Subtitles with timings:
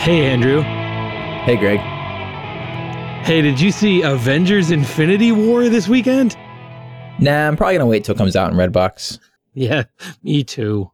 [0.00, 0.62] Hey, Andrew.
[0.62, 1.78] Hey, Greg.
[3.26, 6.36] Hey, did you see Avengers Infinity War this weekend?
[7.18, 9.18] Nah, I'm probably going to wait till it comes out in Redbox.
[9.52, 9.84] Yeah,
[10.22, 10.90] me too.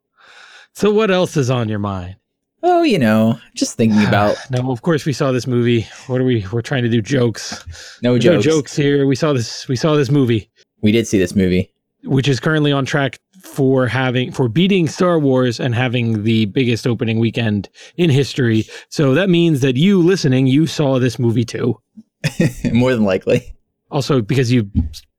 [0.73, 2.17] So, what else is on your mind?
[2.65, 4.37] Oh, you know, just thinking about.
[4.51, 5.87] no, of course we saw this movie.
[6.09, 6.45] What are we?
[6.53, 7.65] We're trying to do jokes.
[8.03, 8.47] No There's jokes.
[8.47, 9.07] No jokes here.
[9.07, 9.69] We saw this.
[9.69, 10.51] We saw this movie,
[10.83, 11.73] We did see this movie.
[12.03, 16.87] which is currently on track for having for beating Star Wars and having the biggest
[16.87, 18.65] opening weekend in history.
[18.89, 21.81] So that means that you listening, you saw this movie too.
[22.73, 23.55] More than likely.
[23.91, 24.71] Also, because you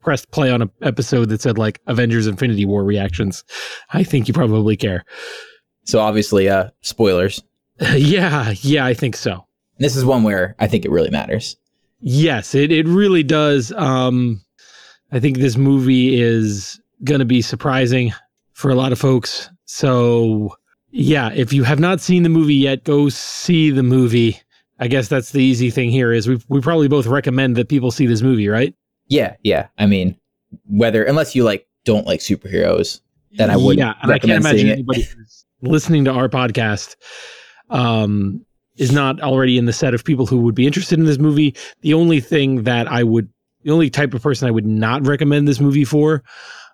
[0.01, 3.43] pressed play on an episode that said like Avengers Infinity War reactions,
[3.91, 5.05] I think you probably care.
[5.85, 7.41] So obviously, uh, spoilers.
[7.95, 9.45] yeah, yeah, I think so.
[9.79, 11.55] This is one where I think it really matters.
[11.99, 13.71] Yes, it, it really does.
[13.71, 14.41] Um,
[15.11, 18.11] I think this movie is going to be surprising
[18.57, 19.51] for a lot of folks.
[19.65, 20.57] So,
[20.89, 24.41] yeah, if you have not seen the movie yet, go see the movie.
[24.79, 27.91] I guess that's the easy thing here is we we probably both recommend that people
[27.91, 28.73] see this movie, right?
[29.09, 29.67] Yeah, yeah.
[29.77, 30.17] I mean,
[30.65, 32.99] whether unless you like don't like superheroes,
[33.33, 33.77] then I would.
[33.77, 35.07] Yeah, and I can't imagine anybody
[35.61, 36.95] listening to our podcast
[37.69, 38.43] um,
[38.77, 41.55] is not already in the set of people who would be interested in this movie.
[41.81, 43.29] The only thing that I would,
[43.61, 46.23] the only type of person I would not recommend this movie for,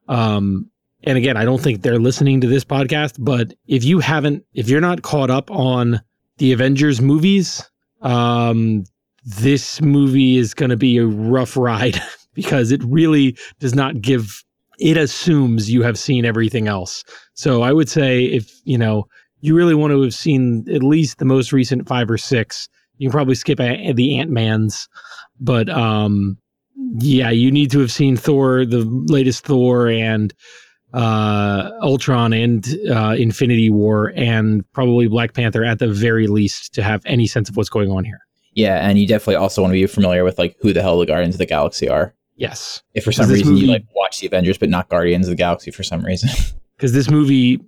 [0.08, 0.70] um,
[1.04, 4.70] and again, I don't think they're listening to this podcast, but if you haven't, if
[4.70, 6.02] you're not caught up on
[6.38, 7.70] the Avengers movies,
[8.02, 8.86] um,
[9.26, 12.02] this movie is going to be a rough ride
[12.34, 14.44] because it really does not give
[14.80, 17.04] it assumes you have seen everything else.
[17.36, 19.08] So I would say if, you know,
[19.42, 23.08] you really want to have seen at least the most recent 5 or 6, you
[23.08, 24.88] can probably skip the Ant-Mans,
[25.40, 26.38] but um
[26.98, 30.34] yeah, you need to have seen Thor, the latest Thor and
[30.94, 36.84] uh Ultron and uh Infinity War and probably Black Panther at the very least to
[36.84, 38.20] have any sense of what's going on here.
[38.54, 41.06] Yeah, and you definitely also want to be familiar with like who the hell the
[41.08, 42.14] Guardians of the Galaxy are.
[42.36, 42.82] Yes.
[42.94, 45.36] If for some reason movie- you like watch the Avengers but not Guardians of the
[45.38, 46.30] Galaxy for some reason.
[46.78, 47.60] because this movie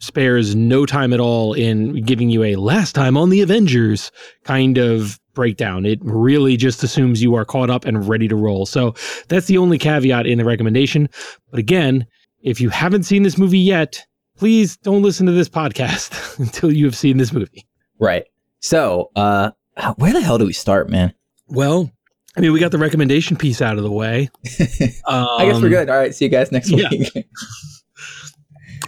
[0.00, 4.12] spares no time at all in giving you a last time on the Avengers
[4.44, 5.84] kind of breakdown.
[5.86, 8.66] It really just assumes you are caught up and ready to roll.
[8.66, 8.94] So
[9.28, 11.08] that's the only caveat in the recommendation.
[11.50, 12.06] But again,
[12.42, 14.04] if you haven't seen this movie yet,
[14.36, 17.66] please don't listen to this podcast until you have seen this movie.
[17.98, 18.24] right.
[18.60, 19.52] So, uh,
[19.96, 21.12] where the hell do we start, man?
[21.46, 21.90] Well,
[22.36, 24.28] I mean, we got the recommendation piece out of the way.
[24.44, 25.88] I guess we're Um, good.
[25.88, 26.88] All right, see you guys next yeah.
[26.90, 27.10] week.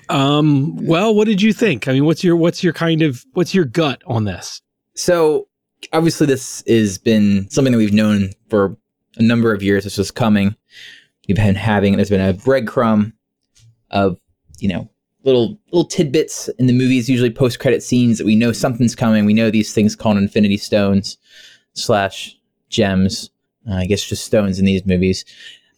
[0.09, 1.87] Um, well, what did you think?
[1.87, 4.61] I mean, what's your what's your kind of what's your gut on this?
[4.97, 5.47] so,
[5.93, 8.77] obviously, this has been something that we've known for
[9.17, 9.85] a number of years.
[9.85, 10.57] This was coming.
[11.29, 11.95] We've been having.
[11.97, 13.13] There's been a breadcrumb
[13.91, 14.19] of
[14.59, 14.89] you know
[15.25, 19.25] little little tidbits in the movies, usually post credit scenes that we know something's coming.
[19.25, 21.19] We know these things called Infinity Stones
[21.75, 22.37] slash
[22.69, 23.31] gems.
[23.69, 25.25] Uh, I guess just stones in these movies.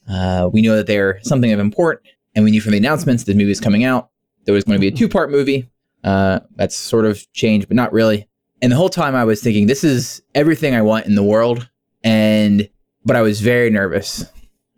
[0.09, 3.35] Uh, we know that they're something of import, and we knew from the announcements the
[3.35, 4.11] movie is coming out.
[4.45, 5.69] There was going to be a two part movie.
[6.05, 8.29] Uh, that's sort of changed, but not really.
[8.61, 11.69] And the whole time I was thinking, this is everything I want in the world.
[12.05, 12.69] And,
[13.05, 14.25] but I was very nervous.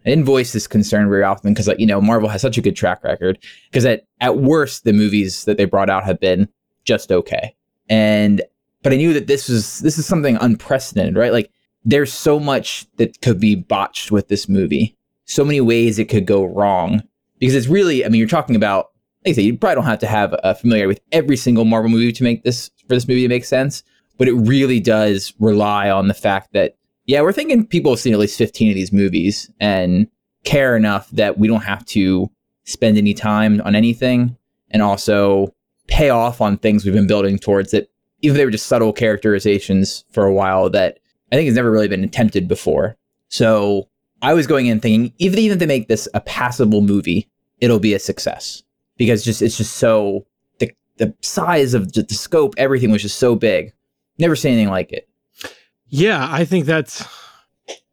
[0.04, 2.62] I didn't voice this concern very often because, like, you know, Marvel has such a
[2.62, 3.38] good track record.
[3.70, 6.48] Because at, at worst, the movies that they brought out have been
[6.84, 7.54] just okay.
[7.88, 8.42] And,
[8.82, 11.32] but I knew that this was, this is something unprecedented, right?
[11.32, 11.50] Like,
[11.84, 16.26] there's so much that could be botched with this movie, so many ways it could
[16.26, 17.02] go wrong.
[17.38, 18.90] Because it's really, I mean, you're talking about,
[19.24, 21.64] like I say, you probably don't have to have uh, a familiar with every single
[21.64, 23.82] Marvel movie to make this for this movie to make sense.
[24.16, 26.76] But it really does rely on the fact that,
[27.06, 30.08] yeah, we're thinking people have seen at least 15 of these movies and
[30.44, 32.30] care enough that we don't have to
[32.64, 34.36] spend any time on anything
[34.70, 35.54] and also
[35.86, 38.92] pay off on things we've been building towards that, even if they were just subtle
[38.92, 40.98] characterizations for a while that
[41.30, 42.96] I think has never really been attempted before.
[43.28, 43.88] So
[44.22, 47.28] I was going in thinking, even, even if they make this a passable movie,
[47.60, 48.62] it'll be a success
[48.96, 50.26] because just it's just so
[50.58, 53.72] the the size of the, the scope, everything was just so big.
[54.18, 55.08] Never seen anything like it.
[55.96, 57.06] Yeah, I think that's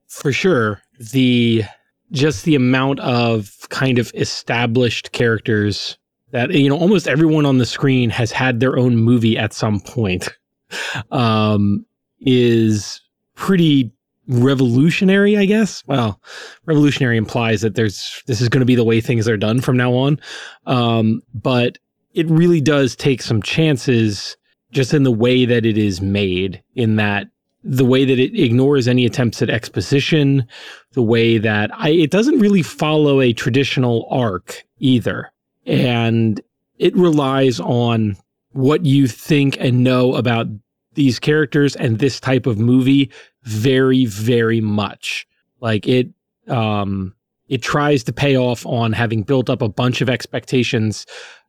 [0.08, 0.82] for sure.
[1.14, 1.64] The
[2.12, 6.00] just the amount of kind of established characters
[6.32, 9.80] that you know almost everyone on the screen has had their own movie at some
[9.80, 10.30] point
[11.12, 11.86] um
[12.22, 13.00] is
[13.36, 13.92] pretty
[14.28, 15.84] revolutionary i guess.
[15.86, 16.20] Well
[16.66, 19.78] revolutionary implies that there's this is going to be the way things are done from
[19.78, 20.20] now on.
[20.66, 21.78] Um but
[22.16, 24.38] it really does take some chances
[24.72, 27.28] just in the way that it is made in that
[27.64, 30.48] the way that it ignores any attempts at exposition,
[30.94, 35.32] the way that I, it doesn't really follow a traditional arc either.
[35.66, 36.42] And
[36.80, 38.18] it relies on
[38.54, 40.48] what you think and know about
[40.94, 43.12] these characters and this type of movie
[43.44, 45.28] very, very much.
[45.60, 46.10] Like it,
[46.48, 47.14] um,
[47.48, 51.06] it tries to pay off on having built up a bunch of expectations,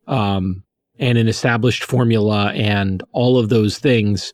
[0.07, 0.63] um,
[0.99, 4.33] and an established formula and all of those things.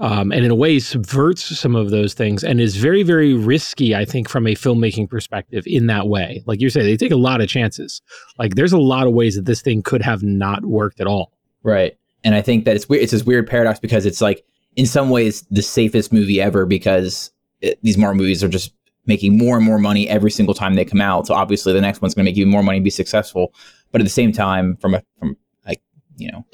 [0.00, 3.94] Um, and in a way subverts some of those things and is very, very risky,
[3.94, 6.42] I think, from a filmmaking perspective in that way.
[6.46, 8.02] Like you say, they take a lot of chances.
[8.36, 11.32] Like there's a lot of ways that this thing could have not worked at all.
[11.62, 11.96] Right.
[12.24, 13.04] And I think that it's weird.
[13.04, 14.44] It's this weird paradox because it's like,
[14.76, 17.30] in some ways, the safest movie ever because
[17.60, 18.72] it, these Marvel movies are just
[19.06, 21.26] making more and more money every single time they come out.
[21.26, 23.54] So obviously, the next one's going to make even more money and be successful.
[23.92, 25.36] But at the same time, from a from
[25.66, 25.80] like
[26.16, 26.44] you know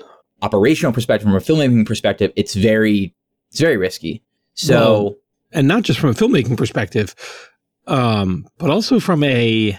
[0.43, 3.15] operational perspective, from a filmmaking perspective, it's very
[3.51, 4.23] it's very risky.
[4.55, 5.15] So, well,
[5.53, 7.15] and not just from a filmmaking perspective,
[7.87, 9.79] um, but also from a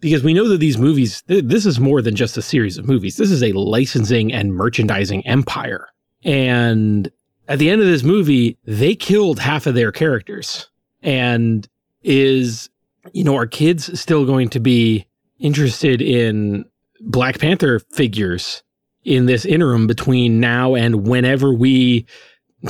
[0.00, 2.86] because we know that these movies th- this is more than just a series of
[2.86, 3.16] movies.
[3.16, 5.88] This is a licensing and merchandising empire.
[6.24, 7.10] And
[7.48, 10.68] at the end of this movie they killed half of their characters.
[11.02, 11.66] And
[12.02, 12.68] is
[13.12, 15.06] you know are kids still going to be
[15.38, 16.64] interested in
[17.00, 18.62] black panther figures
[19.04, 22.06] in this interim between now and whenever we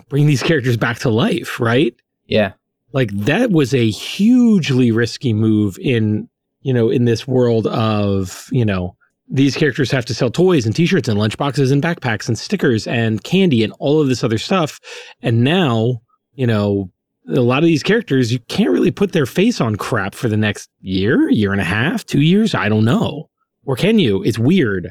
[0.09, 1.95] bring these characters back to life right
[2.27, 2.53] yeah
[2.93, 6.29] like that was a hugely risky move in
[6.67, 8.97] you know, in this world of, you know,
[9.29, 13.23] these characters have to sell toys and t-shirts and lunchboxes and backpacks and stickers and
[13.23, 14.81] candy and all of this other stuff.
[15.23, 16.03] And now,
[16.35, 16.91] you know,
[17.29, 20.37] a lot of these characters, you can't really put their face on crap for the
[20.37, 22.53] next year, year and a half, two years.
[22.53, 23.31] I don't know.
[23.65, 24.25] Or can you?
[24.25, 24.91] It's weird.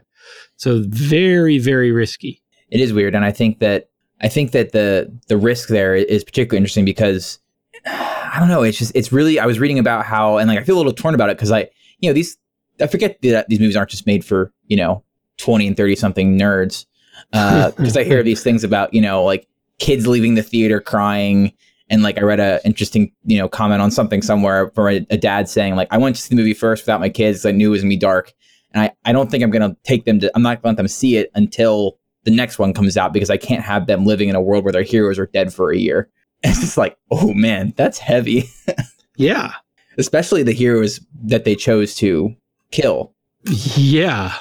[0.55, 2.41] So very, very risky.
[2.69, 3.15] It is weird.
[3.15, 3.89] And I think that
[4.25, 7.37] I think that the the risk there is particularly interesting because
[7.85, 8.63] I don't know.
[8.63, 9.39] It's just it's really.
[9.39, 11.51] I was reading about how and like I feel a little torn about it because
[11.51, 11.69] I
[11.99, 12.35] you know these
[12.81, 15.03] I forget that these movies aren't just made for you know
[15.37, 16.87] twenty and thirty something nerds
[17.31, 21.53] because uh, I hear these things about you know like kids leaving the theater crying
[21.91, 25.17] and like I read a interesting you know comment on something somewhere from a, a
[25.17, 27.51] dad saying like I went to see the movie first without my kids because I
[27.51, 28.33] knew it was gonna be dark
[28.73, 30.87] and I I don't think I'm gonna take them to I'm not gonna let them
[30.87, 34.35] see it until the next one comes out because I can't have them living in
[34.35, 36.09] a world where their heroes are dead for a year.
[36.43, 38.49] And it's just like, oh man, that's heavy.
[39.15, 39.53] yeah.
[39.97, 42.35] Especially the heroes that they chose to
[42.71, 43.13] kill.
[43.45, 44.33] Yeah.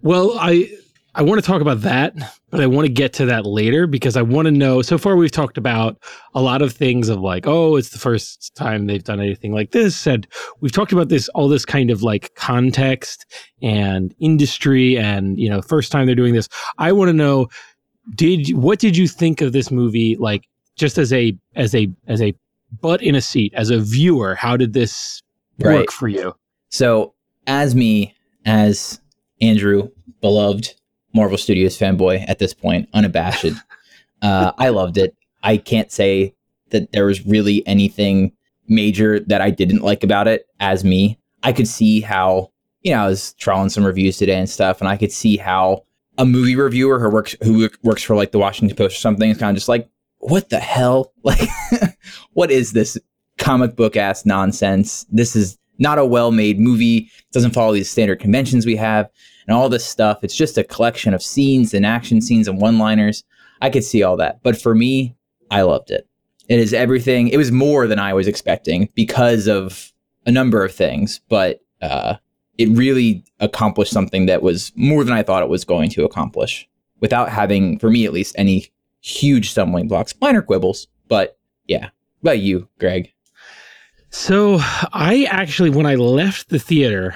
[0.00, 0.70] Well, I
[1.16, 2.14] I want to talk about that,
[2.50, 4.82] but I want to get to that later because I want to know.
[4.82, 6.02] So far, we've talked about
[6.34, 9.70] a lot of things of like, oh, it's the first time they've done anything like
[9.70, 10.06] this.
[10.06, 10.26] And
[10.60, 13.26] we've talked about this, all this kind of like context
[13.62, 16.48] and industry and, you know, first time they're doing this.
[16.78, 17.46] I want to know,
[18.16, 20.16] did, what did you think of this movie?
[20.16, 22.34] Like just as a as a as a
[22.80, 25.22] butt in a seat as a viewer how did this
[25.60, 25.80] right.
[25.80, 26.34] work for you
[26.70, 27.14] so
[27.46, 28.14] as me
[28.44, 29.00] as
[29.40, 29.88] andrew
[30.20, 30.74] beloved
[31.14, 33.46] marvel studios fanboy at this point unabashed
[34.22, 36.34] uh, i loved it i can't say
[36.70, 38.32] that there was really anything
[38.68, 42.50] major that i didn't like about it as me i could see how
[42.82, 45.84] you know i was trawling some reviews today and stuff and i could see how
[46.16, 49.38] a movie reviewer who works who works for like the washington post or something is
[49.38, 49.88] kind of just like
[50.24, 51.12] what the hell?
[51.24, 51.48] Like,
[52.34, 52.98] what is this
[53.38, 55.06] comic book ass nonsense?
[55.10, 56.98] This is not a well made movie.
[56.98, 59.10] It doesn't follow these standard conventions we have
[59.46, 60.22] and all this stuff.
[60.22, 63.24] It's just a collection of scenes and action scenes and one liners.
[63.60, 64.42] I could see all that.
[64.42, 65.16] But for me,
[65.50, 66.06] I loved it.
[66.48, 67.28] It is everything.
[67.28, 69.92] It was more than I was expecting because of
[70.26, 72.16] a number of things, but uh,
[72.58, 76.68] it really accomplished something that was more than I thought it was going to accomplish
[77.00, 81.90] without having, for me at least, any huge stumbling blocks, minor quibbles, but yeah.
[82.22, 83.12] About you, Greg?
[84.08, 87.14] So I actually, when I left the theater,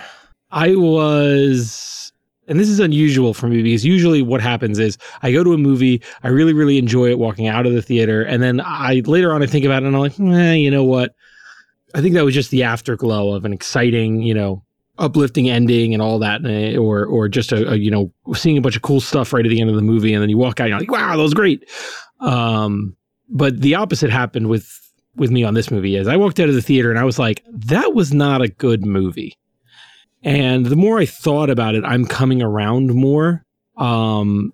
[0.51, 2.08] I was,
[2.49, 5.59] and this is unusual for me because usually what happens is I go to a
[5.59, 9.33] movie, I really, really enjoy it walking out of the theater, and then I later
[9.33, 11.15] on I think about it and I'm like, eh, you know what?
[11.95, 14.63] I think that was just the afterglow of an exciting, you know,
[14.99, 18.61] uplifting ending and all that, eh, or or just a, a, you know seeing a
[18.61, 20.61] bunch of cool stuff right at the end of the movie, and then you walk
[20.61, 21.69] out, and you're like, wow, that was great.
[22.21, 22.97] Um,
[23.29, 24.75] but the opposite happened with
[25.17, 25.97] with me on this movie.
[25.97, 28.49] As I walked out of the theater, and I was like, that was not a
[28.49, 29.37] good movie.
[30.23, 33.45] And the more I thought about it, I'm coming around more.
[33.77, 34.53] Um,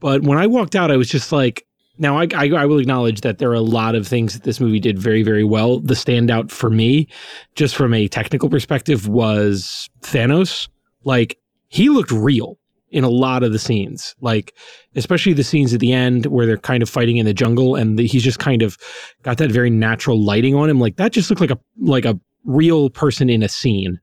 [0.00, 1.64] but when I walked out, I was just like,
[1.98, 4.60] now, I, I, I, will acknowledge that there are a lot of things that this
[4.60, 5.78] movie did very, very well.
[5.78, 7.06] The standout for me,
[7.54, 10.68] just from a technical perspective, was Thanos.
[11.04, 12.58] Like, he looked real
[12.90, 14.54] in a lot of the scenes, like,
[14.96, 17.98] especially the scenes at the end where they're kind of fighting in the jungle and
[17.98, 18.76] the, he's just kind of
[19.22, 20.80] got that very natural lighting on him.
[20.80, 24.00] Like, that just looked like a, like a real person in a scene.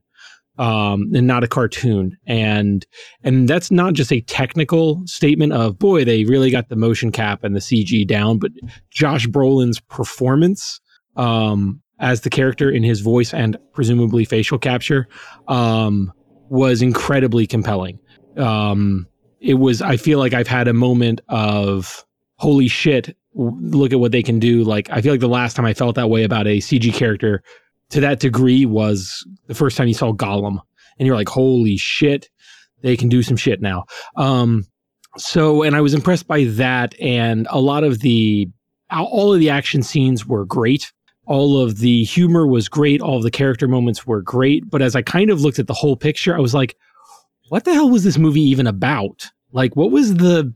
[0.59, 2.15] Um, and not a cartoon.
[2.27, 2.85] And
[3.23, 7.43] and that's not just a technical statement of boy, they really got the motion cap
[7.43, 8.51] and the CG down, but
[8.91, 10.79] Josh Brolin's performance
[11.15, 15.07] um, as the character in his voice and presumably facial capture
[15.47, 16.11] um,
[16.49, 17.97] was incredibly compelling.
[18.37, 19.07] Um,
[19.39, 19.81] it was.
[19.81, 23.15] I feel like I've had a moment of holy shit.
[23.33, 24.63] Look at what they can do.
[24.65, 27.41] Like I feel like the last time I felt that way about a CG character
[27.89, 30.59] to that degree was the first time you saw Gollum,
[30.97, 32.29] and you're like, holy shit,
[32.81, 33.85] they can do some shit now.
[34.15, 34.65] Um,
[35.17, 38.47] so, and I was impressed by that, and a lot of the
[38.91, 40.91] all of the action scenes were great.
[41.25, 43.01] All of the humor was great.
[43.01, 44.67] All of the character moments were great.
[44.67, 46.75] But as I kind of looked at the whole picture, I was like,
[47.49, 49.27] what the hell was this movie even about?
[49.51, 50.53] Like, what was the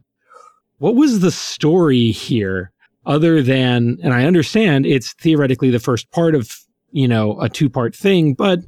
[0.80, 2.72] what was the story here?
[3.06, 6.50] Other than, and I understand it's theoretically the first part of
[6.94, 8.60] you know, a two part thing, but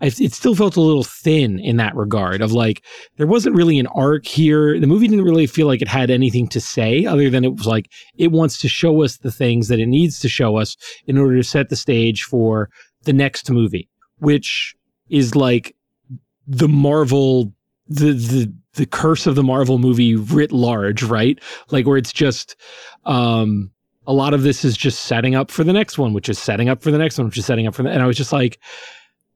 [0.00, 2.82] it still felt a little thin in that regard of like
[3.16, 4.78] there wasn't really an arc here.
[4.80, 7.66] The movie didn't really feel like it had anything to say other than it was
[7.66, 11.18] like it wants to show us the things that it needs to show us in
[11.18, 12.70] order to set the stage for
[13.04, 14.74] the next movie which
[15.08, 15.74] is like
[16.46, 17.52] the marvel
[17.88, 21.38] the the the curse of the marvel movie writ large right?
[21.70, 22.56] Like where it's just
[23.04, 23.70] um
[24.06, 26.68] a lot of this is just setting up for the next one, which is setting
[26.68, 27.90] up for the next one, which is setting up for the.
[27.90, 28.58] And I was just like,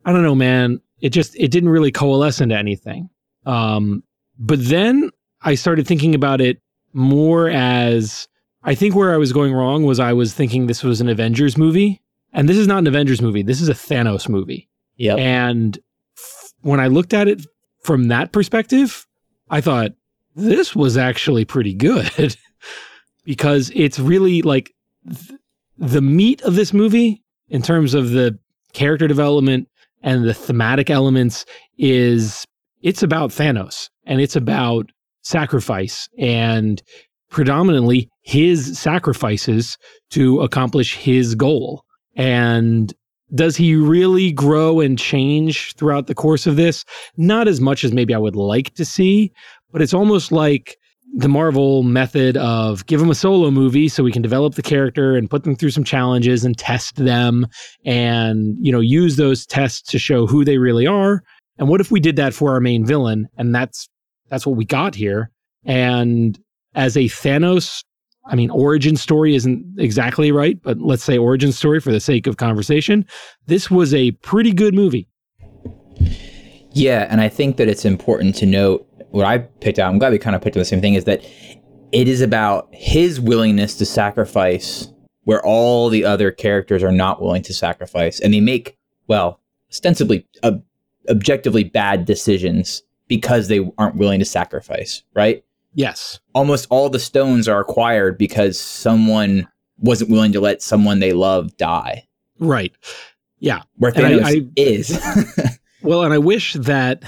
[0.04, 0.80] I don't know, man.
[1.00, 3.08] It just it didn't really coalesce into anything.
[3.46, 4.02] Um,
[4.38, 5.10] but then
[5.42, 6.60] I started thinking about it
[6.92, 8.28] more as
[8.62, 11.56] I think where I was going wrong was I was thinking this was an Avengers
[11.56, 13.42] movie, and this is not an Avengers movie.
[13.42, 14.68] This is a Thanos movie.
[14.96, 15.16] Yeah.
[15.16, 15.78] And
[16.16, 17.46] f- when I looked at it
[17.82, 19.06] from that perspective,
[19.48, 19.92] I thought
[20.36, 22.36] this was actually pretty good.
[23.24, 24.72] because it's really like
[25.06, 25.38] th-
[25.78, 28.38] the meat of this movie in terms of the
[28.72, 29.68] character development
[30.02, 31.44] and the thematic elements
[31.78, 32.46] is
[32.82, 34.90] it's about Thanos and it's about
[35.22, 36.82] sacrifice and
[37.30, 39.76] predominantly his sacrifices
[40.10, 41.84] to accomplish his goal.
[42.16, 42.92] And
[43.34, 46.84] does he really grow and change throughout the course of this?
[47.16, 49.32] Not as much as maybe I would like to see,
[49.70, 50.76] but it's almost like
[51.12, 55.16] the Marvel method of give them a solo movie so we can develop the character
[55.16, 57.46] and put them through some challenges and test them
[57.84, 61.22] and you know use those tests to show who they really are.
[61.58, 63.88] And what if we did that for our main villain and that's
[64.28, 65.30] that's what we got here.
[65.64, 66.38] And
[66.74, 67.84] as a Thanos,
[68.26, 72.26] I mean origin story isn't exactly right, but let's say origin story for the sake
[72.26, 73.04] of conversation,
[73.46, 75.08] this was a pretty good movie.
[76.72, 80.12] Yeah, and I think that it's important to note what I picked out, I'm glad
[80.12, 81.24] we kind of picked up the same thing, is that
[81.92, 84.88] it is about his willingness to sacrifice
[85.24, 88.20] where all the other characters are not willing to sacrifice.
[88.20, 88.76] And they make,
[89.06, 89.40] well,
[89.70, 90.62] ostensibly, ob-
[91.08, 95.44] objectively bad decisions because they aren't willing to sacrifice, right?
[95.74, 96.20] Yes.
[96.34, 99.46] Almost all the stones are acquired because someone
[99.78, 102.06] wasn't willing to let someone they love die.
[102.38, 102.72] Right.
[103.38, 103.62] Yeah.
[103.76, 105.58] Where Thanos I, I, is.
[105.82, 107.02] well, and I wish that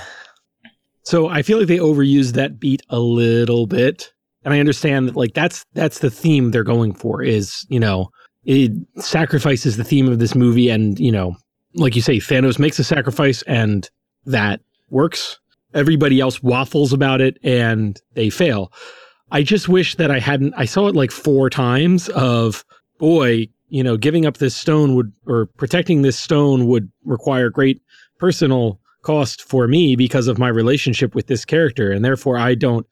[1.05, 4.13] so I feel like they overused that beat a little bit.
[4.45, 8.09] And I understand that like that's that's the theme they're going for is, you know,
[8.45, 11.37] it sacrifices the theme of this movie and, you know,
[11.75, 13.89] like you say, Thanos makes a sacrifice and
[14.27, 15.39] that works.
[15.75, 18.73] Everybody else waffles about it and they fail.
[19.31, 22.65] I just wish that I hadn't I saw it like four times of
[22.99, 27.81] boy, you know, giving up this stone would or protecting this stone would require great
[28.19, 32.87] personal cost for me because of my relationship with this character and therefore I don't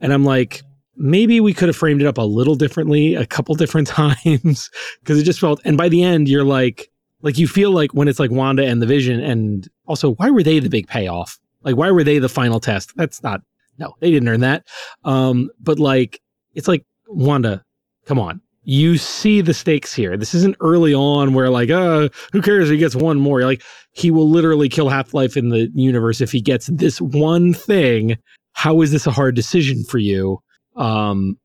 [0.00, 0.62] and I'm like
[0.96, 4.70] maybe we could have framed it up a little differently a couple different times
[5.00, 6.90] because it just felt and by the end you're like
[7.22, 10.42] like you feel like when it's like Wanda and the Vision and also why were
[10.42, 11.38] they the big payoff?
[11.62, 12.92] Like why were they the final test?
[12.96, 13.40] That's not
[13.78, 14.66] no they didn't earn that.
[15.04, 16.20] Um but like
[16.54, 17.64] it's like Wanda
[18.06, 20.16] come on you see the stakes here.
[20.16, 23.42] This isn't early on where like, uh, who cares if he gets one more?
[23.42, 27.54] Like, he will literally kill Half Life in the universe if he gets this one
[27.54, 28.16] thing.
[28.52, 30.40] How is this a hard decision for you?
[30.76, 31.38] Um,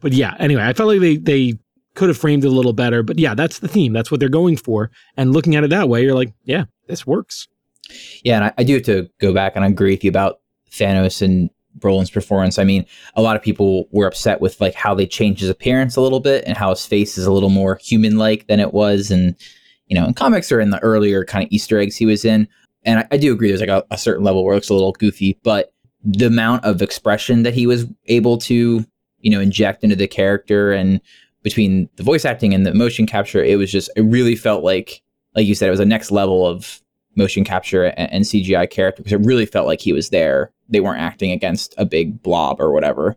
[0.00, 1.58] but yeah, anyway, I felt like they they
[1.94, 3.02] could have framed it a little better.
[3.02, 3.92] But yeah, that's the theme.
[3.92, 4.90] That's what they're going for.
[5.16, 7.48] And looking at it that way, you're like, yeah, this works.
[8.22, 10.40] Yeah, and I, I do have to go back and I agree with you about
[10.70, 12.58] Thanos and Brolin's performance.
[12.58, 15.96] I mean, a lot of people were upset with like how they changed his appearance
[15.96, 19.10] a little bit and how his face is a little more human-like than it was,
[19.10, 19.34] and
[19.86, 22.46] you know, in comics or in the earlier kind of Easter eggs he was in.
[22.84, 24.74] And I, I do agree, there's like a, a, certain level where it looks a
[24.74, 25.72] little goofy, but
[26.04, 28.84] the amount of expression that he was able to,
[29.20, 31.00] you know, inject into the character and
[31.42, 35.02] between the voice acting and the motion capture, it was just, it really felt like,
[35.34, 36.80] like you said, it was a next level of
[37.18, 40.50] motion capture and, and CGI character because it really felt like he was there.
[40.70, 43.16] They weren't acting against a big blob or whatever,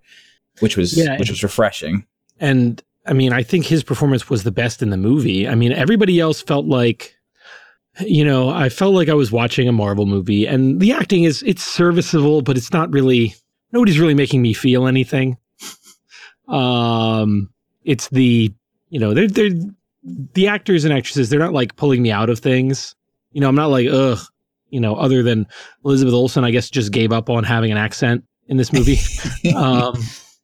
[0.59, 2.05] which was Yeah, which was refreshing.
[2.39, 5.47] And I mean, I think his performance was the best in the movie.
[5.47, 7.15] I mean, everybody else felt like,
[7.99, 11.43] you know, I felt like I was watching a Marvel movie, and the acting is
[11.43, 13.35] it's serviceable, but it's not really.
[13.71, 15.37] Nobody's really making me feel anything.
[16.49, 17.49] um,
[17.83, 18.53] it's the
[18.89, 19.51] you know they're they're
[20.03, 21.29] the actors and actresses.
[21.29, 22.95] They're not like pulling me out of things.
[23.31, 24.19] You know, I'm not like ugh.
[24.69, 25.47] You know, other than
[25.83, 28.99] Elizabeth Olsen, I guess just gave up on having an accent in this movie.
[29.55, 30.01] um,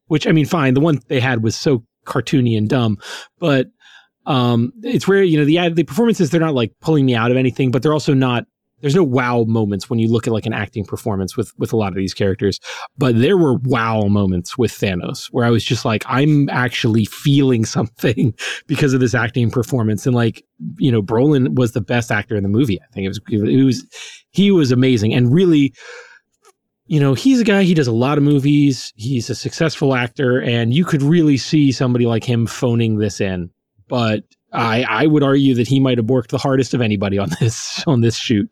[0.07, 0.73] which I mean, fine.
[0.73, 2.97] The one they had was so cartoony and dumb,
[3.39, 3.67] but
[4.25, 5.23] um, it's rare.
[5.23, 7.93] You know, the the performances they're not like pulling me out of anything, but they're
[7.93, 8.45] also not.
[8.81, 11.77] There's no wow moments when you look at like an acting performance with with a
[11.77, 12.59] lot of these characters,
[12.97, 17.65] but there were wow moments with Thanos where I was just like, I'm actually feeling
[17.77, 18.33] something
[18.67, 20.43] because of this acting performance, and like
[20.77, 22.79] you know, Brolin was the best actor in the movie.
[22.81, 23.85] I think it was it was
[24.31, 25.73] he was amazing and really
[26.87, 28.93] you know, he's a guy, he does a lot of movies.
[28.95, 33.49] He's a successful actor, and you could really see somebody like him phoning this in.
[33.89, 37.29] But I, I would argue that he might have worked the hardest of anybody on
[37.39, 38.49] this on this shoot.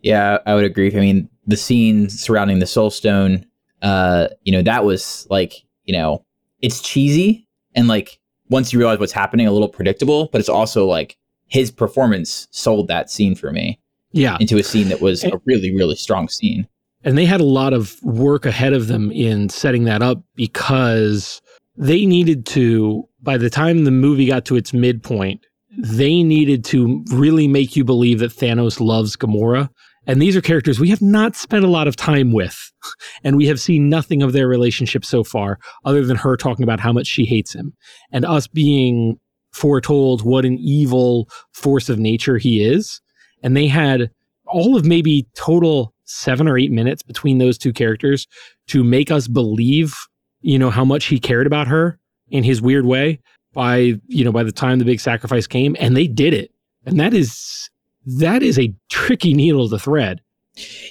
[0.00, 0.94] Yeah, I would agree.
[0.94, 3.44] I mean, the scene surrounding the Soul Stone,
[3.82, 6.24] uh, you know, that was like, you know,
[6.60, 8.18] it's cheesy and like
[8.50, 11.16] once you realize what's happening, a little predictable, but it's also like
[11.48, 13.78] his performance sold that scene for me
[14.12, 16.66] Yeah, into a scene that was a really, really strong scene.
[17.04, 21.40] and they had a lot of work ahead of them in setting that up because
[21.76, 23.08] they needed to.
[23.22, 25.44] By the time the movie got to its midpoint,
[25.76, 29.68] they needed to really make you believe that Thanos loves Gamora.
[30.08, 32.72] And these are characters we have not spent a lot of time with.
[33.24, 36.78] And we have seen nothing of their relationship so far, other than her talking about
[36.78, 37.74] how much she hates him.
[38.12, 39.18] And us being
[39.52, 43.00] foretold what an evil force of nature he is.
[43.42, 44.10] And they had
[44.46, 48.26] all of maybe total seven or eight minutes between those two characters
[48.68, 49.94] to make us believe,
[50.40, 51.98] you know, how much he cared about her
[52.30, 53.18] in his weird way
[53.52, 55.76] by, you know, by the time the big sacrifice came.
[55.80, 56.52] And they did it.
[56.86, 57.68] And that is
[58.16, 60.20] that is a tricky needle to thread.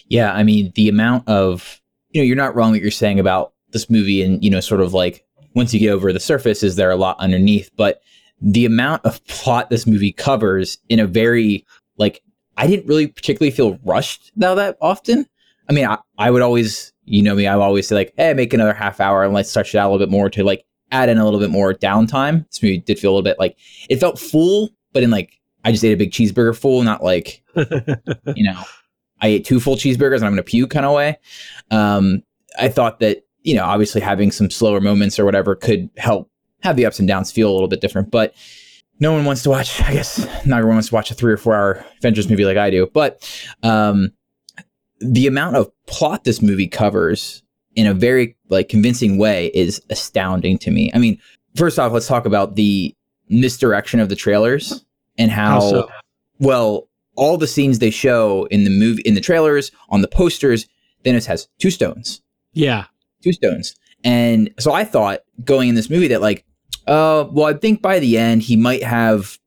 [0.08, 3.54] Yeah, I mean, the amount of, you know, you're not wrong what you're saying about
[3.72, 5.26] this movie and, you know, sort of like
[5.56, 7.70] once you get over the surface, is there a lot underneath?
[7.76, 8.02] But
[8.40, 11.66] the amount of plot this movie covers in a very,
[11.98, 12.22] like,
[12.56, 15.28] I didn't really particularly feel rushed now that often.
[15.70, 18.34] I mean, I, I would always, you know me, I would always say, like, hey,
[18.34, 20.66] make another half hour and let's stretch it out a little bit more to like
[20.92, 22.48] add in a little bit more downtime.
[22.48, 23.58] This movie did feel a little bit like
[23.90, 25.37] it felt full, but in like,
[25.68, 28.64] I just ate a big cheeseburger full, not like, you know,
[29.20, 31.20] I ate two full cheeseburgers and I'm going to puke kind of way.
[31.72, 32.24] Um,
[32.58, 36.78] I thought that, you know, obviously having some slower moments or whatever could help have
[36.78, 38.12] the ups and downs feel a little bit different.
[38.12, 38.34] But
[39.02, 41.38] no one wants to watch, I guess, not everyone wants to watch a three or
[41.38, 42.90] four hour Avengers movie like I do.
[42.94, 43.30] But
[43.62, 44.14] um,
[45.02, 47.44] the amount of plot this movie covers
[47.76, 50.92] in a very like convincing way is astounding to me.
[50.94, 51.20] I mean,
[51.58, 52.96] first off, let's talk about the
[53.28, 54.86] misdirection of the trailers
[55.18, 55.90] and how, How so?
[56.40, 60.68] well all the scenes they show in the movie in the trailers on the posters
[61.04, 62.22] Thanos has two stones
[62.54, 62.86] Yeah.
[63.24, 66.46] two stones and so I thought going in this movie that like
[66.86, 69.38] uh well I think by the end he might have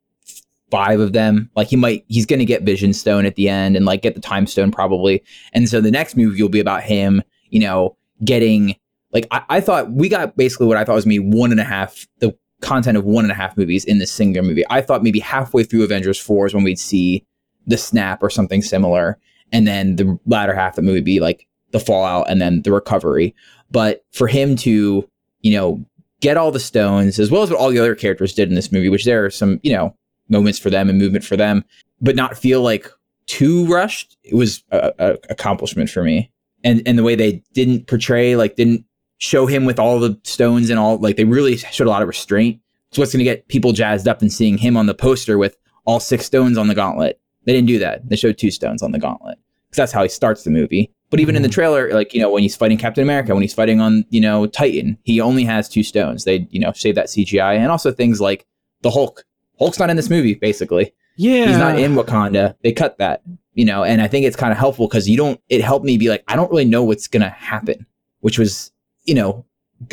[0.71, 3.85] five of them like he might he's gonna get vision stone at the end and
[3.87, 7.23] like get the time stone probably and so the next movie will be about him
[7.51, 8.77] you know getting
[9.13, 11.65] like I, I thought we got basically what I thought was me one and a
[11.65, 14.65] half the content of one and a half movies in this singular movie.
[14.71, 17.25] I thought maybe halfway through Avengers 4 is when we'd see
[17.67, 19.19] the snap or something similar.
[19.53, 22.73] And then the latter half of the movie be like the fallout and then the
[22.73, 23.35] recovery.
[23.71, 25.09] But for him to,
[25.41, 25.85] you know,
[26.21, 28.73] get all the stones, as well as what all the other characters did in this
[28.73, 29.95] movie, which there are some, you know,
[30.29, 31.65] moments for them and movement for them,
[32.01, 32.91] but not feel like
[33.27, 36.31] too rushed, it was a, a accomplishment for me.
[36.63, 38.85] And and the way they didn't portray, like didn't
[39.21, 42.09] show him with all the stones and all like they really showed a lot of
[42.09, 42.61] restraint.
[42.89, 46.01] It's what's gonna get people jazzed up and seeing him on the poster with all
[46.01, 47.21] six stones on the gauntlet.
[47.45, 48.09] They didn't do that.
[48.09, 49.39] They showed two stones on the gauntlet.
[49.69, 50.93] Because that's how he starts the movie.
[51.11, 51.55] But even in the mm-hmm.
[51.55, 54.47] trailer, like, you know, when he's fighting Captain America, when he's fighting on, you know,
[54.47, 56.25] Titan, he only has two stones.
[56.25, 57.57] They, you know, save that CGI.
[57.57, 58.47] And also things like
[58.83, 59.25] the Hulk.
[59.59, 60.93] Hulk's not in this movie, basically.
[61.17, 61.47] Yeah.
[61.47, 62.55] He's not in Wakanda.
[62.63, 63.23] They cut that,
[63.55, 65.99] you know, and I think it's kind of helpful because you don't, it helped me
[65.99, 67.87] be like, I don't really know what's going to happen,
[68.21, 68.70] which was,
[69.05, 69.45] you know,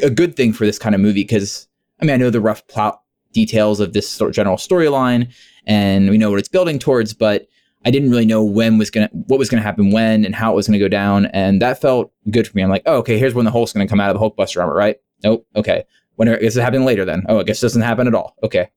[0.04, 1.68] a good thing for this kind of movie because,
[2.02, 5.34] I mean, I know the rough plot details of this sort of general storyline
[5.66, 7.48] and we know what it's building towards, but
[7.86, 10.36] I didn't really know when was going to, what was going to happen when and
[10.36, 11.28] how it was going to go down.
[11.28, 12.64] And that felt good for me.
[12.64, 14.60] I'm like, oh, okay, here's when the Hulk's going to come out of the Hulkbuster
[14.62, 14.98] armor, right?
[15.24, 15.48] Nope.
[15.56, 15.86] Okay.
[16.16, 17.24] When I guess it happened later then.
[17.30, 18.36] Oh, I guess it doesn't happen at all.
[18.44, 18.70] Okay.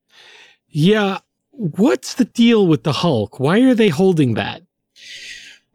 [0.68, 1.18] Yeah.
[1.52, 3.40] What's the deal with the Hulk?
[3.40, 4.62] Why are they holding that?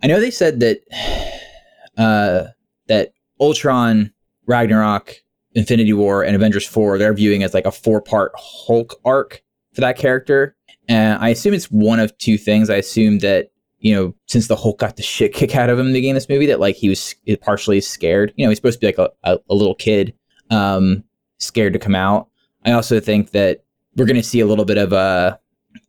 [0.04, 0.82] I know they said that
[1.98, 2.52] uh,
[2.88, 4.14] that Ultron,
[4.48, 5.16] Ragnarok,
[5.54, 9.42] Infinity War, and Avengers Four they're viewing as like a four part Hulk arc
[9.74, 10.56] for that character,
[10.88, 12.70] and I assume it's one of two things.
[12.70, 13.52] I assume that
[13.86, 16.16] you know, since the Hulk got the shit kick out of him in the of
[16.16, 18.34] this movie, that like he was partially scared.
[18.36, 20.12] You know, he's supposed to be like a, a, a little kid,
[20.50, 21.04] um,
[21.38, 22.28] scared to come out.
[22.66, 23.64] I also think that
[23.96, 25.40] we're going to see a little bit of a,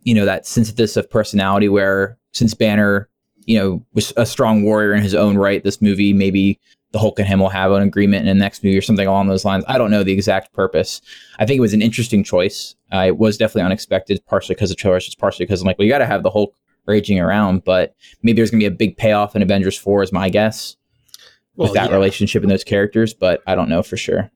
[0.02, 3.08] you know, that synthesis of personality where since Banner,
[3.46, 6.60] you know, was a strong warrior in his own right, this movie maybe
[6.92, 9.28] the Hulk and him will have an agreement in the next movie or something along
[9.28, 9.64] those lines.
[9.68, 11.00] I don't know the exact purpose.
[11.38, 12.74] I think it was an interesting choice.
[12.92, 15.86] Uh, it was definitely unexpected, partially because of trailers, just partially because I'm like, well,
[15.86, 16.54] you got to have the Hulk
[16.86, 20.12] raging around, but maybe there's going to be a big payoff in Avengers 4 is
[20.12, 20.76] my guess
[21.56, 21.96] well, with that yeah.
[21.96, 24.30] relationship and those characters, but I don't know for sure.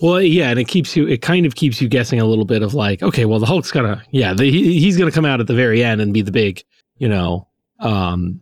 [0.00, 1.06] Well, yeah, and it keeps you.
[1.06, 3.72] It kind of keeps you guessing a little bit of like, okay, well, the Hulk's
[3.72, 6.30] gonna, yeah, the, he, he's gonna come out at the very end and be the
[6.30, 6.62] big,
[6.96, 7.48] you know,
[7.80, 8.40] um,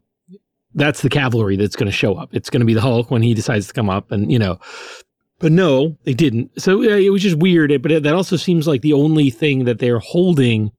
[0.77, 2.31] that's the cavalry that's gonna show up.
[2.33, 4.59] It's gonna be the Hulk when he decides to come up, and you know,
[5.41, 6.61] but no, they didn't.
[6.61, 7.83] So yeah, it was just weird.
[7.83, 10.71] But it, that also seems like the only thing that they're holding,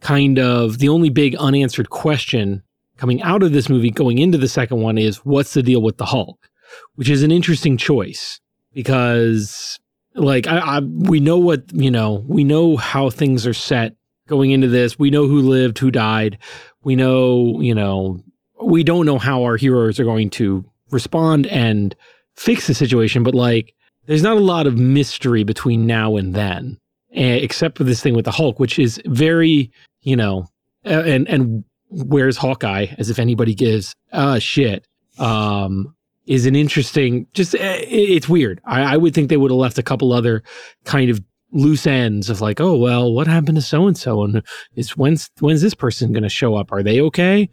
[0.00, 2.62] kind of the only big unanswered question
[2.96, 5.98] coming out of this movie, going into the second one, is what's the deal with
[5.98, 6.48] the Hulk,
[6.94, 8.40] which is an interesting choice
[8.76, 9.78] because
[10.14, 13.96] like I, I, we know what you know we know how things are set
[14.28, 16.38] going into this we know who lived who died
[16.84, 18.20] we know you know
[18.62, 21.94] we don't know how our heroes are going to respond and
[22.36, 23.74] fix the situation but like
[24.06, 26.78] there's not a lot of mystery between now and then
[27.14, 29.70] eh, except for this thing with the hulk which is very
[30.02, 30.46] you know
[30.84, 34.86] and and where's hawkeye as if anybody gives a shit
[35.18, 38.60] um is an interesting just eh, it's weird.
[38.64, 40.42] I, I would think they would have left a couple other
[40.84, 44.42] kind of loose ends of like oh well what happened to so and so and
[44.74, 46.72] is when's when's this person going to show up?
[46.72, 47.48] Are they okay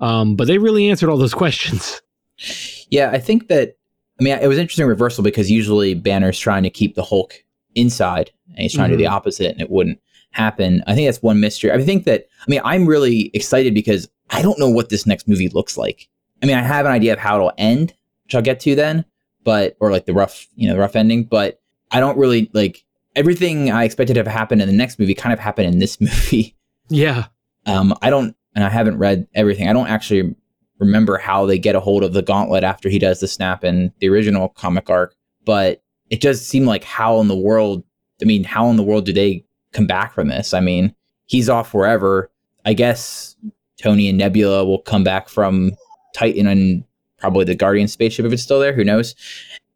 [0.00, 2.00] um but they really answered all those questions
[2.90, 3.76] yeah i think that
[4.20, 7.42] i mean it was interesting reversal because usually banner's trying to keep the hulk
[7.74, 8.92] inside and he's trying mm-hmm.
[8.92, 9.14] to do the mm-hmm.
[9.14, 12.60] opposite and it wouldn't happen i think that's one mystery i think that i mean
[12.64, 16.08] i'm really excited because i don't know what this next movie looks like
[16.42, 17.94] i mean i have an idea of how it'll end
[18.28, 19.06] which I'll get to then,
[19.42, 21.24] but or like the rough, you know, the rough ending.
[21.24, 22.84] But I don't really like
[23.16, 25.98] everything I expected to have happened in the next movie kind of happened in this
[26.00, 26.54] movie.
[26.90, 27.28] Yeah.
[27.64, 29.68] Um, I don't, and I haven't read everything.
[29.68, 30.34] I don't actually
[30.80, 33.92] remember how they get a hold of the gauntlet after he does the snap in
[34.00, 37.84] the original comic arc, but it does seem like how in the world,
[38.20, 40.52] I mean, how in the world do they come back from this?
[40.52, 40.92] I mean,
[41.26, 42.32] he's off wherever.
[42.64, 43.36] I guess
[43.80, 45.70] Tony and Nebula will come back from
[46.12, 46.82] Titan and
[47.18, 48.72] probably the Guardian spaceship if it's still there.
[48.72, 49.14] Who knows?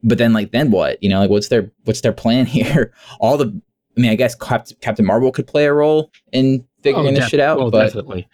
[0.02, 1.00] But then, like, then what?
[1.00, 2.92] You know, like, what's their what's their plan here?
[3.20, 3.46] All the,
[3.96, 7.38] I mean, I guess Captain Marvel could play a role in figuring oh, this shit
[7.38, 7.58] out.
[7.58, 8.28] Well, but, definitely.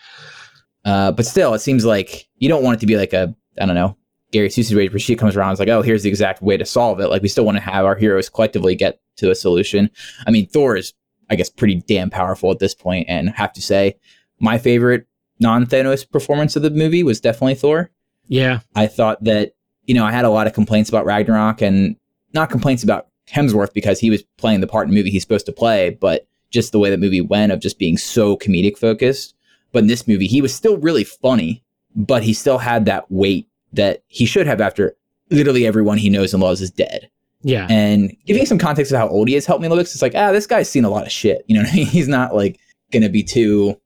[0.84, 3.66] Uh, but still, it seems like you don't want it to be like a, I
[3.66, 3.96] don't know,
[4.30, 5.52] Gary Seuss's rage where she comes around.
[5.52, 7.08] is like, oh, here's the exact way to solve it.
[7.08, 9.90] Like, we still want to have our heroes collectively get to a solution.
[10.26, 10.92] I mean, Thor is,
[11.30, 13.96] I guess, pretty damn powerful at this point, and have to say,
[14.40, 15.06] my favorite
[15.40, 17.90] non Thanos performance of the movie was definitely Thor.
[18.28, 18.60] Yeah.
[18.74, 19.52] I thought that,
[19.84, 21.96] you know, I had a lot of complaints about Ragnarok and
[22.34, 25.46] not complaints about Hemsworth because he was playing the part in the movie he's supposed
[25.46, 29.34] to play, but just the way that movie went of just being so comedic focused.
[29.72, 31.62] But in this movie, he was still really funny,
[31.94, 34.96] but he still had that weight that he should have after
[35.30, 37.10] literally everyone he knows and loves is dead.
[37.42, 37.66] Yeah.
[37.70, 39.90] And giving some context of how old he is helped me a little bit.
[39.90, 41.44] It's like, ah, this guy's seen a lot of shit.
[41.46, 41.86] You know what I mean?
[41.86, 42.58] He's not like
[42.90, 43.78] gonna be too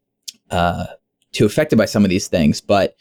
[0.50, 0.86] uh
[1.32, 2.60] too affected by some of these things.
[2.60, 2.96] But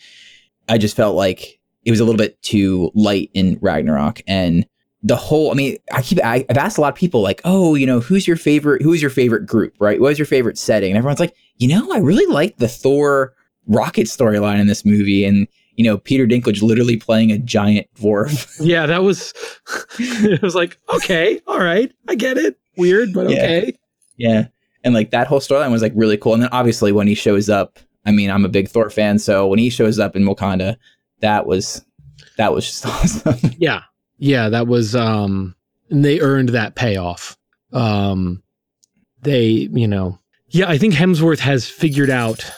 [0.67, 4.65] I just felt like it was a little bit too light in Ragnarok and
[5.03, 7.75] the whole I mean I keep I, have asked a lot of people like oh
[7.75, 9.99] you know who's your favorite who's your favorite group right?
[9.99, 10.91] What was your favorite setting?
[10.91, 13.33] And everyone's like you know I really like the Thor
[13.67, 18.59] rocket storyline in this movie and you know Peter Dinklage literally playing a giant dwarf.
[18.65, 19.33] Yeah that was
[19.99, 22.57] it was like okay all right I get it.
[22.77, 23.77] Weird but okay.
[24.17, 24.47] Yeah, yeah.
[24.83, 26.33] and like that whole storyline was like really cool.
[26.33, 29.47] And then obviously when he shows up I mean, I'm a big Thor fan, so
[29.47, 30.77] when he shows up in Wakanda,
[31.19, 31.85] that was
[32.37, 32.85] that was just
[33.25, 33.51] awesome.
[33.57, 33.83] yeah.
[34.21, 35.55] Yeah, that was um
[35.89, 37.35] and they earned that payoff.
[37.73, 38.43] Um
[39.23, 42.49] they, you know, yeah, I think Hemsworth has figured out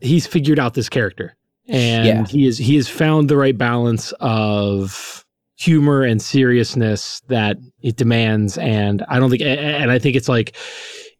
[0.00, 1.36] he's figured out this character.
[1.68, 2.24] And yeah.
[2.26, 5.24] he is he has found the right balance of
[5.56, 10.56] humor and seriousness that it demands and I don't think and I think it's like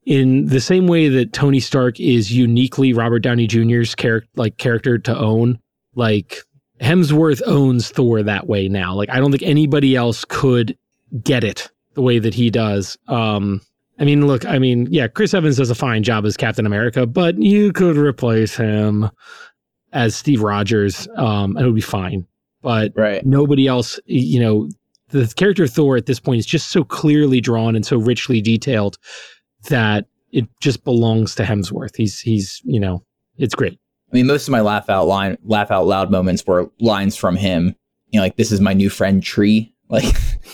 [0.07, 4.99] in the same way that Tony Stark is uniquely Robert Downey Jr.'s character like character
[4.99, 5.61] to own,
[5.95, 6.39] like
[6.81, 8.95] Hemsworth owns Thor that way now.
[8.95, 10.77] Like I don't think anybody else could
[11.23, 12.97] get it the way that he does.
[13.09, 13.61] Um
[13.99, 17.07] I mean, look, I mean, yeah, Chris Evans does a fine job as Captain America,
[17.07, 19.09] but you could replace him.
[19.93, 22.27] as Steve Rogers, um, and it would be fine.
[22.63, 23.25] But Right.
[23.25, 24.69] nobody else, you know,
[25.11, 28.41] the character of Thor at this point is just so clearly drawn and so richly
[28.41, 28.99] detailed
[29.69, 31.95] that it just belongs to Hemsworth.
[31.97, 33.05] He's he's you know,
[33.39, 33.79] it's great.
[34.15, 37.35] I mean, most of my laugh out line, laugh out loud moments were lines from
[37.35, 37.75] him.
[38.11, 40.05] You know, like this is my new friend Tree, like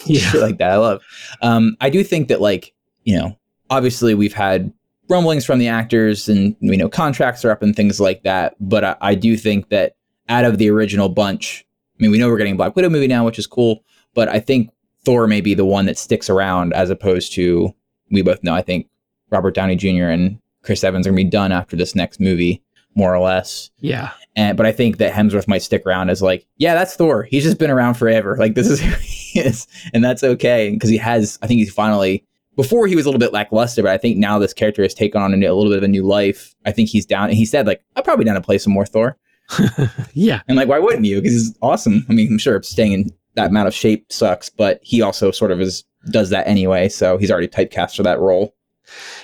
[0.06, 0.20] Yeah.
[0.20, 0.70] shit like that.
[0.70, 1.02] I love.
[1.42, 2.72] Um, I do think that, like,
[3.04, 3.36] you know,
[3.68, 4.72] obviously we've had
[5.10, 8.54] rumblings from the actors, and you know contracts are up and things like that.
[8.60, 9.94] But I, I do think that
[10.30, 11.66] out of the original bunch,
[11.98, 13.84] I mean, we know we're getting a Black Widow movie now, which is cool.
[14.14, 14.70] But I think
[15.04, 17.74] Thor may be the one that sticks around, as opposed to
[18.10, 18.54] we both know.
[18.54, 18.88] I think
[19.30, 20.04] Robert Downey Jr.
[20.08, 22.62] and Chris Evans are gonna be done after this next movie,
[22.94, 23.70] more or less.
[23.78, 24.10] Yeah.
[24.36, 27.24] And but I think that Hemsworth might stick around as like, yeah, that's Thor.
[27.24, 28.36] He's just been around forever.
[28.36, 31.38] Like this is who he is, and that's okay because he has.
[31.42, 32.24] I think he's finally.
[32.56, 35.22] Before he was a little bit lackluster, but I think now this character has taken
[35.22, 36.54] on a, new- a little bit of a new life.
[36.66, 38.84] I think he's down, and he said like, "I'm probably down to play some more
[38.84, 39.16] Thor."
[40.12, 40.42] yeah.
[40.48, 41.16] And like, why wouldn't you?
[41.20, 42.04] Because he's awesome.
[42.08, 45.50] I mean, I'm sure staying in that amount of shape sucks, but he also sort
[45.50, 46.88] of is does that anyway.
[46.88, 48.54] So he's already typecast for that role.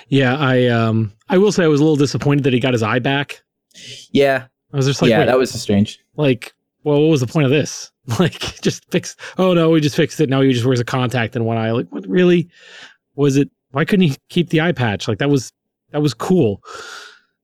[0.07, 0.37] Yeah.
[0.37, 2.99] I um I will say I was a little disappointed that he got his eye
[2.99, 3.41] back.
[4.11, 5.99] Yeah, I was just like, yeah, that was strange.
[6.15, 7.91] like, well, what was the point of this?
[8.19, 9.17] Like, just fix.
[9.37, 10.29] Oh no, we just fixed it.
[10.29, 11.71] Now he just wears a contact in one eye.
[11.71, 12.47] Like, what really
[13.15, 13.49] was it?
[13.71, 15.09] Why couldn't he keep the eye patch?
[15.09, 15.51] Like, that was
[15.91, 16.63] that was cool.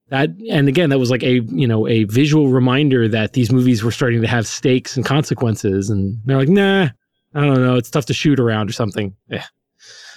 [0.07, 3.83] That and again, that was like a you know a visual reminder that these movies
[3.83, 5.89] were starting to have stakes and consequences.
[5.89, 6.87] And they're like, nah,
[7.35, 7.75] I don't know.
[7.75, 9.13] It's tough to shoot around or something.
[9.27, 9.43] Yeah,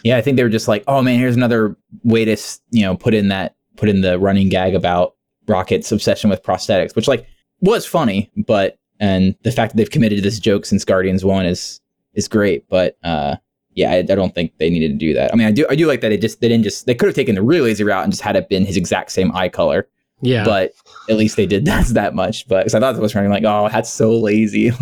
[0.04, 2.36] Yeah, I think they were just like, oh man, here's another way to
[2.70, 5.15] you know put in that put in the running gag about
[5.46, 7.26] Rocket's obsession with prosthetics, which like
[7.60, 11.46] was funny, but and the fact that they've committed to this joke since Guardians One
[11.46, 11.80] is
[12.14, 13.36] is great, but uh,
[13.74, 15.32] yeah, I, I don't think they needed to do that.
[15.32, 17.06] I mean, I do I do like that it just they didn't just they could
[17.06, 19.48] have taken the really lazy route and just had it been his exact same eye
[19.48, 19.88] color,
[20.20, 20.44] yeah.
[20.44, 20.72] but
[21.08, 22.48] at least they did that that much.
[22.48, 24.72] But because I thought that was running like, oh, that's so lazy.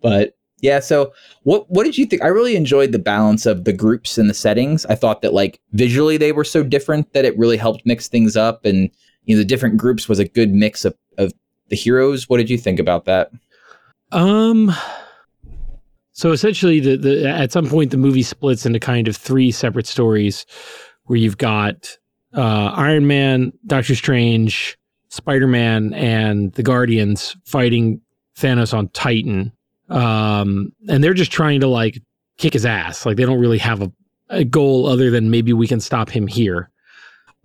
[0.00, 0.80] But yeah.
[0.80, 2.22] So what what did you think?
[2.22, 4.84] I really enjoyed the balance of the groups and the settings.
[4.86, 8.36] I thought that like visually they were so different that it really helped mix things
[8.36, 8.90] up, and
[9.28, 11.32] you know the different groups was a good mix of of
[11.68, 12.28] the heroes.
[12.28, 13.30] What did you think about that?
[14.10, 14.72] Um.
[16.12, 19.86] So essentially, the the at some point the movie splits into kind of three separate
[19.86, 20.46] stories,
[21.04, 21.96] where you've got
[22.34, 24.78] uh, Iron Man, Doctor Strange,
[25.10, 28.00] Spider Man, and the Guardians fighting
[28.36, 29.52] Thanos on Titan.
[29.90, 32.00] Um, and they're just trying to like
[32.38, 33.04] kick his ass.
[33.04, 33.92] Like they don't really have a,
[34.30, 36.70] a goal other than maybe we can stop him here.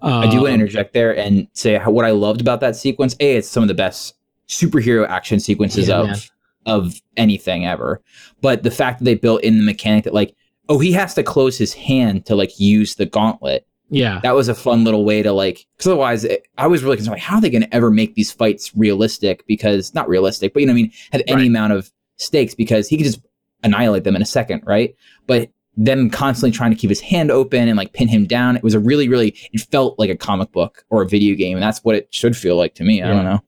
[0.04, 2.76] I do want to Um, interject there and say how, what I loved about that
[2.76, 3.16] sequence.
[3.20, 4.16] A, it's some of the best
[4.50, 6.18] superhero action sequences Yeah, of man.
[6.66, 8.02] of anything ever.
[8.42, 10.36] But the fact that they built in the mechanic that like,
[10.70, 13.66] oh, he has to close his hand to like use the gauntlet.
[13.90, 16.96] Yeah, That was a fun little way to like, because otherwise, it, I was really
[16.96, 19.46] concerned like, how are they going to ever make these fights realistic?
[19.46, 21.48] Because not realistic, but you know, what I mean, have any Right.
[21.48, 23.20] amount of stakes because he could just
[23.64, 24.96] annihilate them in a second, right?
[25.28, 28.56] But them constantly trying to keep his hand open and like pin him down.
[28.56, 31.58] It was a really, really, it felt like a comic book or a video game.
[31.58, 33.02] And that's what it should feel like to me.
[33.02, 33.40] I don't know.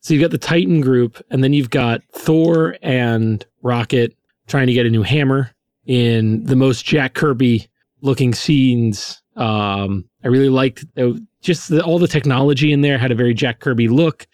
[0.00, 4.14] So you've got the Titan group, and then you've got Thor and Rocket
[4.46, 5.50] trying to get a new hammer
[5.86, 7.68] in the most Jack Kirby
[8.02, 9.22] looking scenes.
[9.36, 13.32] Um, I really liked uh, just the, all the technology in there had a very
[13.32, 14.26] Jack Kirby look,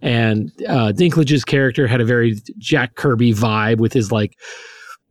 [0.00, 4.34] and uh, Dinklage's character had a very Jack Kirby vibe with his like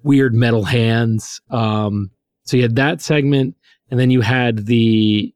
[0.03, 1.41] weird metal hands.
[1.49, 2.11] Um,
[2.43, 3.55] so you had that segment,
[3.91, 5.33] and then you had the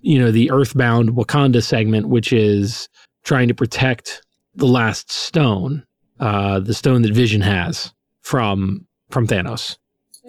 [0.00, 2.88] you know the Earthbound Wakanda segment, which is
[3.24, 4.22] trying to protect
[4.54, 5.84] the last stone,
[6.20, 9.76] uh, the stone that Vision has from from Thanos.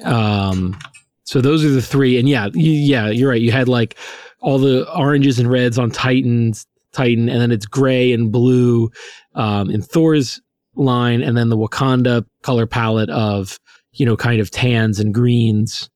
[0.04, 0.78] Um,
[1.24, 3.42] so those are the three, and yeah, y- yeah, you're right.
[3.42, 3.98] You had like
[4.42, 8.90] all the oranges and reds on Titans, Titan, and then it's gray and blue
[9.36, 10.42] um, in Thor's
[10.76, 13.60] line, and then the Wakanda color palette of
[13.94, 15.90] you know kind of tans and greens.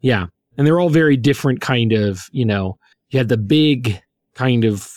[0.00, 1.60] Yeah, and they're all very different.
[1.60, 2.78] Kind of, you know,
[3.10, 4.00] you had the big
[4.34, 4.90] kind of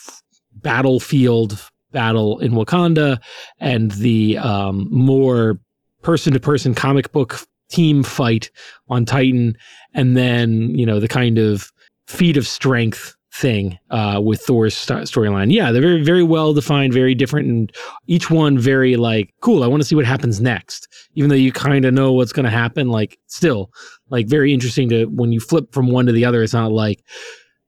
[0.54, 3.20] battlefield battle in Wakanda
[3.60, 5.60] and the um, more
[6.02, 8.52] person to person comic book team fight
[8.90, 9.58] on Titan,
[9.94, 11.72] and then you know the kind of
[12.08, 15.54] feat of strength thing uh, with Thor's st- storyline.
[15.54, 17.72] Yeah, they're very very well defined, very different, and
[18.08, 19.64] each one very like cool.
[19.64, 22.46] I want to see what happens next, even though you kind of know what's going
[22.46, 22.90] to happen.
[22.90, 23.72] Like still,
[24.10, 26.44] like very interesting to when you flip from one to the other.
[26.44, 27.04] It's not like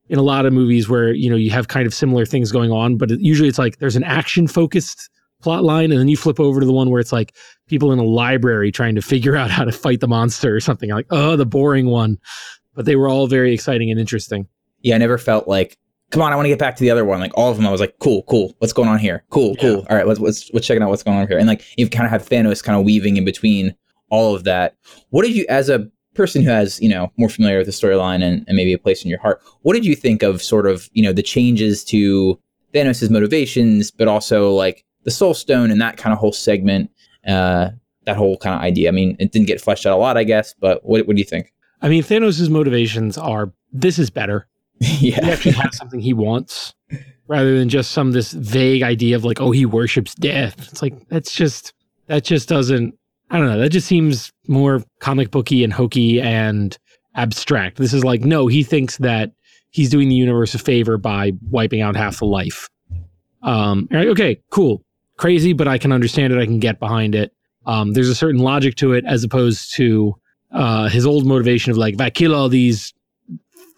[0.09, 2.71] in a lot of movies where you know you have kind of similar things going
[2.71, 5.09] on, but it, usually it's like there's an action focused
[5.41, 7.35] plot line, and then you flip over to the one where it's like
[7.67, 10.89] people in a library trying to figure out how to fight the monster or something.
[10.89, 12.17] Like, oh, the boring one.
[12.73, 14.47] But they were all very exciting and interesting.
[14.83, 15.77] Yeah, I never felt like
[16.11, 17.19] come on, I want to get back to the other one.
[17.21, 18.53] Like all of them, I was like, cool, cool.
[18.59, 19.23] What's going on here?
[19.29, 19.61] Cool, Yeah.
[19.61, 19.87] cool.
[19.89, 21.37] All right, let's let's let's check out what's going on here.
[21.37, 23.75] And like you've kind of had Thanos kind of weaving in between
[24.09, 24.75] all of that.
[25.11, 28.21] What did you, as a person who has you know more familiar with the storyline
[28.23, 30.89] and, and maybe a place in your heart, what did you think of sort of
[30.91, 32.37] you know the changes to
[32.73, 36.89] Thanos' motivations, but also like the Soul Stone and that kind of whole segment,
[37.27, 37.69] uh,
[38.05, 38.89] that whole kind of idea?
[38.89, 41.21] I mean, it didn't get fleshed out a lot, I guess, but what what do
[41.21, 41.53] you think?
[41.81, 44.47] I mean, Thanos' motivations are this is better.
[44.85, 46.73] He yeah, actually has something he wants
[47.27, 50.55] rather than just some this vague idea of like, oh, he worships death.
[50.71, 51.73] It's like that's just
[52.07, 52.95] that just doesn't
[53.29, 56.77] I don't know, that just seems more comic booky and hokey and
[57.15, 57.77] abstract.
[57.77, 59.31] This is like, no, he thinks that
[59.69, 62.67] he's doing the universe a favor by wiping out half the life.
[63.43, 64.83] Um, okay, cool.
[65.17, 66.39] Crazy, but I can understand it.
[66.39, 67.31] I can get behind it.
[67.65, 70.15] Um, there's a certain logic to it as opposed to
[70.51, 72.93] uh, his old motivation of like, if I kill all these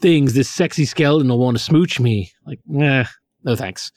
[0.04, 2.32] things, this sexy skeleton will want to smooch me.
[2.46, 3.06] Like, nah,
[3.44, 3.92] no thanks.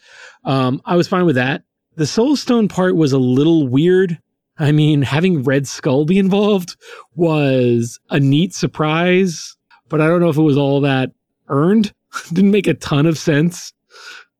[0.44, 1.64] Um, I was fine with that.
[1.96, 4.18] The Soul Stone part was a little weird.
[4.58, 6.76] I mean, having Red Skull be involved
[7.16, 9.56] was a neat surprise,
[9.88, 11.10] but I don't know if it was all that
[11.48, 11.92] earned.
[12.32, 13.72] Didn't make a ton of sense.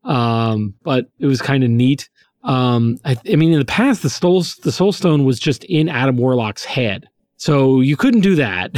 [0.05, 2.09] Um, but it was kind of neat.
[2.45, 5.89] Um, I, I mean, in the past, the Soul, the Soul Stone was just in
[5.89, 7.09] Adam Warlock's head.
[7.37, 8.71] So you couldn't do that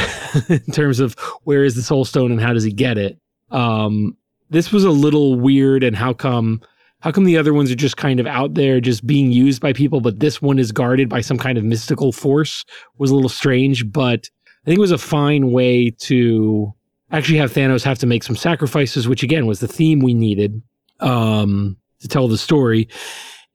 [0.49, 3.19] in terms of where is the Soul Stone and how does he get it.
[3.51, 4.17] Um,
[4.51, 6.61] this was a little weird, and how come
[7.01, 9.73] how come the other ones are just kind of out there, just being used by
[9.73, 12.65] people, but this one is guarded by some kind of mystical force
[12.99, 13.91] was a little strange.
[13.93, 14.29] But
[14.63, 16.73] I think it was a fine way to
[17.13, 20.61] actually have Thanos have to make some sacrifices, which again was the theme we needed
[21.01, 22.89] um, to tell the story,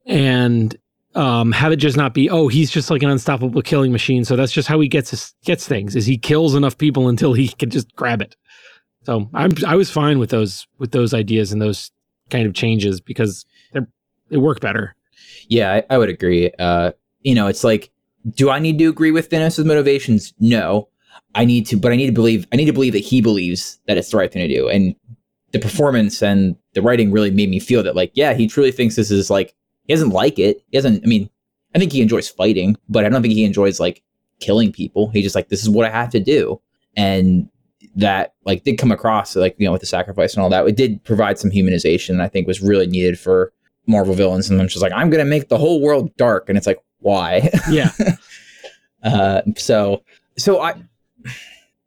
[0.06, 0.76] and
[1.16, 4.26] um, have it just not be oh he's just like an unstoppable killing machine.
[4.26, 7.34] So that's just how he gets his, gets things is he kills enough people until
[7.34, 8.36] he can just grab it.
[9.04, 11.92] So I'm I was fine with those with those ideas and those
[12.30, 13.88] kind of changes because they're
[14.30, 14.96] they work better.
[15.48, 16.52] Yeah, I, I would agree.
[16.58, 17.92] Uh, you know, it's like,
[18.36, 20.34] do I need to agree with Thanos' motivations?
[20.40, 20.90] No,
[21.36, 22.48] I need to, but I need to believe.
[22.52, 24.70] I need to believe that he believes that it's the right thing to do.
[24.70, 24.96] And
[25.52, 28.96] the performance and the writing really made me feel that, like, yeah, he truly thinks
[28.96, 29.54] this is like
[29.86, 30.64] he doesn't like it.
[30.70, 31.04] He doesn't.
[31.04, 31.30] I mean,
[31.76, 34.02] I think he enjoys fighting, but I don't think he enjoys like
[34.40, 35.10] killing people.
[35.10, 36.62] He's just like, this is what I have to do,
[36.96, 37.50] and
[37.96, 40.68] that like did come across like you know with the sacrifice and all that.
[40.68, 42.22] It did provide some humanization.
[42.22, 43.54] I think was really needed for
[43.88, 46.68] Marvel villains, and I'm just like, I'm gonna make the whole world dark, and it's
[46.68, 47.50] like, why?
[47.70, 47.92] Yeah,
[49.04, 50.04] uh, so,
[50.38, 50.76] so I,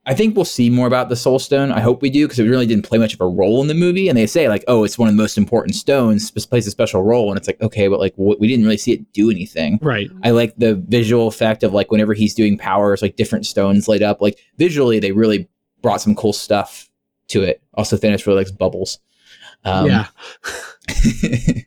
[0.08, 1.72] I think we'll see more about the Soul Stone.
[1.72, 3.74] I hope we do because it really didn't play much of a role in the
[3.74, 4.08] movie.
[4.08, 7.02] And they say like, oh, it's one of the most important stones, plays a special
[7.02, 9.80] role, and it's like, okay, but like w- we didn't really see it do anything.
[9.82, 10.08] right.
[10.22, 14.02] I like the visual effect of like whenever he's doing powers, like different stones light
[14.02, 14.20] up.
[14.20, 15.48] Like visually, they really
[15.82, 16.88] brought some cool stuff
[17.28, 17.60] to it.
[17.74, 19.00] Also, Thanos really likes bubbles.
[19.64, 20.06] Um, yeah,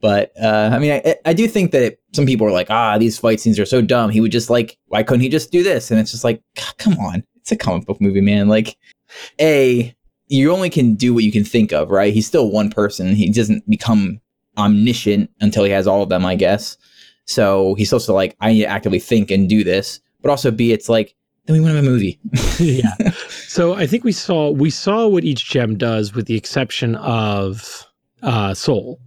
[0.00, 2.98] but uh, I mean, I, I do think that it, some people are like, ah,
[2.98, 4.10] these fight scenes are so dumb.
[4.10, 5.92] He would just like, why couldn't he just do this?
[5.92, 6.42] And it's just like,
[6.78, 8.48] come on, it's a comic book movie, man.
[8.48, 8.76] Like,
[9.40, 9.94] a
[10.26, 12.12] you only can do what you can think of, right?
[12.12, 13.14] He's still one person.
[13.14, 14.20] He doesn't become
[14.58, 16.76] omniscient until he has all of them, I guess.
[17.24, 20.00] So he's supposed to like, I need to actively think and do this.
[20.20, 21.14] But also, b, it's like,
[21.46, 22.20] then we want to have a movie.
[22.58, 22.94] yeah.
[23.48, 27.86] So I think we saw we saw what each gem does, with the exception of
[28.22, 29.00] uh, soul.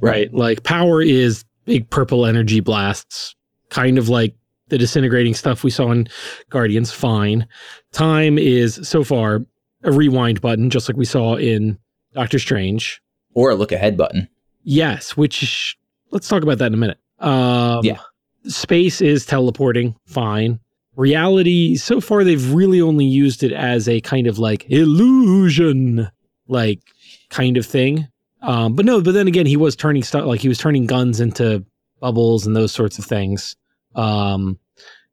[0.00, 0.32] Right.
[0.32, 3.34] Like power is big purple energy blasts,
[3.70, 4.36] kind of like
[4.68, 6.08] the disintegrating stuff we saw in
[6.50, 6.92] Guardians.
[6.92, 7.46] Fine.
[7.92, 9.44] Time is so far
[9.84, 11.78] a rewind button, just like we saw in
[12.14, 13.00] Doctor Strange.
[13.34, 14.28] or a look ahead button.
[14.64, 15.76] Yes, which
[16.10, 16.98] let's talk about that in a minute.
[17.20, 17.98] Um, Yeah.
[18.46, 20.58] Space is teleporting, fine.
[20.96, 26.08] Reality, so far, they've really only used it as a kind of like illusion,
[26.48, 26.80] like
[27.30, 28.08] kind of thing.
[28.42, 31.20] Um, but no, but then again, he was turning stuff like he was turning guns
[31.20, 31.64] into
[32.00, 33.56] bubbles and those sorts of things.
[33.94, 34.58] Um,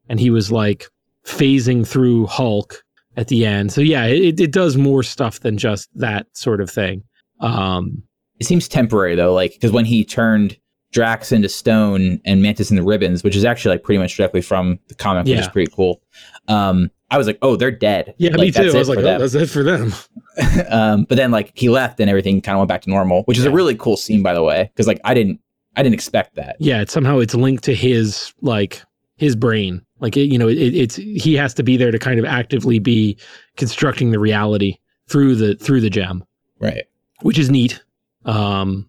[0.08, 0.86] and he was like
[1.24, 2.84] phasing through Hulk
[3.16, 3.72] at the end.
[3.72, 7.02] So yeah, it, it does more stuff than just that sort of thing.
[7.40, 8.02] Um,
[8.38, 10.58] it seems temporary though, like because when he turned
[10.92, 14.78] Drax into stone and Mantis into ribbons, which is actually like pretty much directly from
[14.88, 16.00] the comic, which is pretty cool.
[16.48, 18.14] Um, I was like, oh, they're dead.
[18.18, 18.70] yeah, Like, me too.
[18.74, 19.20] I was like, oh, them.
[19.20, 19.92] that's it for them.
[20.68, 23.38] um, but then like he left and everything kind of went back to normal, which
[23.38, 25.40] is a really cool scene, by the way, because like I didn't,
[25.76, 26.56] I didn't expect that.
[26.58, 28.82] yeah it's somehow it's linked to his like
[29.16, 32.18] his brain like it, you know it, it's he has to be there to kind
[32.18, 33.16] of actively be
[33.56, 34.76] constructing the reality
[35.08, 36.24] through the through the gem
[36.58, 36.84] Right.
[37.22, 37.82] which is neat
[38.24, 38.88] um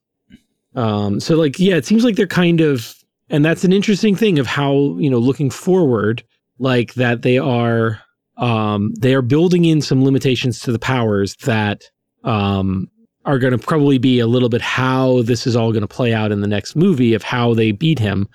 [0.76, 2.96] um so like yeah it seems like they're kind of
[3.30, 6.24] and that's an interesting thing of how you know looking forward
[6.60, 8.00] like that they are
[8.38, 11.84] um they are building in some limitations to the powers that
[12.24, 12.90] um
[13.28, 16.14] are going to probably be a little bit how this is all going to play
[16.14, 18.28] out in the next movie of how they beat him.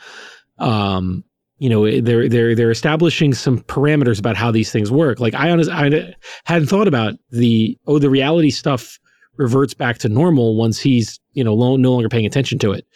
[0.58, 1.24] Um,
[1.56, 5.18] you know, they're they're they're establishing some parameters about how these things work.
[5.18, 6.14] Like I honestly I
[6.44, 8.98] hadn't thought about the oh the reality stuff
[9.36, 12.86] reverts back to normal once he's you know no longer paying attention to it.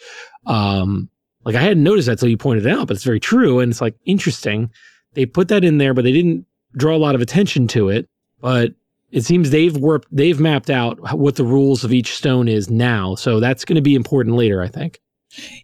[0.45, 1.09] Um,
[1.45, 3.71] like I hadn't noticed that until you pointed it out, but it's very true, and
[3.71, 4.69] it's like interesting.
[5.13, 6.45] They put that in there, but they didn't
[6.75, 8.07] draw a lot of attention to it.
[8.39, 8.73] But
[9.11, 13.15] it seems they've worked, they've mapped out what the rules of each stone is now.
[13.15, 14.99] So that's going to be important later, I think.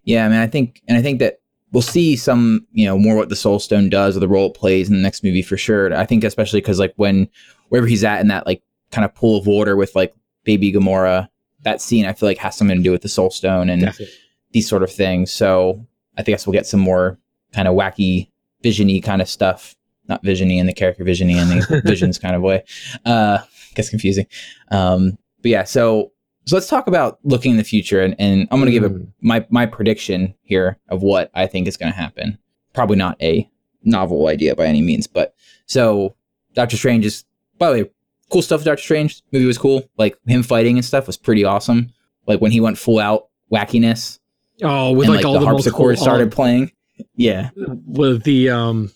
[0.03, 1.39] Yeah, I mean, I think, and I think that
[1.71, 4.53] we'll see some, you know, more what the Soul Stone does or the role it
[4.53, 5.93] plays in the next movie for sure.
[5.93, 7.27] I think especially because like when
[7.69, 10.13] wherever he's at in that like kind of pool of water with like
[10.43, 11.27] baby Gamora,
[11.63, 14.13] that scene I feel like has something to do with the Soul Stone and Definitely.
[14.51, 15.31] these sort of things.
[15.31, 15.85] So
[16.17, 17.17] I think we'll get some more
[17.53, 18.29] kind of wacky,
[18.63, 19.75] visiony kind of stuff
[20.08, 22.64] not visiony in the character visiony in the visions kind of way.
[23.06, 23.39] Uh,
[23.76, 24.28] gets confusing.
[24.72, 26.12] Um, but yeah, so
[26.45, 28.89] so let's talk about looking in the future, and, and I'm going to give a,
[28.89, 29.08] mm.
[29.22, 32.38] my my prediction here of what I think is going to happen.
[32.74, 33.49] Probably not a
[33.84, 35.36] novel idea by any means, but
[35.66, 36.16] so
[36.54, 37.26] Doctor Strange is
[37.58, 37.89] by the way
[38.30, 38.64] cool stuff.
[38.64, 39.84] Doctor Strange movie was cool.
[39.97, 41.91] Like him fighting and stuff was pretty awesome.
[42.28, 44.20] Like when he went full out wackiness.
[44.62, 46.72] Oh, with and, like, like, all the, the harpsichord started playing.
[47.16, 48.91] Yeah, with the um the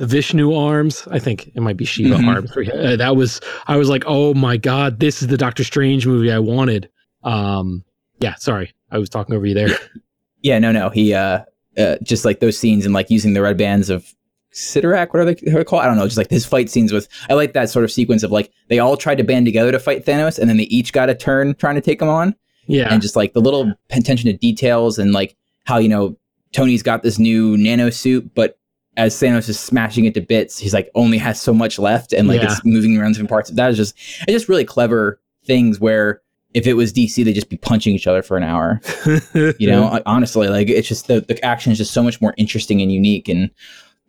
[0.00, 1.06] Vishnu arms.
[1.10, 2.28] I think it might be Shiva mm-hmm.
[2.28, 2.56] arms.
[2.56, 6.32] Uh, that was I was like, oh my god, this is the Doctor Strange movie
[6.32, 6.90] I wanted.
[7.22, 7.84] Um,
[8.18, 9.68] yeah, sorry, I was talking over you there.
[10.42, 11.44] Yeah, no, no, he uh,
[11.76, 14.14] uh just like those scenes and like using the red bands of
[14.72, 15.82] they, what are they called?
[15.82, 16.06] I don't know.
[16.06, 18.78] Just like his fight scenes with, I like that sort of sequence of like they
[18.78, 21.54] all tried to band together to fight Thanos, and then they each got a turn
[21.54, 22.34] trying to take him on.
[22.66, 26.16] Yeah, and just like the little attention to details and like how you know
[26.52, 28.58] Tony's got this new nano suit, but
[28.96, 32.28] as Thanos is smashing it to bits, he's like only has so much left and
[32.28, 32.50] like yeah.
[32.50, 33.50] it's moving around different parts.
[33.50, 36.22] That is just it's just really clever things where
[36.54, 38.80] if it was DC, they'd just be punching each other for an hour.
[39.34, 42.82] you know, honestly, like it's just the, the action is just so much more interesting
[42.82, 43.50] and unique and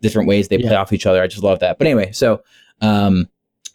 [0.00, 0.68] different ways they yeah.
[0.68, 1.22] play off each other.
[1.22, 1.78] I just love that.
[1.78, 2.42] But anyway, so
[2.80, 3.28] um,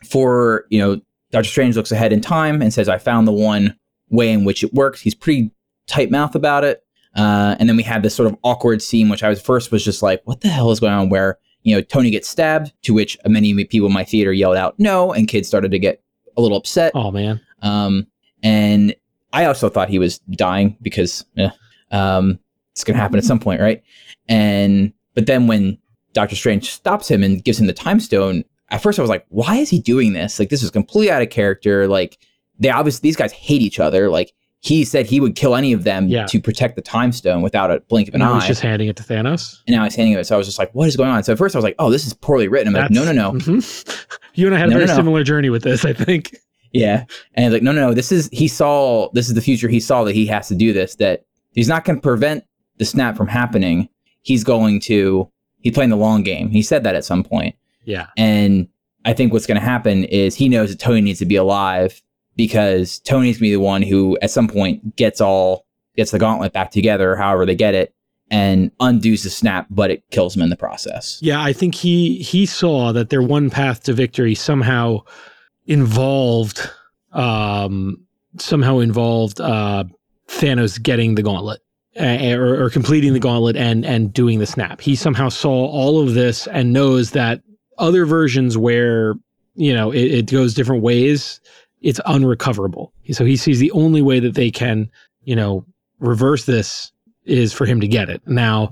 [0.05, 1.01] for you know,
[1.31, 3.77] Doctor Strange looks ahead in time and says, "I found the one
[4.09, 5.51] way in which it works." He's pretty
[5.87, 6.83] tight mouth about it.
[7.17, 9.83] Uh, and then we had this sort of awkward scene, which I was first was
[9.83, 11.09] just like, what the hell is going on?
[11.09, 14.79] Where, you know, Tony gets stabbed, to which many people in my theater yelled out,
[14.79, 16.01] no, and kids started to get
[16.37, 16.91] a little upset.
[16.95, 17.41] Oh, man.
[17.63, 18.05] Um,
[18.43, 18.95] and
[19.33, 21.49] I also thought he was dying because eh,
[21.91, 22.39] um,
[22.71, 23.81] it's going to happen at some point, right?
[24.29, 25.79] And, but then when
[26.13, 29.25] Doctor Strange stops him and gives him the time stone, at first I was like,
[29.29, 30.39] why is he doing this?
[30.39, 31.87] Like, this is completely out of character.
[31.87, 32.19] Like,
[32.59, 34.09] they obviously, these guys hate each other.
[34.09, 36.25] Like, he said he would kill any of them yeah.
[36.25, 38.39] to protect the time stone without a blink of an and eye.
[38.39, 39.59] He's just handing it to Thanos.
[39.67, 40.25] And now he's handing it.
[40.25, 41.23] So I was just like, what is going on?
[41.23, 42.69] So at first I was like, oh, this is poorly written.
[42.69, 43.39] I'm That's, like, no, no, no.
[43.47, 44.17] Mm-hmm.
[44.33, 44.97] You and I had no, a very no, no.
[44.97, 46.35] similar journey with this, I think.
[46.73, 47.05] Yeah.
[47.33, 47.93] And he's like, no, no, no.
[47.93, 49.67] This is, he saw, this is the future.
[49.67, 52.43] He saw that he has to do this, that he's not going to prevent
[52.77, 53.89] the snap from happening.
[54.21, 55.29] He's going to,
[55.61, 56.49] he's playing the long game.
[56.49, 57.55] He said that at some point.
[57.85, 58.07] Yeah.
[58.17, 58.67] And
[59.05, 62.01] I think what's going to happen is he knows that Tony needs to be alive
[62.37, 65.65] because Tony's gonna be the one who at some point gets all
[65.97, 67.93] gets the gauntlet back together, however they get it,
[68.29, 71.19] and undoes the snap, but it kills him in the process.
[71.21, 74.99] Yeah, I think he he saw that their one path to victory somehow
[75.65, 76.69] involved
[77.11, 78.05] um
[78.37, 79.83] somehow involved uh
[80.29, 81.61] Thanos getting the gauntlet.
[81.99, 84.79] Uh, or, or completing the gauntlet and and doing the snap.
[84.79, 87.41] He somehow saw all of this and knows that
[87.79, 89.15] other versions where
[89.55, 91.41] you know it, it goes different ways
[91.81, 92.93] it's unrecoverable.
[93.11, 94.89] So he sees the only way that they can,
[95.23, 95.65] you know,
[95.99, 96.91] reverse this
[97.25, 98.21] is for him to get it.
[98.25, 98.71] Now,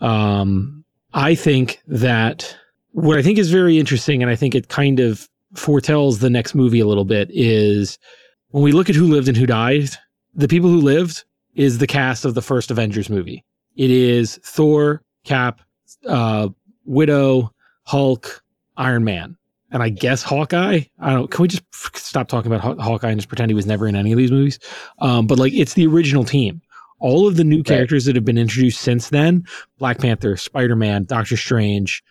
[0.00, 0.84] um,
[1.14, 2.56] I think that
[2.92, 6.54] what I think is very interesting, and I think it kind of foretells the next
[6.54, 7.98] movie a little bit, is
[8.50, 9.90] when we look at who lived and who died,
[10.34, 11.24] the people who lived
[11.54, 13.44] is the cast of the first Avengers movie.
[13.76, 15.60] It is Thor, Cap,
[16.06, 16.48] uh,
[16.84, 17.52] Widow,
[17.84, 18.42] Hulk,
[18.76, 19.36] Iron Man
[19.70, 20.80] and I guess Hawkeye.
[20.98, 21.30] I don't.
[21.30, 21.64] Can we just
[21.96, 24.30] stop talking about Haw- Hawkeye and just pretend he was never in any of these
[24.30, 24.58] movies?
[25.00, 26.62] Um, but like, it's the original team.
[26.98, 28.14] All of the new characters right.
[28.14, 29.44] that have been introduced since then:
[29.78, 32.02] Black Panther, Spider Man, Doctor Strange,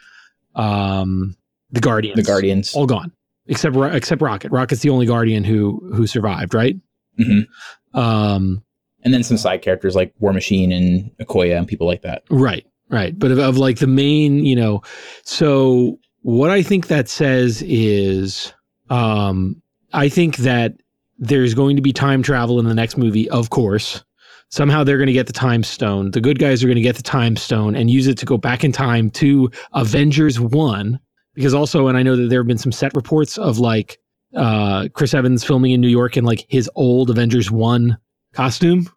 [0.53, 1.35] um,
[1.71, 3.11] the Guardians, the Guardians, all gone
[3.47, 4.51] except except Rocket.
[4.51, 6.75] Rocket's the only Guardian who who survived, right?
[7.19, 7.97] Mm-hmm.
[7.97, 8.63] Um,
[9.03, 12.23] and then some side characters like War Machine and Okoye and people like that.
[12.29, 13.17] Right, right.
[13.17, 14.81] But of, of like the main, you know,
[15.23, 18.51] so what I think that says is,
[18.89, 19.61] um,
[19.93, 20.73] I think that
[21.19, 24.03] there's going to be time travel in the next movie, of course.
[24.49, 26.09] Somehow they're going to get the time stone.
[26.09, 28.39] The good guys are going to get the time stone and use it to go
[28.39, 30.99] back in time to Avengers 1.
[31.35, 33.99] Because also, and I know that there have been some set reports of like
[34.35, 37.99] uh, Chris Evans filming in New York in like his old Avengers One
[38.33, 38.89] costume.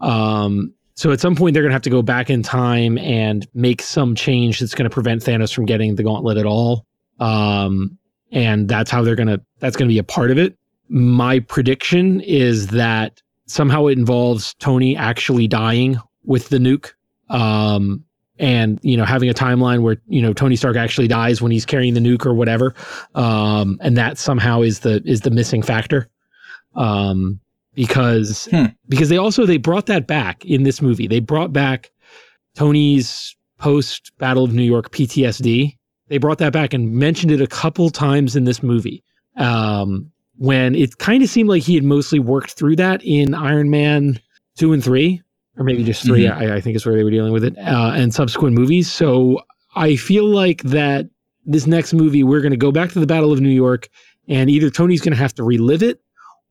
[0.00, 3.82] Um, so at some point they're gonna have to go back in time and make
[3.82, 6.86] some change that's gonna prevent Thanos from getting the gauntlet at all.
[7.20, 7.98] Um,
[8.32, 10.56] and that's how they're gonna that's gonna be a part of it.
[10.88, 16.92] My prediction is that somehow it involves Tony actually dying with the nuke.
[17.28, 18.04] Um,
[18.38, 21.64] and you know having a timeline where you know Tony Stark actually dies when he's
[21.64, 22.74] carrying the nuke or whatever,
[23.14, 26.08] um, and that somehow is the is the missing factor,
[26.74, 27.40] um,
[27.76, 28.64] because Hmm.
[28.88, 31.06] because they also they brought that back in this movie.
[31.06, 31.92] They brought back
[32.56, 35.76] Tony's post Battle of New York PTSD.
[36.08, 39.04] They brought that back and mentioned it a couple times in this movie.
[39.36, 43.70] Um, when it kind of seemed like he had mostly worked through that in Iron
[43.70, 44.18] Man
[44.56, 45.22] two and three,
[45.56, 47.92] or maybe just 3 I, I think is where they were dealing with it, uh,
[47.94, 48.90] and subsequent movies.
[48.90, 49.40] So
[49.74, 51.08] I feel like that
[51.44, 53.88] this next movie, we're going to go back to the Battle of New York,
[54.28, 56.00] and either Tony's going to have to relive it,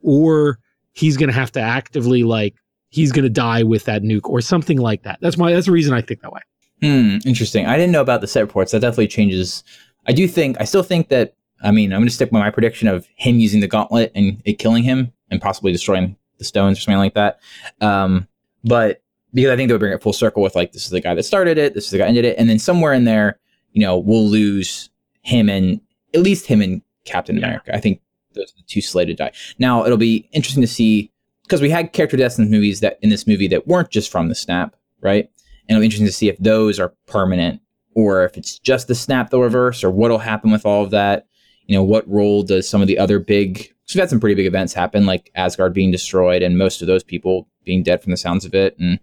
[0.02, 0.60] or
[0.96, 2.56] he's going to have to actively like
[2.90, 5.20] he's going to die with that nuke or something like that.
[5.22, 6.42] That's my that's the reason I think that way.
[6.82, 7.66] Hmm, interesting.
[7.68, 8.72] I didn't know about the set reports.
[8.72, 9.64] That definitely changes.
[10.08, 12.52] I do think, I still think that, I mean, I'm going to stick with my
[12.52, 16.78] prediction of him using the gauntlet and it killing him and possibly destroying the stones
[16.78, 17.40] or something like that.
[17.82, 18.28] Um,
[18.64, 19.02] but
[19.34, 21.24] because I think they'll bring it full circle with like, this is the guy that
[21.24, 22.38] started it, this is the guy that ended it.
[22.38, 23.40] And then somewhere in there,
[23.72, 24.90] you know, we'll lose
[25.22, 25.80] him and
[26.14, 27.46] at least him and Captain Yeah.
[27.48, 27.74] America.
[27.76, 28.02] I think
[28.36, 29.32] those are the two slated die.
[29.60, 31.12] Now, it'll be interesting to see
[31.44, 34.30] because we had character deaths in movies that in this movie that weren't just from
[34.30, 35.30] the snap, right?
[35.68, 37.62] And it'll be interesting to see if those are permanent
[37.96, 41.28] or if it's just the snap the reverse or what'll happen with all of that.
[41.66, 44.36] You know, what role does some of the other big so we've had some pretty
[44.36, 48.12] big events happen, like Asgard being destroyed and most of those people being dead from
[48.12, 48.76] the sounds of it.
[48.80, 49.00] And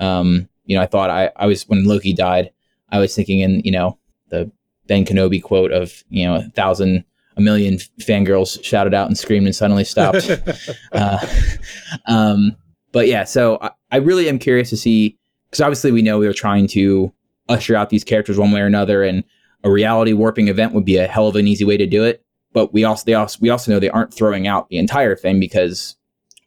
[0.00, 2.50] um, you know, I thought I, I was when Loki died,
[2.90, 3.98] I was thinking in, you know,
[4.30, 4.50] the
[4.86, 7.04] Ben Kenobi quote of, you know, a thousand
[7.36, 10.30] a million fangirls shouted out and screamed and suddenly stopped.
[10.92, 11.18] uh,
[12.06, 12.56] um,
[12.92, 15.18] but yeah, so I, I really am curious to see
[15.50, 17.12] because obviously we know we were trying to
[17.48, 19.24] usher out these characters one way or another, and
[19.62, 22.24] a reality warping event would be a hell of an easy way to do it.
[22.52, 25.40] But we also they also we also know they aren't throwing out the entire thing
[25.40, 25.96] because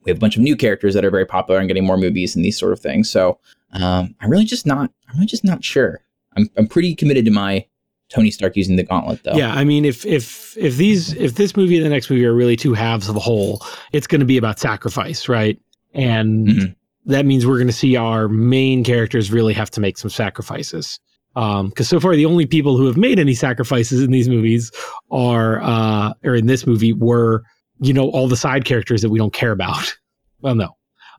[0.04, 2.36] we have a bunch of new characters that are very popular and getting more movies
[2.36, 3.10] and these sort of things.
[3.10, 3.40] So
[3.74, 6.02] um, I'm really just not I'm really just not sure.
[6.38, 7.66] I'm I'm pretty committed to my
[8.10, 9.34] Tony Stark using the gauntlet though.
[9.36, 12.34] Yeah, I mean, if if if these if this movie and the next movie are
[12.34, 15.60] really two halves of a whole, it's going to be about sacrifice, right?
[15.94, 16.76] And Mhm.
[17.06, 21.00] that means we're going to see our main characters really have to make some sacrifices.
[21.36, 24.72] Because so far, the only people who have made any sacrifices in these movies
[25.12, 27.44] are, uh, or in this movie, were
[27.80, 29.96] you know all the side characters that we don't care about.
[30.42, 30.70] Well, no,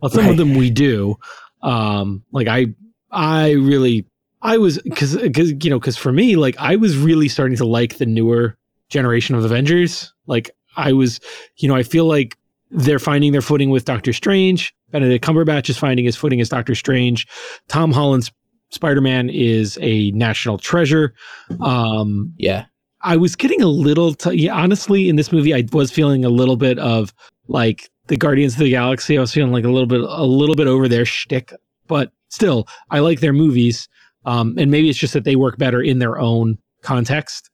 [0.00, 1.16] well, some of them we do.
[1.62, 2.66] Um, like I,
[3.10, 4.06] I really
[4.42, 7.64] I was because because you know because for me like I was really starting to
[7.66, 8.56] like the newer
[8.88, 10.12] generation of Avengers.
[10.26, 11.20] Like I was,
[11.56, 12.36] you know, I feel like
[12.70, 14.74] they're finding their footing with Doctor Strange.
[14.90, 17.26] Benedict Cumberbatch is finding his footing as Doctor Strange.
[17.68, 18.30] Tom Holland's
[18.70, 21.14] Spider Man is a national treasure.
[21.60, 22.66] Um, yeah.
[23.02, 26.28] I was getting a little, t- yeah, honestly, in this movie, I was feeling a
[26.28, 27.14] little bit of
[27.46, 29.16] like the Guardians of the Galaxy.
[29.16, 31.52] I was feeling like a little bit, a little bit over their shtick,
[31.86, 33.88] but still, I like their movies.
[34.28, 37.48] Um, and maybe it's just that they work better in their own context.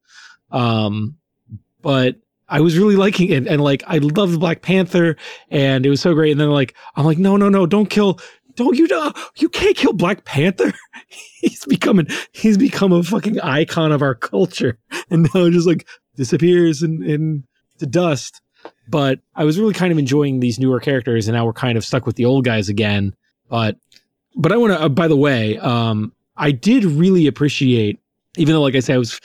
[0.51, 1.17] Um,
[1.83, 2.17] but
[2.49, 5.17] I was really liking it, and like I loved Black Panther,
[5.51, 6.33] and it was so great.
[6.33, 8.19] And then like I'm like, no, no, no, don't kill,
[8.57, 10.73] don't you, uh, you can't kill Black Panther.
[11.07, 14.77] he's becoming, he's become a fucking icon of our culture,
[15.11, 17.45] and now it just like disappears in in
[17.79, 18.41] to dust.
[18.89, 21.85] But I was really kind of enjoying these newer characters, and now we're kind of
[21.85, 23.15] stuck with the old guys again.
[23.49, 23.77] But
[24.35, 24.83] but I want to.
[24.83, 28.01] Uh, by the way, um, I did really appreciate,
[28.37, 29.21] even though, like I said, I was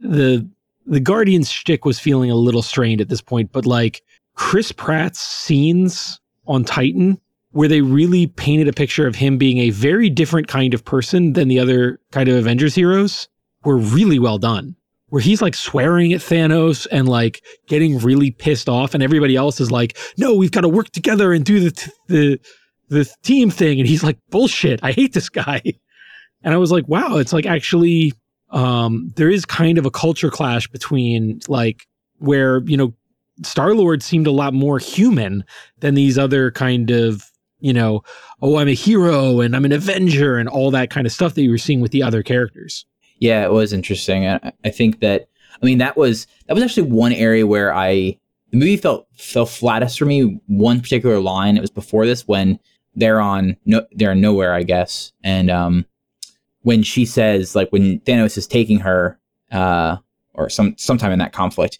[0.00, 0.48] the
[0.86, 4.02] the Guardians shtick was feeling a little strained at this point, but like
[4.34, 7.20] Chris Pratt's scenes on Titan,
[7.50, 11.32] where they really painted a picture of him being a very different kind of person
[11.32, 13.28] than the other kind of Avengers heroes,
[13.64, 14.76] were really well done.
[15.08, 19.60] Where he's like swearing at Thanos and like getting really pissed off, and everybody else
[19.60, 22.40] is like, "No, we've got to work together and do the t- the
[22.88, 24.80] the team thing," and he's like, "Bullshit!
[24.82, 25.62] I hate this guy."
[26.42, 28.12] And I was like, "Wow, it's like actually
[28.50, 31.86] um, there is kind of a culture clash between like
[32.18, 32.94] where you know
[33.42, 35.44] Star Lord seemed a lot more human
[35.80, 37.30] than these other kind of
[37.60, 38.02] you know
[38.42, 41.42] oh I'm a hero and I'm an Avenger and all that kind of stuff that
[41.42, 42.86] you were seeing with the other characters.
[43.18, 44.26] Yeah, it was interesting.
[44.26, 45.28] I, I think that
[45.60, 48.18] I mean that was that was actually one area where I
[48.50, 50.40] the movie felt fell flattest for me.
[50.46, 51.56] One particular line.
[51.56, 52.60] It was before this when
[52.94, 55.84] they're on no they're nowhere, I guess, and um
[56.66, 59.18] when she says like when Thanos is taking her
[59.52, 59.96] uh
[60.34, 61.78] or some sometime in that conflict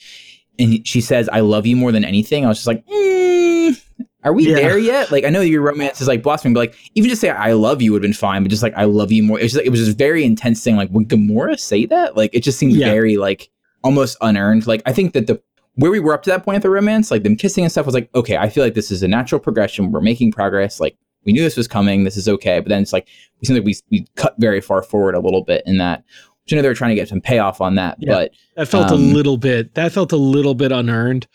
[0.61, 3.77] and she says, "I love you more than anything." I was just like, mm,
[4.25, 4.55] "Are we Yeah.
[4.55, 7.29] there yet?" Like, I know your romance is like blossoming, but like, even just say
[7.31, 8.43] "I love you" would have been fine.
[8.43, 10.25] But just like "I love you more," it was just, like, it was just very
[10.25, 10.77] intense thing.
[10.77, 12.17] Like, would Gamora say that?
[12.17, 12.87] Like, it just seemed Yeah.
[12.91, 13.51] very like
[13.85, 14.67] almost unearned.
[14.67, 15.43] Like, I think that the
[15.75, 17.85] where we were up to that point of the romance, like them kissing and stuff,
[17.85, 19.93] was like, okay, I feel like this is a natural progression.
[19.93, 20.81] We're making progress.
[20.81, 20.97] Like,
[21.27, 22.05] we knew this was coming.
[22.05, 22.61] This is okay.
[22.61, 23.09] But then it's like
[23.41, 26.05] we seem like we we cut very far forward a little bit in that.
[26.45, 28.13] Which I know they were trying to get some payoff on that, Yeah.
[28.13, 29.75] but That felt a Um, little bit.
[29.75, 31.27] That felt a little bit unearned,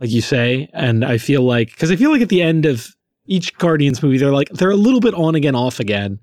[0.00, 0.68] like you say.
[0.74, 2.88] And I feel like because I feel like at the end of
[3.26, 6.18] each Guardians movie, they're like they're a little bit on again, off again.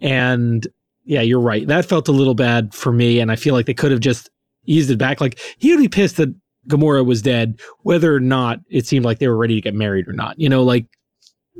[0.00, 0.66] And
[1.04, 1.66] yeah, you're right.
[1.66, 4.28] That felt a little bad for me, and I feel like they could have just
[4.66, 5.20] eased it back.
[5.20, 6.34] Like he would be pissed that
[6.68, 10.06] Gamora was dead, whether or not it seemed like they were ready to get married
[10.06, 10.38] or not.
[10.38, 10.84] You know, like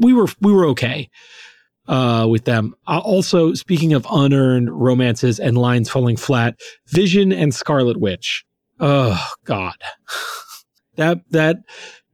[0.01, 1.11] we were we were okay
[1.89, 2.75] uh, with them.
[2.87, 8.45] Uh, also, speaking of unearned romances and lines falling flat, Vision and Scarlet Witch.
[8.81, 9.77] Oh God,
[10.97, 11.59] that that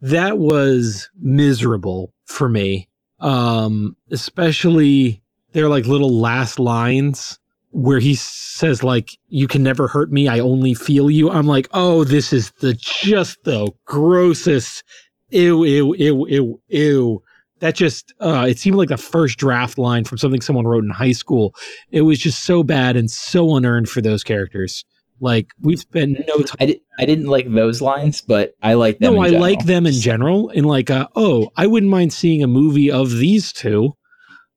[0.01, 2.89] that was miserable for me.
[3.21, 5.23] Um, especially
[5.53, 7.39] their like little last lines
[7.71, 11.67] where he says like you can never hurt me i only feel you i'm like
[11.73, 14.85] oh this is the just the grossest
[15.31, 17.23] ew ew ew ew ew
[17.65, 20.91] that just uh it seemed like the first draft line from something someone wrote in
[20.91, 21.55] high school
[21.91, 24.85] it was just so bad and so unearned for those characters
[25.21, 28.99] like we've spent no time I, di- I didn't like those lines, but I like
[28.99, 29.15] them.
[29.15, 29.41] no in i general.
[29.43, 33.11] like them in general in like uh oh i wouldn't mind seeing a movie of
[33.11, 33.97] these two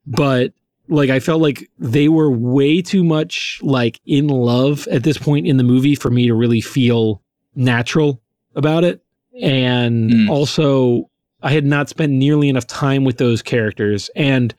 [0.06, 0.52] but
[0.90, 5.48] like i felt like they were way too much like in love at this point
[5.48, 7.22] in the movie for me to really feel
[7.56, 8.22] natural
[8.56, 9.02] about it
[9.42, 10.30] and Mm.
[10.30, 11.10] also
[11.48, 14.54] i had not spent nearly enough time with those characters and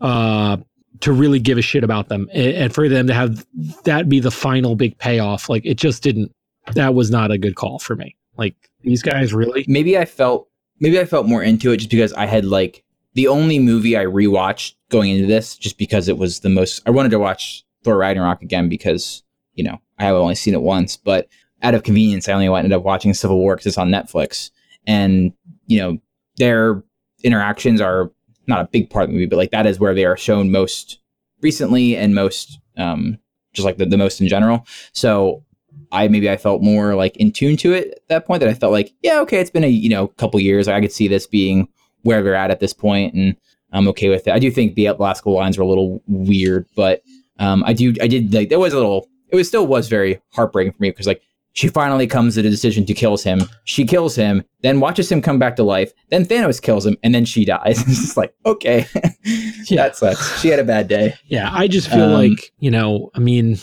[0.00, 0.56] uh
[1.00, 3.44] to really give a shit about them A- and for them to have
[3.84, 6.32] that be the final big payoff like it just didn't
[6.72, 8.16] that was not a good call for me.
[8.36, 10.48] Like these guys really maybe I felt
[10.80, 12.84] maybe I felt more into it just because I had like
[13.14, 16.90] the only movie I rewatched going into this just because it was the most I
[16.90, 19.22] wanted to watch Thor Ragnarok again because
[19.54, 21.28] you know I have only seen it once but
[21.62, 24.50] out of convenience I only ended up watching Civil War because it's on Netflix.
[24.86, 25.32] And
[25.66, 25.98] you know
[26.36, 26.82] their
[27.22, 28.10] interactions are
[28.46, 30.50] not a big part of the movie but like that is where they are shown
[30.50, 30.98] most
[31.40, 33.18] recently and most um
[33.52, 35.44] just like the, the most in general so
[35.92, 38.54] I maybe I felt more like in tune to it at that point that I
[38.54, 40.68] felt like, yeah, okay, it's been a you know couple years.
[40.68, 41.68] I could see this being
[42.02, 43.36] where they're at at this point, and
[43.72, 44.32] I'm okay with it.
[44.32, 47.02] I do think the last couple lines were a little weird, but
[47.38, 49.08] um, I do I did like there was a little.
[49.28, 51.22] It was still was very heartbreaking for me because like
[51.54, 53.40] she finally comes to the decision to kills him.
[53.64, 55.92] She kills him, then watches him come back to life.
[56.10, 57.80] Then Thanos kills him, and then she dies.
[57.88, 58.86] it's just like okay,
[59.66, 59.82] Yeah.
[59.84, 60.40] that sucks.
[60.40, 61.14] She had a bad day.
[61.26, 63.56] yeah i just feel Um, like you know i mean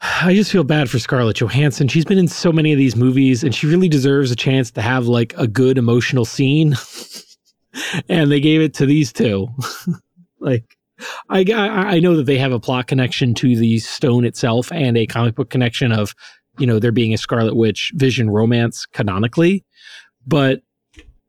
[0.22, 3.44] i just feel bad for scarlett johansson she's been in so many of these movies
[3.44, 6.74] and she really deserves a chance to have like a good emotional scene
[8.08, 9.48] and they gave it to these two
[10.40, 10.64] like
[11.28, 14.96] I, I I know that they have a plot connection to the stone itself and
[14.96, 16.14] a comic book connection of
[16.58, 19.64] you know there being a Scarlet Witch Vision romance canonically,
[20.26, 20.62] but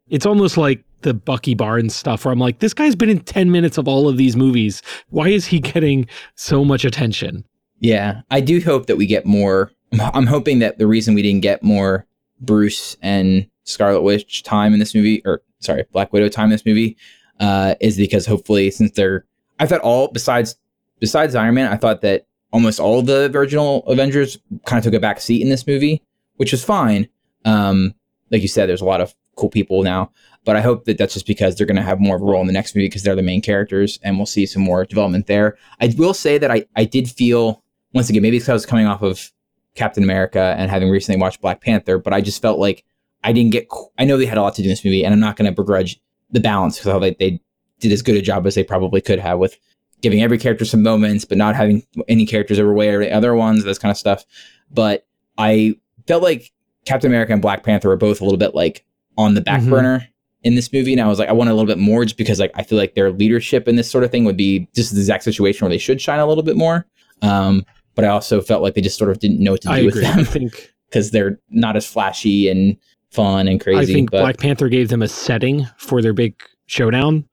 [0.09, 3.51] it's almost like the Bucky Barnes stuff where I'm like, this guy's been in 10
[3.51, 4.82] minutes of all of these movies.
[5.09, 7.45] Why is he getting so much attention?
[7.80, 9.71] Yeah, I do hope that we get more.
[10.13, 12.05] I'm hoping that the reason we didn't get more
[12.39, 16.65] Bruce and Scarlet Witch time in this movie, or sorry, Black Widow time in this
[16.65, 16.97] movie,
[17.39, 19.26] uh, is because hopefully, since they're,
[19.59, 20.55] I thought all besides
[20.99, 25.01] besides Iron Man, I thought that almost all the original Avengers kind of took a
[25.01, 26.01] back seat in this movie,
[26.37, 27.09] which was fine.
[27.43, 27.93] Um,
[28.31, 30.11] like you said, there's a lot of cool people now,
[30.45, 32.41] but I hope that that's just because they're going to have more of a role
[32.41, 35.27] in the next movie because they're the main characters, and we'll see some more development
[35.27, 35.57] there.
[35.81, 38.85] I will say that I I did feel once again, maybe because I was coming
[38.85, 39.31] off of
[39.75, 42.83] Captain America and having recently watched Black Panther, but I just felt like
[43.23, 43.67] I didn't get.
[43.97, 45.49] I know they had a lot to do in this movie, and I'm not going
[45.49, 45.99] to begrudge
[46.29, 47.41] the balance because they, they
[47.79, 49.57] did as good a job as they probably could have with
[50.03, 53.89] giving every character some moments, but not having any characters overweigh other ones, this kind
[53.89, 54.23] of stuff.
[54.71, 55.07] But
[55.39, 55.75] I
[56.07, 56.51] felt like
[56.85, 58.85] Captain America and Black Panther were both a little bit like
[59.17, 59.69] on the back Mhm.
[59.71, 60.07] burner
[60.43, 62.39] in this movie, and I was like, I want a little bit more just because
[62.39, 64.99] like I feel like their leadership in this sort of thing would be just the
[64.99, 66.85] exact situation where they should shine a little bit more.
[67.21, 69.73] Um, but I also felt like they just sort of didn't know what to do
[69.73, 70.05] I with agree.
[70.05, 72.75] I them think because they're not as flashy and
[73.11, 73.93] fun and I crazy.
[73.93, 76.35] think but Black Panther gave them a setting for their big
[76.65, 77.23] showdown,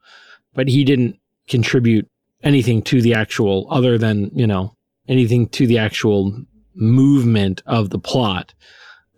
[0.54, 1.16] but he didn't
[1.48, 2.06] contribute
[2.42, 4.74] anything to the actual other than, you know,
[5.08, 6.34] anything to the actual
[6.74, 8.54] movement of the plot.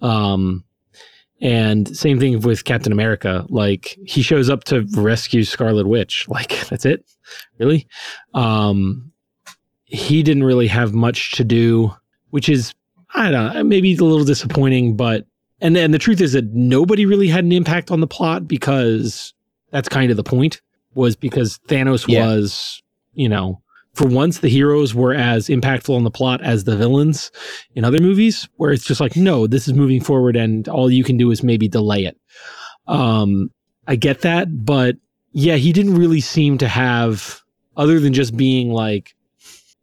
[0.00, 0.64] Um
[1.40, 3.44] and same thing with Captain America.
[3.48, 6.26] Like he shows up to rescue Scarlet Witch.
[6.28, 7.04] Like that's it.
[7.58, 7.86] Really?
[8.34, 9.10] Um
[9.84, 11.94] he didn't really have much to do,
[12.30, 12.74] which is
[13.14, 15.26] I don't know, maybe a little disappointing, but
[15.60, 19.34] and and the truth is that nobody really had an impact on the plot because
[19.70, 20.60] that's kind of the point
[20.94, 22.26] was because Thanos Yeah.
[22.26, 22.81] was,
[23.14, 23.62] you know,
[23.94, 27.30] for once the heroes were as impactful on the plot as the villains
[27.74, 31.04] in other movies, where it's just like, no, this is moving forward and all you
[31.04, 32.18] can do is maybe delay it.
[32.86, 33.50] Um,
[33.86, 34.96] I get that, but
[35.32, 37.40] yeah, he didn't really seem to have,
[37.76, 39.14] other than just being like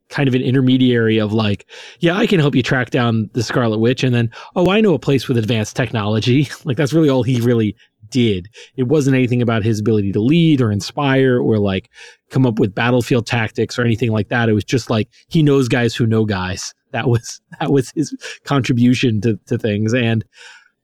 [0.09, 1.67] kind of an intermediary of like,
[1.99, 4.93] yeah, I can help you track down the Scarlet Witch, and then, oh, I know
[4.93, 6.49] a place with advanced technology.
[6.65, 7.75] like that's really all he really
[8.09, 8.47] did.
[8.75, 11.89] It wasn't anything about his ability to lead or inspire or like
[12.29, 14.49] come up with battlefield tactics or anything like that.
[14.49, 16.73] It was just like he knows guys who know guys.
[16.91, 19.93] That was that was his contribution to to things.
[19.93, 20.25] And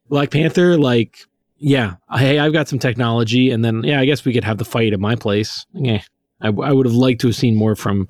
[0.09, 1.17] Black Panther, like,
[1.57, 4.65] yeah, hey, I've got some technology, and then yeah, I guess we could have the
[4.65, 5.65] fight at my place.
[5.73, 6.01] Yeah,
[6.41, 8.07] I, I would have liked to have seen more from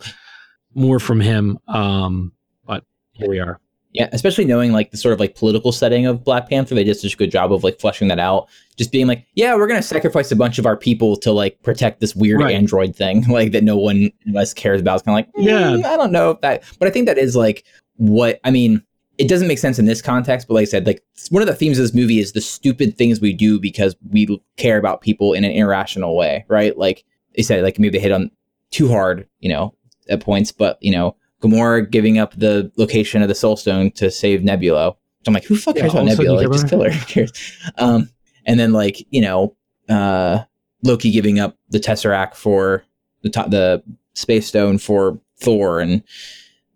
[0.74, 1.58] more from him.
[1.68, 2.34] Um,
[2.66, 3.60] but here we are.
[3.96, 6.96] Yeah, especially knowing like the sort of like political setting of Black Panther, they did
[6.98, 8.48] such a good job of like fleshing that out.
[8.76, 12.02] Just being like, yeah, we're gonna sacrifice a bunch of our people to like protect
[12.02, 12.54] this weird Right.
[12.56, 14.96] android thing, like that no one else cares about.
[14.96, 15.76] It's kind of like, Yeah.
[15.76, 17.64] yeah, I don't know if that, but I think that is like
[17.96, 18.84] what I mean.
[19.18, 21.56] It doesn't make sense in this context, but like I said, like one of the
[21.56, 25.32] themes of this movie is the stupid things we do because we care about people
[25.32, 26.78] in an irrational way, right?
[26.78, 27.06] Like
[27.38, 28.30] they said, like maybe they hit on
[28.72, 29.74] too hard, you know,
[30.10, 31.16] at points, but you know,
[31.46, 34.92] Gamora giving up the location of the Soul Stone to save Nebula.
[34.92, 36.48] So I'm like, who the fuck Yeah, cares about of a sudden Nebula?
[36.50, 36.90] Like, just kill her.
[36.92, 37.32] Who cares?
[37.78, 38.10] Um,
[38.46, 39.56] and then like you know,
[39.90, 40.40] uh,
[40.84, 42.84] Loki giving up the Tesseract for
[43.24, 43.84] the to- the
[44.14, 46.04] Space Stone for Thor and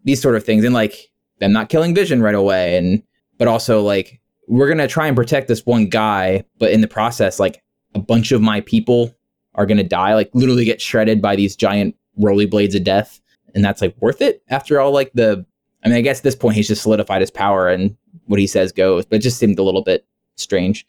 [0.03, 1.09] these sort of things, and like
[1.39, 3.03] them not killing Vision right away, and
[3.37, 7.39] but also like we're gonna try and protect this one guy, but in the process,
[7.39, 7.61] like
[7.93, 9.15] a bunch of my people
[9.55, 13.21] are gonna die, like literally get shredded by these giant roly blades of death
[13.55, 15.45] and that's like worth it after all like the
[15.83, 17.95] i mean i guess at this point he's just solidified his power and
[18.25, 20.85] what he says goes but it just seemed a little bit strange.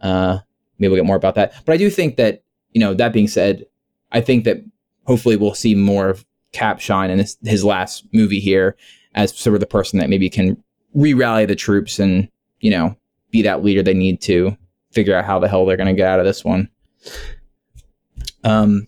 [0.00, 0.38] Uh
[0.78, 1.52] maybe we'll get more about that.
[1.64, 2.42] But i do think that
[2.72, 3.64] you know that being said
[4.12, 4.58] i think that
[5.06, 8.76] hopefully we'll see more of cap shine in this, his last movie here
[9.14, 10.62] as sort of the person that maybe can
[10.94, 12.28] re-rally the troops and
[12.60, 12.96] you know
[13.30, 14.56] be that leader they need to
[14.92, 16.68] figure out how the hell they're going to get out of this one.
[18.44, 18.86] Um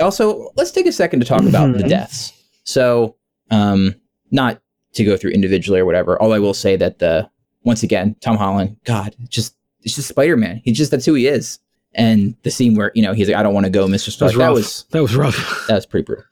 [0.00, 1.88] also let's take a second to talk about the Mhm.
[1.88, 2.32] deaths
[2.66, 3.16] so
[3.50, 3.94] um
[4.30, 4.60] not
[4.92, 7.28] to go through individually or whatever all i will say that the
[7.64, 11.58] once again tom holland god just it's just spider-man he just that's who he is
[11.94, 14.34] and the scene where you know he's like i don't want to go mr stark
[14.34, 15.64] that was that was rough.
[15.68, 16.24] that was pretty brutal.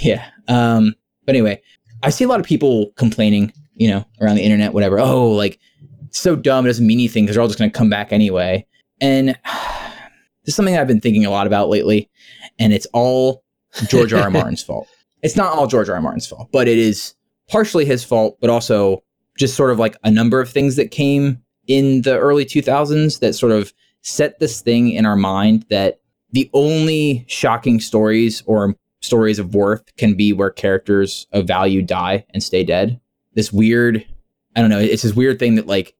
[0.00, 0.28] Yeah.
[0.48, 0.94] Um,
[1.24, 1.60] but anyway,
[2.02, 4.98] I see a lot of people complaining, you know, around the internet, whatever.
[4.98, 5.58] Oh, like
[6.10, 8.66] so dumb, it doesn't mean anything because they're all just gonna come back anyway.
[9.00, 9.28] And
[10.44, 12.10] this is something I've been thinking a lot about lately,
[12.58, 13.44] and it's all
[13.88, 14.22] George R.
[14.22, 14.30] R.
[14.32, 14.88] Martin's fault.
[15.22, 15.96] It's not all George R.
[15.96, 16.00] R.
[16.00, 17.14] Martin's fault, but it is
[17.48, 19.02] partially his fault, but also
[19.36, 23.34] just sort of like a number of things that came in the early 2000s that
[23.34, 26.00] sort of set this thing in our mind that
[26.32, 32.24] the only shocking stories or stories of worth can be where characters of value die
[32.30, 33.00] and stay dead.
[33.34, 34.04] This weird,
[34.56, 35.94] I don't know, it's this weird thing that like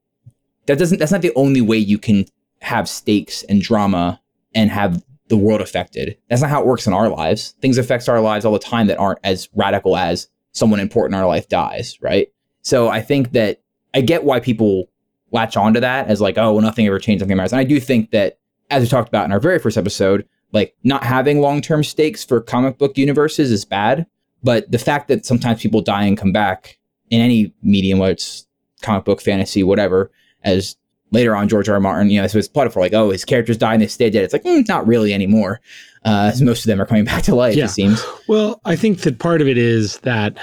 [0.67, 2.27] that doesn't that's not the only way you can
[2.61, 4.21] have stakes and drama
[4.55, 6.17] and have the world affected.
[6.29, 7.55] That's not how it works in our lives.
[7.61, 11.21] Things affects our lives all the time that aren't as radical as someone important in
[11.21, 12.29] our life dies, right?
[12.63, 13.63] So I think that
[13.95, 14.89] I get why people
[15.31, 17.53] latch onto that as like, oh, well, nothing ever changed, nothing matters.
[17.53, 18.39] And I do think that,
[18.71, 22.25] as we talked about in our very first episode, like not having long term stakes
[22.25, 24.07] for comic book universes is bad.
[24.43, 26.79] But the fact that sometimes people die and come back
[27.11, 28.47] in any medium, whether it's
[28.83, 30.11] comic book, fantasy, whatever,
[30.45, 30.77] as
[31.11, 31.75] later on George R.
[31.77, 31.81] R.
[31.81, 34.11] Martin, you know, so it's plotted for like, oh, his characters die and they stay
[34.11, 34.25] dead.
[34.25, 35.61] It's like, mm, not really anymore.
[36.05, 37.65] Uh, as most of them are coming back to life, Yeah.
[37.65, 38.05] it seems.
[38.29, 40.37] Well, I think that part of it is that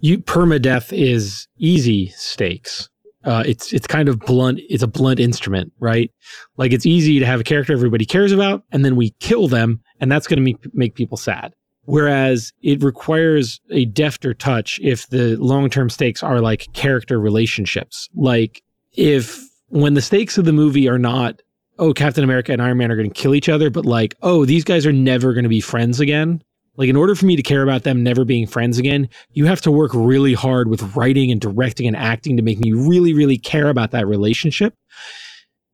[0.00, 2.88] you permadeath is easy stakes.
[3.24, 4.60] Uh, it's it's kind of blunt.
[4.68, 6.12] It's a blunt instrument, right?
[6.58, 9.80] Like it's easy to have a character everybody cares about, and then we kill them,
[10.00, 11.52] and that's going to make make people sad.
[11.86, 18.08] Whereas it requires a defter touch if the long term stakes are like character relationships.
[18.14, 18.62] Like
[18.96, 19.38] if
[19.68, 21.40] when the stakes of the movie are not
[21.78, 24.44] oh Captain America and Iron Man are going to kill each other, but like oh
[24.44, 26.42] these guys are never going to be friends again.
[26.76, 29.62] Like in order for me to care about them never being friends again, you have
[29.62, 33.38] to work really hard with writing and directing and acting to make me really really
[33.38, 34.74] care about that relationship.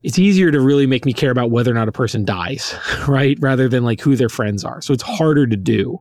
[0.02, 2.74] It's easier to really make me care about whether or not a person dies,
[3.08, 3.38] right?
[3.40, 4.80] Rather than like who their friends are.
[4.80, 6.00] So it's harder to do.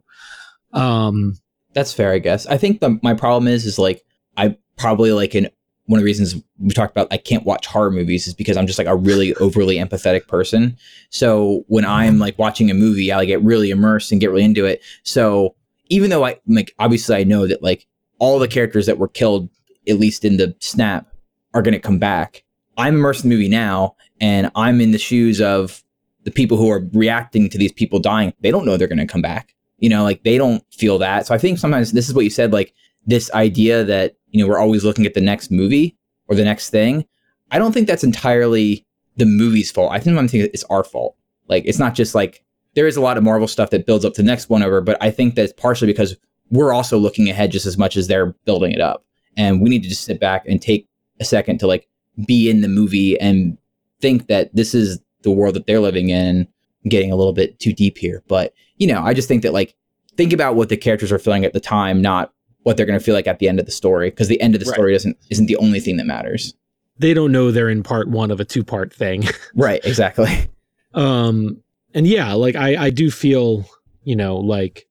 [0.73, 1.37] Um
[1.73, 2.47] That's fair, I guess.
[2.47, 4.01] I think the, my problem is, is like
[4.37, 5.49] I probably like in
[5.91, 8.65] one of the reasons we talked about I can't watch horror movies is because I'm
[8.65, 10.77] just like a really overly empathetic person.
[11.09, 14.45] So when I'm like watching a movie, I like, get really immersed and get really
[14.45, 14.81] into it.
[15.03, 15.55] So
[15.89, 17.85] even though I like obviously I know that like
[18.19, 19.49] all the characters that were killed,
[19.87, 21.07] at least in the snap,
[21.53, 22.43] are going to come back.
[22.77, 25.83] I'm immersed in the movie now, and I'm in the shoes of
[26.23, 28.33] the people who are reacting to these people dying.
[28.41, 29.53] They don't know they're going to come back.
[29.79, 31.27] You know, like they don't feel that.
[31.27, 32.73] So I think sometimes this is what you said, like
[33.05, 36.69] this idea that, you know, we're always looking at the next movie or the next
[36.69, 37.05] thing.
[37.51, 38.85] I don't think that's entirely
[39.17, 39.91] the movie's fault.
[39.91, 41.15] I think I'm thinking it's our fault.
[41.47, 42.43] Like it's not just like
[42.75, 44.81] there is a lot of Marvel stuff that builds up to the next one over,
[44.81, 46.15] but I think that's partially because
[46.49, 49.05] we're also looking ahead just as much as they're building it up.
[49.37, 50.87] And we need to just sit back and take
[51.19, 51.87] a second to like
[52.25, 53.57] be in the movie and
[54.01, 56.47] think that this is the world that they're living in
[56.87, 59.75] getting a little bit too deep here but you know i just think that like
[60.17, 62.33] think about what the characters are feeling at the time not
[62.63, 64.53] what they're going to feel like at the end of the story because the end
[64.55, 64.75] of the Right.
[64.75, 66.53] story doesn't isn't the only thing that matters
[66.99, 69.23] They don't know they're in part one of a two part thing.
[69.55, 70.49] right exactly
[70.93, 71.61] um
[71.93, 73.65] and yeah like i i do feel
[74.03, 74.85] you know like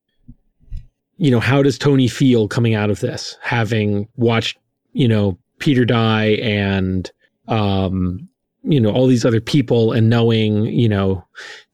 [1.19, 4.59] you know how does tony feel coming out of this having watched
[4.93, 7.11] you know peter die and
[7.49, 8.27] um
[8.63, 11.23] you know all these other people and knowing you know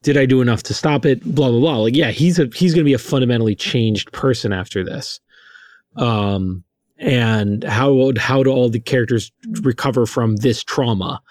[0.03, 2.73] did i do enough to stop it blah blah blah like yeah he's a he's
[2.73, 5.19] going to be a fundamentally changed person after this
[5.97, 6.63] um
[6.99, 9.31] and how how do all the characters
[9.61, 11.21] recover from this trauma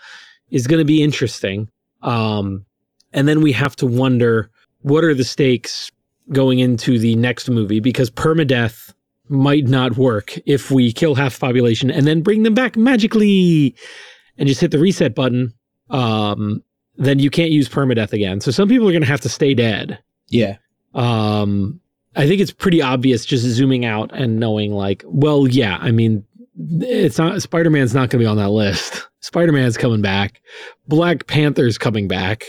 [0.50, 1.68] is going to be interesting.
[2.02, 2.64] Um
[3.12, 4.50] and then we have to wonder
[4.82, 5.90] what are the stakes
[6.32, 7.80] going into the next movie?
[7.80, 8.92] Because permadeath
[9.28, 13.74] might not work if we kill half the population and then bring them back magically
[14.38, 15.52] and just hit the reset button.
[15.90, 16.62] Um
[16.98, 18.40] then you can't use permadeath again.
[18.40, 19.98] So some people are going to have to stay dead.
[20.28, 20.56] Yeah.
[20.94, 21.80] Um
[22.16, 26.24] i think it's pretty obvious just zooming out and knowing like well yeah i mean
[26.58, 29.06] it's not spider-man's not going to be on that list.
[29.20, 30.40] Spider-man's coming back.
[30.88, 32.44] Black panther's coming back.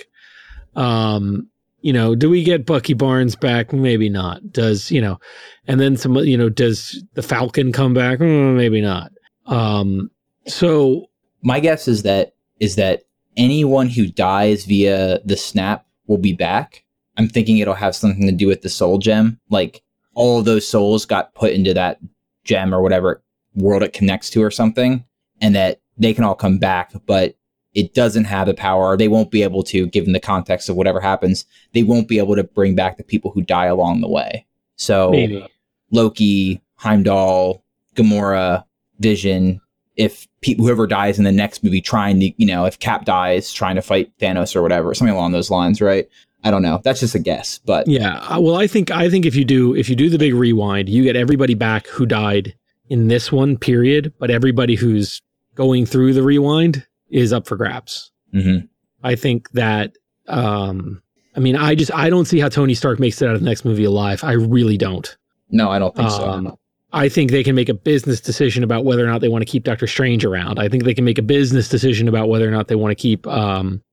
[0.76, 1.47] Um
[1.82, 3.74] you know do we get bucky barnes back?
[3.74, 4.51] Maybe not.
[4.51, 5.20] Does you know
[5.68, 8.20] and then some you know does the falcon come back?
[8.20, 9.11] Mm, maybe not.
[9.47, 10.11] Um
[10.47, 11.09] so
[11.41, 13.03] my guess is that is that
[13.36, 16.84] anyone who dies via the snap will be back
[17.18, 20.68] i'm thinking it'll have something to do with the soul gem like all of those
[20.68, 21.99] souls got put into that
[22.43, 23.22] gem or whatever
[23.55, 25.03] world it connects to or something
[25.41, 27.36] and that they can all come back but
[27.74, 30.99] it doesn't have the power they won't be able to given the context of whatever
[30.99, 34.45] happens they won't be able to bring back the people who die along the way
[34.76, 35.47] so maybe
[35.91, 37.63] Loki, Heimdall,
[37.95, 38.63] Gamora,
[38.99, 39.61] Vision.
[39.95, 43.51] If pe- whoever dies in the next movie trying to, you know, if Cap dies
[43.51, 46.07] trying to fight Thanos or whatever, something along those lines, right?
[46.47, 46.79] I don't know.
[46.83, 49.89] That's just a guess, but Yeah, well, I think I think if you do if
[49.89, 52.55] you do the big rewind, you get everybody back who died
[52.89, 55.21] in this one period, but everybody who's
[55.55, 58.11] going through the rewind is up for grabs.
[58.33, 58.67] mhm.
[59.03, 59.91] I think that
[60.27, 61.01] um
[61.35, 63.45] I mean, I just I don't see how Tony Stark makes it out of the
[63.45, 64.23] next movie alive.
[64.23, 65.15] I really don't.
[65.51, 66.29] no, I don't think so.
[66.29, 66.57] Um,
[66.93, 69.51] I think they can make a business decision about whether or not they want to
[69.51, 70.57] keep Doctor Strange around.
[70.57, 72.95] I think they can make a business decision about whether or not they want to
[72.95, 73.83] keep, um,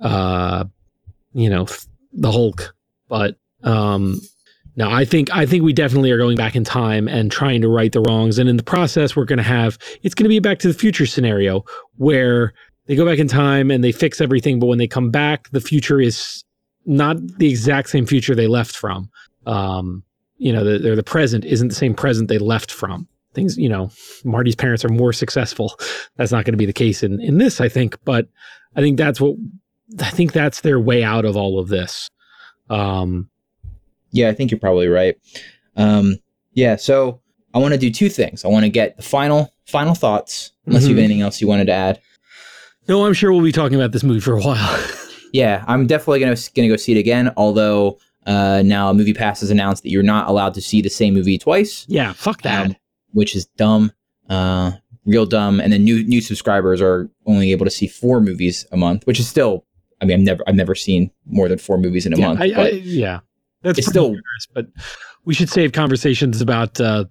[0.00, 0.64] uh,
[1.32, 1.66] you know,
[2.12, 2.74] the Hulk.
[3.08, 4.20] But um,
[4.76, 7.68] no, I think I think we definitely are going back in time and trying to
[7.68, 8.38] right the wrongs.
[8.38, 10.68] And in the process, we're going to have it's going to be a Back to
[10.68, 11.64] the Future scenario
[11.96, 12.54] where
[12.86, 15.60] they go back in time and they fix everything, but when they come back, the
[15.60, 16.44] future is
[16.84, 19.08] not the exact same future they left from.
[19.46, 20.02] Um,
[20.38, 23.06] you know, the, the present isn't the same present they left from.
[23.34, 23.90] Things, you know,
[24.24, 25.78] Marty's parents are more successful.
[26.16, 27.96] That's not going to be the case in in this, I think.
[28.04, 28.26] But
[28.74, 29.36] I think that's what
[30.00, 32.08] I think that's their way out of all of this.
[32.70, 33.28] Um,
[34.12, 35.16] Yeah, I think you're probably right.
[35.76, 36.16] Um,
[36.52, 37.20] yeah, so
[37.54, 38.44] I want to do two things.
[38.44, 40.96] I want to get the final final thoughts, unless you Mhm.
[40.96, 42.00] have anything else you wanted to add.
[42.88, 44.86] no, I'm sure we'll be talking about this movie for a while.
[45.34, 47.32] Yeah, I'm definitely gonna gonna go see it again.
[47.38, 51.14] Although uh, now Movie Pass has announced that you're not allowed to see the same
[51.14, 51.86] movie twice.
[51.88, 52.66] yeah, fuck that.
[52.66, 52.76] um,
[53.12, 53.92] which is dumb,
[54.28, 54.72] uh,
[55.06, 55.58] real dumb.
[55.58, 59.18] And then new new subscribers are only able to see four movies a month, which
[59.18, 59.64] is still.
[60.02, 62.40] I mean, I've never I've never seen more than four movies in a yeah, month.
[62.40, 63.20] I, I, yeah,
[63.62, 64.16] that's still
[64.52, 64.66] but
[65.24, 67.04] we should save conversations about uh,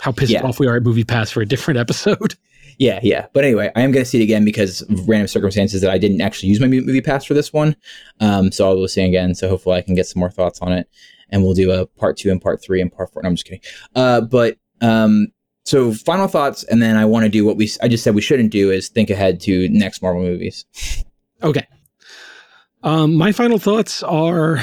[0.00, 0.42] how pissed Yeah.
[0.42, 2.34] off we are at Movie Pass for a different episode.
[2.78, 3.26] yeah, yeah.
[3.32, 5.98] But anyway, I am going to see it again because of random circumstances that I
[5.98, 7.76] didn't actually use my movie pass for this one.
[8.18, 9.34] Um, so I'll go see it again.
[9.36, 10.88] So hopefully I can get some more thoughts on it,
[11.30, 13.22] and we'll do a part two and part three and part four.
[13.22, 13.60] No, I'm just kidding.
[13.94, 15.28] Uh, but um,
[15.64, 18.20] so final thoughts, and then I want to do what we I just said we
[18.20, 20.64] shouldn't do is think ahead to next Marvel movies.
[21.44, 21.66] Okay.
[22.82, 24.58] Um, my final thoughts are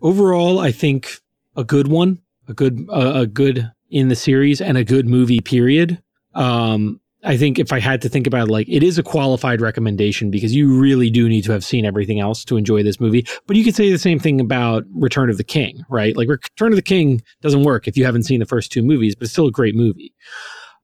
[0.00, 1.18] overall, I think
[1.56, 5.40] a good one, a good, uh, a good in the series and a good movie.
[5.40, 6.02] Period.
[6.34, 9.60] Um, I think if I had to think about it, like it is a qualified
[9.60, 13.24] recommendation because you really do need to have seen everything else to enjoy this movie.
[13.46, 16.16] But you could say the same thing about Return of the King, right?
[16.16, 19.14] Like Return of the King doesn't work if you haven't seen the first two movies,
[19.14, 20.12] but it's still a great movie.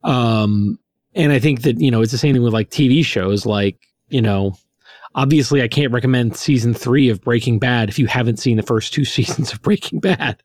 [0.04, 0.78] Um,
[1.14, 3.44] and I think that you know it's the same thing with like TV shows.
[3.44, 3.76] Like
[4.08, 4.56] you know,
[5.14, 8.92] obviously I can't recommend season three of Breaking Bad if you haven't seen the first
[8.92, 10.42] two seasons of Breaking Bad.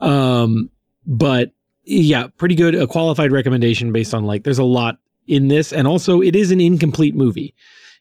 [0.00, 0.70] Um,
[1.06, 1.52] but
[1.84, 2.74] yeah, pretty good.
[2.74, 6.50] A qualified recommendation based on like there's a lot in this, and also it is
[6.50, 7.54] an incomplete movie.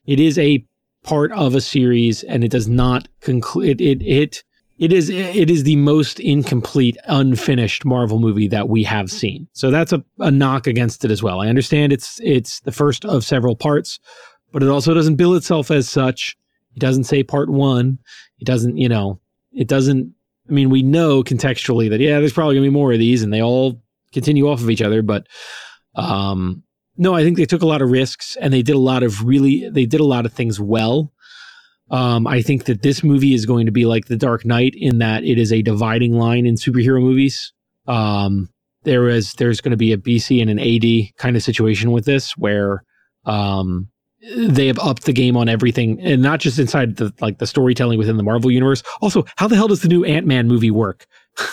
[0.05, 0.65] It is a
[1.03, 3.81] part of a series, and it does not conclude.
[3.81, 4.43] It, it it
[4.77, 9.47] it is it is the most incomplete, unfinished Marvel movie that we have seen.
[9.53, 11.41] So that's a, a knock against it as well.
[11.41, 13.99] I understand it's it's the first of several parts,
[14.55, 16.37] but it also doesn't bill itself as such.
[16.77, 17.99] It doesn't say part one.
[18.39, 19.19] It doesn't, you know,
[19.51, 20.15] it doesn't
[20.47, 23.33] I mean, we know contextually that yeah, there's probably gonna be more of these, and
[23.33, 23.81] they all
[24.13, 25.01] continue off of each other.
[25.01, 25.27] But
[25.95, 26.63] um,
[26.95, 29.25] no, I think they took a lot of risks, and they did a lot of
[29.25, 31.11] really, they did a lot of things well.
[31.91, 34.99] Um, I think that this movie is going to be like The Dark Knight in
[34.99, 37.51] that it is a dividing line in superhero movies.
[37.87, 38.47] Um,
[38.83, 42.05] there is there's going to be a BC and an AD kind of situation with
[42.05, 42.85] this where
[43.25, 43.89] um,
[44.35, 47.99] they have upped the game on everything and not just inside the like the storytelling
[47.99, 48.83] within the Marvel universe.
[49.01, 51.05] Also, how the hell does the new Ant-Man movie work?
[51.37, 51.47] well,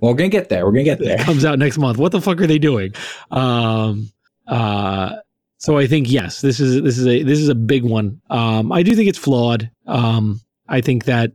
[0.12, 0.66] we're gonna get there.
[0.66, 1.20] We're gonna get there.
[1.20, 1.98] It comes out next month.
[1.98, 2.92] What the fuck are they doing?
[3.30, 4.10] Um,
[4.46, 5.16] uh,
[5.58, 8.20] so I think yes, this is this is a this is a big one.
[8.30, 9.70] Um, I do think it's flawed.
[9.86, 11.32] Um, I think that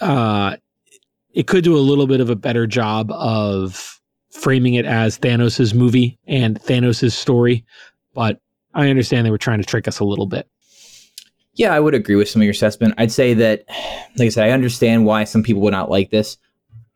[0.00, 0.56] uh,
[1.34, 5.74] it could do a little bit of a better job of framing it as Thanos's
[5.74, 7.64] movie and Thanos's story,
[8.14, 8.40] but
[8.74, 10.48] I understand they were trying to trick us a little bit.
[11.54, 12.94] Yeah, I would agree with some of your assessment.
[12.98, 13.64] I'd say that,
[14.16, 16.38] like I said, I understand why some people would not like this.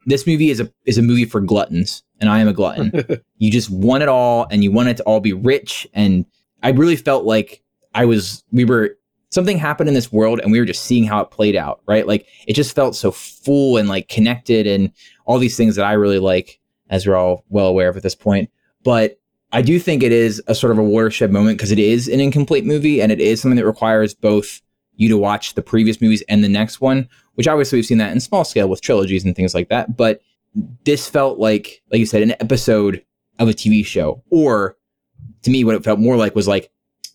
[0.07, 2.93] This movie is a is a movie for gluttons, and I am a glutton.
[3.39, 5.87] you just want it all, and you want it to all be rich.
[5.95, 6.25] And
[6.63, 7.63] I really felt like
[7.95, 8.97] I was we were
[9.31, 11.81] something happened in this world, and we were just seeing how it played out.
[11.87, 14.93] Right, like it just felt so full and like connected, and
[15.25, 18.15] all these things that I really like, as we're all well aware of at this
[18.15, 18.49] point.
[18.85, 19.19] But
[19.53, 22.21] I do think it is a sort of a watershed moment because it is an
[22.21, 24.61] incomplete movie and it is something that requires both
[24.97, 28.13] you to watch the previous movies and the next one, which obviously we've seen that
[28.13, 29.97] in small scale with trilogies and things like that.
[29.97, 30.21] But
[30.85, 33.05] this felt like, like you said, an episode
[33.39, 34.23] of a TV show.
[34.31, 34.77] Or
[35.43, 36.71] to me, what it felt more like was like,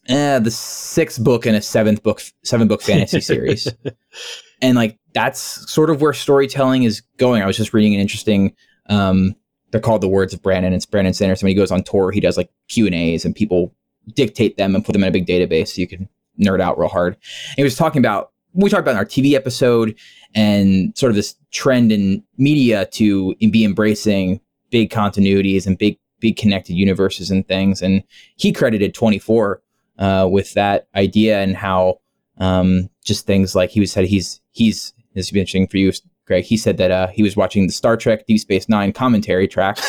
[0.08, 3.72] eh, the sixth book in a seventh book, seven book fantasy series.
[4.62, 5.40] and like that's
[5.72, 7.42] sort of where storytelling is going.
[7.42, 8.56] I was just reading an interesting
[8.90, 9.36] um,
[9.72, 10.74] they're called the words of Brandon.
[10.74, 11.45] It's Brandon Sanderson.
[11.45, 13.74] When he goes on tour, he does like Q and A's, and people
[14.13, 16.07] dictate them and put them in a big database so you can
[16.39, 17.13] nerd out real hard.
[17.13, 19.95] And he was talking about we talked about in our TV episode
[20.34, 24.39] and sort of this trend in media to be embracing
[24.70, 27.82] big continuities and big big connected universes and things.
[27.82, 28.03] And
[28.38, 29.61] he credited 24
[29.99, 31.99] uh, with that idea and how
[32.39, 35.91] um, just things like he was said he's he's this would be interesting for you
[36.28, 39.48] Greg, he said that uh, he was watching the Star Trek Deep Space Nine commentary
[39.48, 39.82] tracks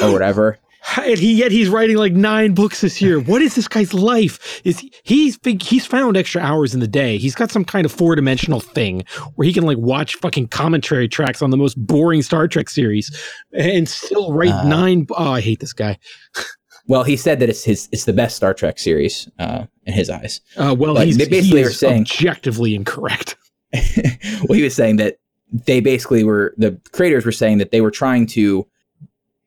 [0.00, 0.58] or whatever.
[0.96, 3.20] And he yet he's writing like nine books this year.
[3.20, 4.60] What is this guy's life?
[4.64, 7.18] Is he, he's he's found extra hours in the day.
[7.18, 9.04] He's got some kind of four dimensional thing
[9.36, 13.16] where he can like watch fucking commentary tracks on the most boring Star Trek series
[13.52, 15.06] and still write uh, nine.
[15.12, 15.98] Oh, I hate this guy.
[16.88, 20.10] well, he said that it's his it's the best Star Trek series uh, in his
[20.10, 20.40] eyes.
[20.56, 23.36] Uh, well, but he's basically he saying objectively incorrect.
[23.72, 25.18] well, he was saying that
[25.52, 28.66] they basically were the creators were saying that they were trying to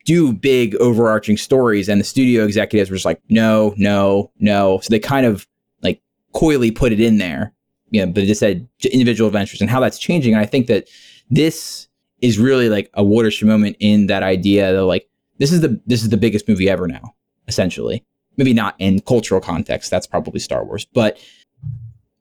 [0.06, 4.80] do big overarching stories and the studio executives were just like no no no.
[4.82, 5.48] So they kind of
[5.82, 6.02] like
[6.34, 7.54] coyly put it in there
[7.90, 10.34] you know but it just said individual adventures and how that's changing.
[10.34, 10.88] And i think that
[11.30, 11.88] this
[12.22, 16.04] is really like a watershed moment in that idea that like this is the this
[16.04, 17.16] is the biggest movie ever now
[17.48, 18.04] essentially.
[18.38, 21.18] Maybe not in cultural context that's probably star wars but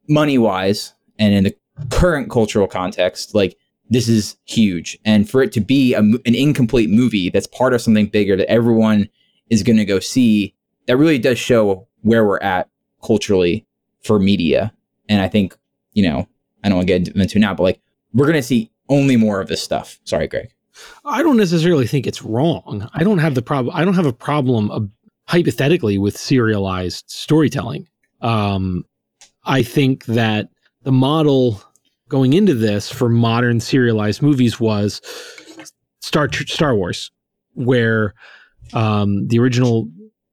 [0.09, 1.57] money wise and in the
[1.91, 3.57] current cultural context like
[3.95, 4.99] this is huge.
[5.05, 8.51] And for it to be a, an incomplete movie that's part of something bigger that
[8.51, 9.09] everyone
[9.51, 10.55] is going to go see,
[10.86, 12.68] that really does show where we're at
[13.03, 13.66] culturally
[14.03, 14.72] for media.
[15.09, 15.57] And I think,
[15.92, 16.26] you know,
[16.62, 17.80] I don't want to get into now, but like
[18.12, 19.99] we're going to see only more of this stuff.
[20.05, 20.51] Sorry, Greg.
[21.05, 22.88] I don't necessarily think it's wrong.
[22.95, 23.74] I don't have the problem.
[23.76, 24.80] I don't have a problem uh,
[25.28, 27.88] hypothetically with serialized storytelling.
[28.20, 28.84] Um,
[29.45, 30.49] I think that
[30.82, 31.62] the model
[32.09, 35.01] going into this for modern serialized movies was
[36.01, 37.11] Star Star Wars,
[37.55, 38.15] where
[38.73, 39.89] um, the original,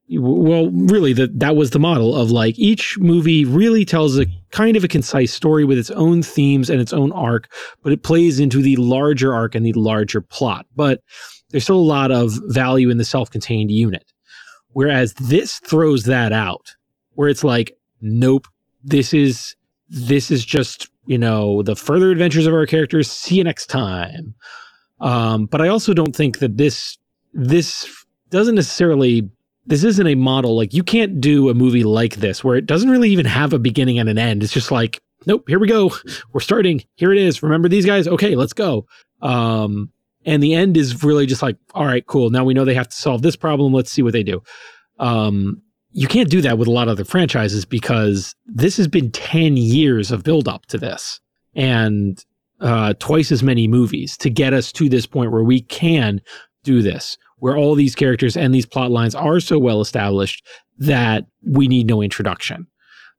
[0.10, 4.76] well, really that that was the model of like each movie really tells a kind
[4.76, 7.52] of a concise story with its own themes and its own arc,
[7.84, 10.66] but it plays into the larger arc and the larger plot.
[10.76, 11.02] But
[11.50, 14.06] there's still a lot of value in the self-contained unit.
[14.74, 16.76] Whereas this throws that out,
[17.14, 18.48] where it's like, nope,
[18.84, 19.56] this is
[19.90, 23.12] this is just you know, the further adventures of our characters.
[23.12, 24.34] See you next time.
[25.02, 26.98] Um, but I also don't think that this
[27.34, 29.30] this doesn't necessarily
[29.66, 32.90] this isn't a model like you can't do a movie like this where it doesn't
[32.90, 34.42] really even have a beginning and an end.
[34.42, 35.92] It's just like, nope, here we go.
[36.34, 36.82] We're starting.
[36.96, 37.44] Here it is.
[37.44, 38.08] Remember these guys?
[38.08, 38.88] Okay, let's go.
[39.22, 39.92] Um,
[40.26, 42.30] and the end is really just like, all right, cool.
[42.30, 43.74] Now we know they have to solve this problem.
[43.74, 44.42] Let's see what they do.
[44.98, 45.62] Um,
[45.94, 49.58] you can't do that with a lot of other franchises because this has been 10
[49.58, 51.20] years of build up to this
[51.54, 52.24] and
[52.62, 56.22] uh, twice as many movies to get us to this point where we can
[56.64, 60.46] do this, where all these characters and these plot lines are so well established
[60.78, 62.68] that we need no introduction.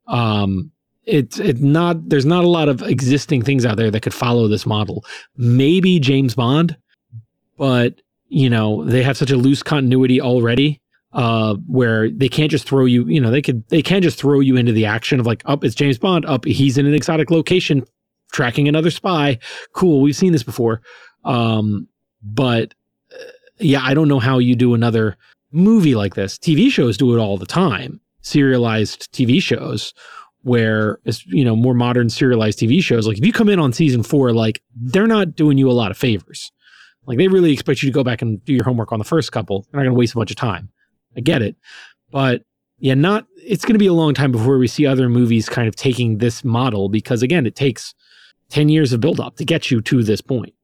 [0.07, 0.70] Um,
[1.05, 4.47] it's it not there's not a lot of existing things out there that could follow
[4.47, 5.05] this model.
[5.37, 6.77] Maybe James Bond,
[7.59, 10.81] but you know they have such a loose continuity already
[11.13, 14.41] uh, where they can't just throw you, you know, they could they can't just throw
[14.41, 17.31] you into the action of like, up, it's James Bond, up, he's in an exotic
[17.31, 17.85] location,
[18.33, 19.39] tracking another spy.
[19.75, 20.81] Cool, we've seen this before.
[21.25, 21.89] Um,
[22.23, 22.75] but
[23.13, 23.25] uh,
[23.59, 25.17] yeah, I don't know how you do another
[25.51, 26.39] movie like this.
[26.39, 29.93] TV shows do it all the time, serialized TV shows
[30.45, 33.07] where it's you know more modern serialized TV shows.
[33.07, 35.91] Like if you come in on season four, like they're not doing you a lot
[35.91, 36.53] of favors.
[37.07, 39.33] Like they really expect you to go back and do your homework on the first
[39.33, 39.67] couple.
[39.71, 40.71] They're not going to waste a bunch of time.
[41.17, 41.57] I get it.
[42.11, 42.43] But
[42.79, 45.69] yeah, not it's going to be a long time before we see other movies kind
[45.69, 47.95] of taking this model because again, it takes
[48.51, 50.55] 10 years of build up to get you to this point.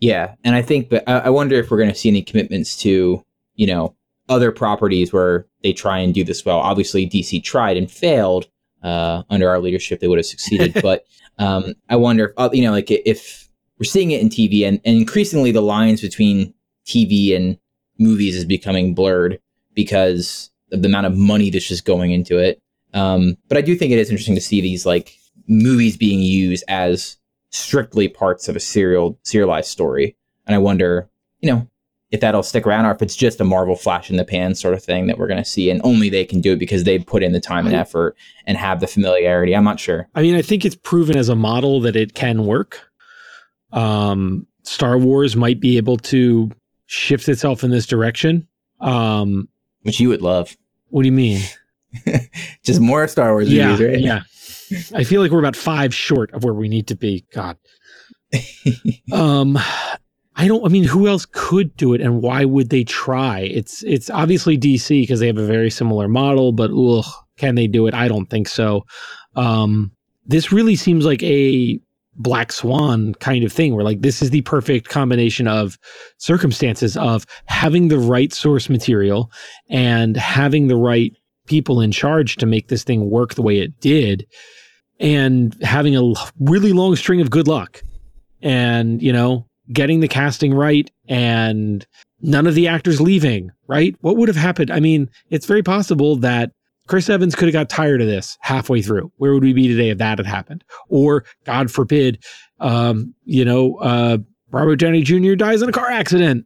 [0.00, 3.24] Yeah, and I think but I wonder if we're going to see any commitments to,
[3.54, 3.94] you know,
[4.28, 6.58] other properties where they try and do this well.
[6.58, 8.48] Obviously, DC tried and failed.
[8.82, 10.74] Uh, under our leadership, they would have succeeded.
[10.82, 11.04] but
[11.38, 14.80] um, I wonder, if, uh, you know, like if we're seeing it in TV, and,
[14.84, 16.52] and increasingly the lines between
[16.84, 17.56] TV and
[17.98, 19.38] movies is becoming blurred
[19.74, 22.60] because of the amount of money that's just going into it.
[22.94, 25.16] Um, but I do think it is interesting to see these like
[25.48, 27.16] movies being used as
[27.50, 30.16] strictly parts of a serial serialized story.
[30.46, 31.08] And I wonder,
[31.40, 31.68] you know,
[32.10, 34.74] if that'll stick around or if it's just a Marvel flash in the pan sort
[34.74, 36.98] of thing that we're going to see and only they can do it because they
[36.98, 38.16] put in the time and effort
[38.46, 39.56] and have the familiarity.
[39.56, 40.08] I'm not sure.
[40.14, 42.80] I mean, I think it's proven as a model that it can work.
[43.72, 46.50] Um, Star Wars might be able to
[46.84, 48.46] shift itself in this direction.
[48.80, 49.48] Um,
[49.82, 50.56] which you would love.
[50.88, 51.42] What do you mean?
[52.64, 54.00] Just more Star Wars yeah, movies, right?
[54.00, 54.22] Yeah.
[54.94, 57.26] I feel like we're about five short of where we need to be.
[57.32, 57.56] God.
[59.12, 59.58] um,
[60.34, 60.64] I don't.
[60.64, 63.40] I mean, who else could do it, and why would they try?
[63.40, 67.04] It's it's obviously DC because they have a very similar model, but ugh,
[67.36, 67.94] can they do it?
[67.94, 68.84] I don't think so.
[69.36, 69.92] Um,
[70.24, 71.78] this really seems like a
[72.16, 75.78] black swan kind of thing where like this is the perfect combination of
[76.18, 79.30] circumstances of having the right source material
[79.70, 83.78] and having the right people in charge to make this thing work the way it
[83.80, 84.26] did
[85.00, 87.82] and having a really long string of good luck
[88.42, 91.86] and you know getting the casting right and
[92.20, 93.96] none of the actors leaving right?
[94.02, 94.70] What would have happened?
[94.70, 96.52] I mean it's very possible that
[96.88, 99.12] Chris Evans could have got tired of this halfway through.
[99.16, 100.64] Where would we be today if that had happened?
[100.88, 102.22] Or, God forbid,
[102.60, 104.18] um, you know, uh,
[104.50, 105.34] Robert Downey Jr.
[105.34, 106.44] dies in a car accident.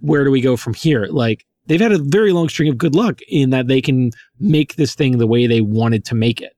[0.00, 1.06] Where do we go from here?
[1.06, 4.76] Like, they've had a very long string of good luck in that they can make
[4.76, 6.54] this thing the way they wanted to make it.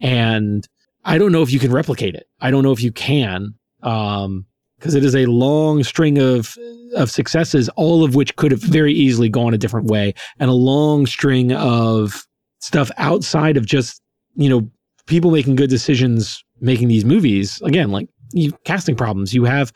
[0.00, 0.66] And
[1.04, 2.26] I don't know if you can replicate it.
[2.40, 3.54] I don't know if you can.
[3.82, 4.46] Um,
[4.78, 6.54] because it is a long string of
[6.94, 10.54] of successes, all of which could have very easily gone a different way, and a
[10.54, 12.26] long string of
[12.64, 14.00] stuff outside of just,
[14.36, 14.66] you know,
[15.06, 17.60] people making good decisions making these movies.
[17.62, 19.70] Again, like you casting problems, you have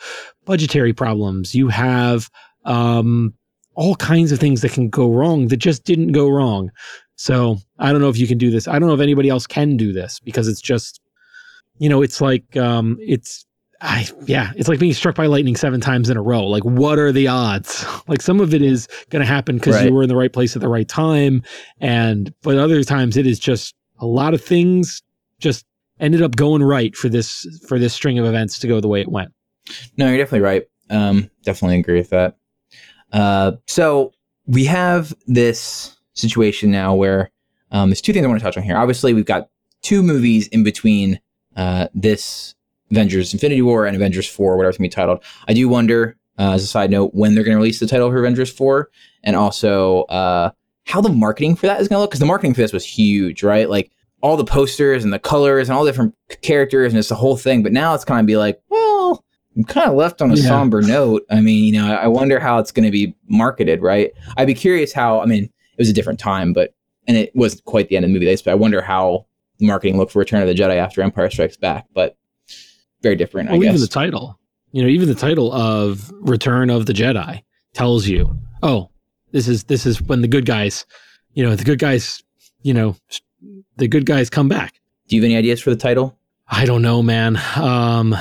[0.47, 2.31] budgetary problems, you have
[2.65, 3.35] um
[3.74, 6.70] all kinds of things that can go wrong that just didn't go wrong.
[7.16, 8.66] So I don't know if you can do this.
[8.66, 10.98] I don't know if anybody else can do this because it's just,
[11.77, 13.44] you know, it's like um it's
[13.80, 16.46] I yeah, it's like being struck by lightning seven times in a row.
[16.46, 17.84] Like, what are the odds?
[18.09, 19.84] Like, some of it is going to happen because right.
[19.84, 21.42] you were in the right place at the right time,
[21.78, 25.02] and but other times it is just a lot of things
[25.38, 25.66] just
[26.00, 29.02] ended up going right for this for this string of events to go the way
[29.02, 29.30] it went.
[29.98, 30.64] No, you're definitely right.
[30.88, 32.36] Um, definitely agree with that.
[33.12, 34.12] Uh, so
[34.46, 37.30] we have this situation now where
[37.70, 38.76] um, there's two things I want to touch on here.
[38.76, 39.50] Obviously, we've got
[39.82, 41.20] two movies in between
[41.56, 42.55] uh, this
[42.90, 45.23] Avengers Infinity War and Avengers 4, whatever it's going to be titled.
[45.47, 48.10] I do wonder, uh, as a side note, when they're going to release the title
[48.10, 48.89] for Avengers 4
[49.24, 50.51] and also uh,
[50.86, 52.10] how the marketing for that is going to look.
[52.10, 53.69] Because the marketing for this was huge, right?
[53.69, 53.90] Like
[54.20, 57.36] all the posters and the colors and all the different characters and it's the whole
[57.36, 57.62] thing.
[57.62, 59.24] But now it's kind of be like, well,
[59.56, 60.48] I'm kind of left on a yeah.
[60.48, 61.24] somber note.
[61.31, 64.12] I mean, you know, I wonder how it's going to be marketed, right?
[64.36, 66.74] I'd be curious how, I mean, it was a different time, but,
[67.06, 69.27] and it wasn't quite the end of the movie, days, but I wonder how
[69.59, 71.86] the marketing looked for Return of the Jedi after Empire Strikes Back.
[71.93, 72.16] But
[73.02, 73.50] very different.
[73.50, 73.68] Well, I guess.
[73.70, 74.38] even the title,
[74.72, 77.42] you know, even the title of Return of the Jedi
[77.74, 78.90] tells you, oh,
[79.32, 80.84] this is this is when the good guys
[81.38, 82.20] you know the good guys,
[82.62, 82.96] you know,
[83.76, 84.80] the good guys come back.
[85.06, 86.18] Do you have any ideas for the title?
[86.48, 87.40] I don't know, man.
[87.54, 88.16] Um,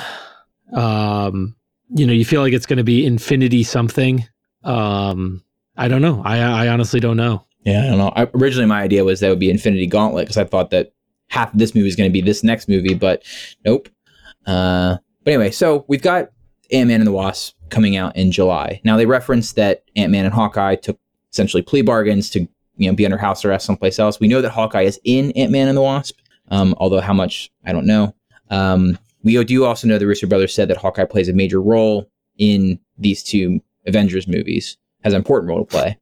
[0.72, 1.56] um,
[1.90, 4.24] you know, you feel like it's going to be Infinity something.
[4.64, 5.44] Um,
[5.76, 6.22] I don't know.
[6.24, 7.44] I I honestly don't know.
[7.64, 8.14] Yeah, I don't know.
[8.16, 10.94] I, originally, my idea was that would be Infinity Gauntlet because I thought that
[11.30, 13.24] half of this movie is going to be this next movie, but
[13.66, 13.90] nope.
[14.48, 16.32] Uh, but anyway, so we've got
[16.72, 18.82] Ant Man and the Wasp coming out in July.
[18.84, 20.98] Now they referenced that Ant Man and Hawkeye took
[21.32, 22.48] essentially plea bargains to
[22.78, 24.20] you know be under house arrest someplace else.
[24.20, 26.18] We know that Hawkeye is in Ant Man and the Wasp,
[26.50, 28.16] um, although how much I don't know.
[28.50, 32.10] Um, we do also know the Russo brothers said that Hawkeye plays a major role
[32.38, 35.98] in these two Avengers movies, has an important role to play,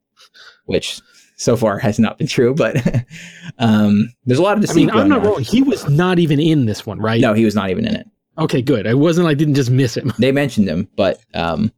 [0.66, 1.02] which
[1.38, 2.54] so far has not been true.
[2.54, 2.78] But
[3.58, 5.00] um, there's a lot of I mean, deceit.
[5.00, 5.42] I'm not wrong.
[5.42, 7.20] He was not even in this one, right?
[7.20, 8.08] No, he was not even in it.
[8.38, 8.86] Okay, good.
[8.88, 9.28] I wasn't.
[9.28, 10.12] I didn't just miss him.
[10.20, 11.72] They mentioned him, but um,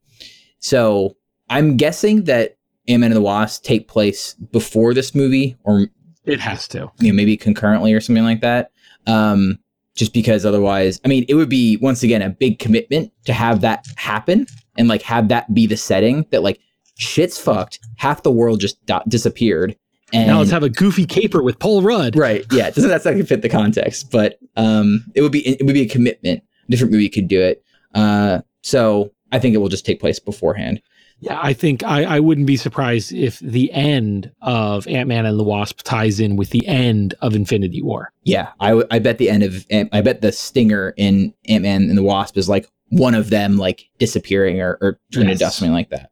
[0.60, 1.16] so
[1.50, 2.58] I'm guessing that
[2.88, 5.88] Ant Man and the Wasp take place before this movie, or
[6.26, 6.92] It has to.
[7.00, 8.72] you know maybe concurrently or something like that.
[9.06, 9.60] Um,
[9.96, 13.62] just because otherwise, I mean, it would be once again a big commitment to have
[13.62, 14.46] that happen
[14.78, 16.60] and like have that be the setting that like
[16.98, 19.76] shit's fucked, half the world just di- disappeared,
[20.14, 22.16] and now let's have a goofy caper with Paul Rudd.
[22.16, 24.12] right, yeah, doesn't that exactly fit the context?
[24.12, 26.44] But um, it would be it would be a commitment.
[26.70, 27.64] Different movie could do it.
[27.94, 30.82] Uh, so I think it will just take place beforehand.
[31.20, 35.40] Yeah, I think I, I wouldn't be surprised if the end of Ant Man and
[35.40, 38.12] the Wasp ties in with the end of Infinity War.
[38.24, 41.64] Yeah, I, w- I bet the end of Ant- I bet the stinger in Ant
[41.64, 45.40] Man and the Wasp is like one of them like disappearing or, or turning Yes.
[45.40, 46.12] to dust, something like that.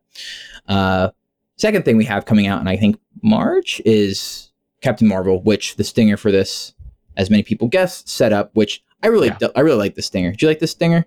[0.68, 1.12] Uh,
[1.58, 4.52] second thing we have coming out, and I think March is
[4.82, 6.74] Captain Marvel, which the stinger for this,
[7.16, 8.50] as many people guess, set up.
[8.56, 9.38] Which I really Yeah.
[9.40, 10.32] do- I really like the stinger.
[10.32, 11.06] Do you like the stinger?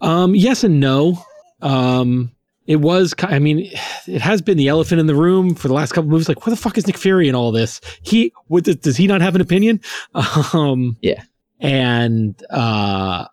[0.00, 1.18] Um, yes and no.
[1.62, 2.30] Um,
[2.66, 3.14] it was.
[3.20, 3.70] I mean,
[4.06, 6.28] it has been the elephant in the room for the last couple movies.
[6.28, 7.80] Like, where the fuck is Nick Fury in all this?
[8.02, 9.80] He what does, does he not have an opinion?
[10.54, 11.22] Um, Yeah.
[11.60, 13.26] and uh,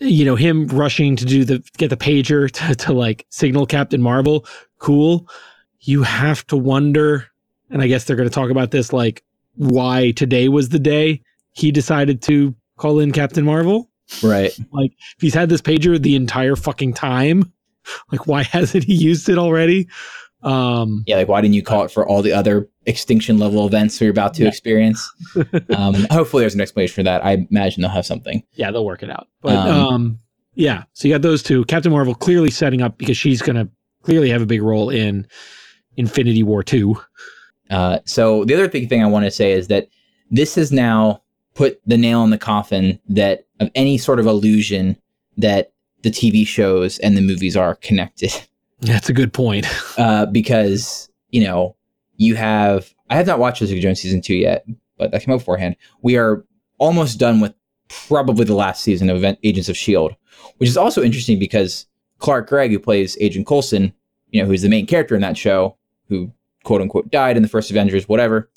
[0.00, 4.00] you know him rushing to do the get the pager to, to like signal Captain
[4.02, 4.44] Marvel.
[4.78, 5.28] Cool.
[5.80, 7.26] You have to wonder,
[7.70, 9.22] and I guess they're going to talk about this, like
[9.54, 11.22] why today was the day
[11.52, 13.90] he decided to call in Captain Marvel
[14.22, 14.58] Right.
[14.72, 17.52] Like if he's had this pager the entire fucking time
[18.10, 19.86] like why hasn't he used it already
[20.42, 21.16] um Yeah.
[21.16, 24.34] Like, why didn't you call it for all the other extinction level events we're about
[24.34, 24.48] to Yeah.
[24.48, 25.10] experience?
[25.76, 27.24] um, hopefully, there's an explanation for that.
[27.24, 28.42] I imagine they'll have something.
[28.54, 30.18] yeah they'll work it out but Um, um,
[30.54, 33.68] yeah so you got those two captain marvel clearly setting up because she's gonna
[34.02, 35.26] clearly have a big role in
[35.96, 36.96] infinity war 2
[37.70, 39.88] Uh, so the other big thing I want to say is that
[40.30, 41.22] this is now
[41.58, 44.96] put the nail in the coffin that of any sort of illusion
[45.36, 45.72] that
[46.02, 48.32] the TV shows and the movies are connected.
[48.80, 49.66] that's a good point
[49.98, 51.74] Uh, because you know
[52.16, 54.64] you have I have not watched Jessica Jones season two yet,
[54.96, 55.74] but that came out beforehand.
[56.00, 56.44] We are
[56.78, 57.54] almost done with
[57.88, 60.14] probably the last season of Event- Agents of Shield,
[60.58, 61.86] which is also interesting because
[62.20, 63.92] Clark Gregg, who plays Agent Coulson,
[64.30, 65.76] you know, who's the main character in that show,
[66.08, 66.30] who
[66.62, 68.48] quote unquote died in the first Avengers, whatever.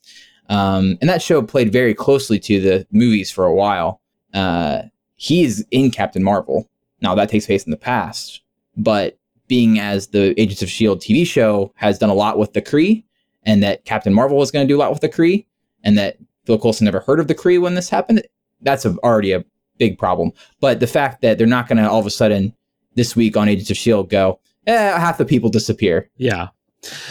[0.49, 4.01] Um, and that show played very closely to the movies for a while.
[4.33, 4.83] Uh,
[5.15, 6.69] he is in Captain Marvel.
[7.01, 8.41] Now that takes place in the past,
[8.77, 12.61] but being as the Agents of Shield TV show has done a lot with the
[12.61, 13.03] Kree,
[13.43, 15.45] and that Captain Marvel was going to do a lot with the Kree,
[15.83, 18.23] and that Phil Coulson never heard of the Kree when this happened,
[18.61, 19.43] that's a, already a
[19.77, 20.31] big problem.
[20.59, 22.55] But the fact that they're not going to all of a sudden
[22.95, 26.09] this week on Agents of Shield go, eh, half the people disappear.
[26.17, 26.49] yeah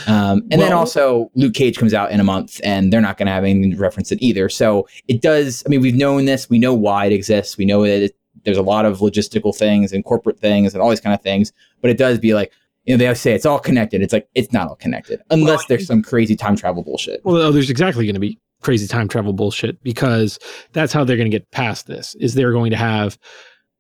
[0.06, 3.26] Um, and then also Luke Cage comes out in a month, and they're not going
[3.26, 4.48] to have anything to reference it either.
[4.48, 5.62] So it does.
[5.66, 6.50] I mean, we've known this.
[6.50, 7.56] We know why it exists.
[7.56, 10.90] We know that it, there's a lot of logistical things and corporate things and all
[10.90, 11.52] these kind of things.
[11.80, 12.52] But it does be like,
[12.84, 14.02] you know, they always say it's all connected.
[14.02, 17.20] It's like it's not all connected unless Well, there's some crazy time travel bullshit.
[17.24, 20.38] Well, oh, there's exactly going to be crazy time travel bullshit because
[20.72, 22.14] that's how they're going to get past this.
[22.16, 23.18] Is they're going to have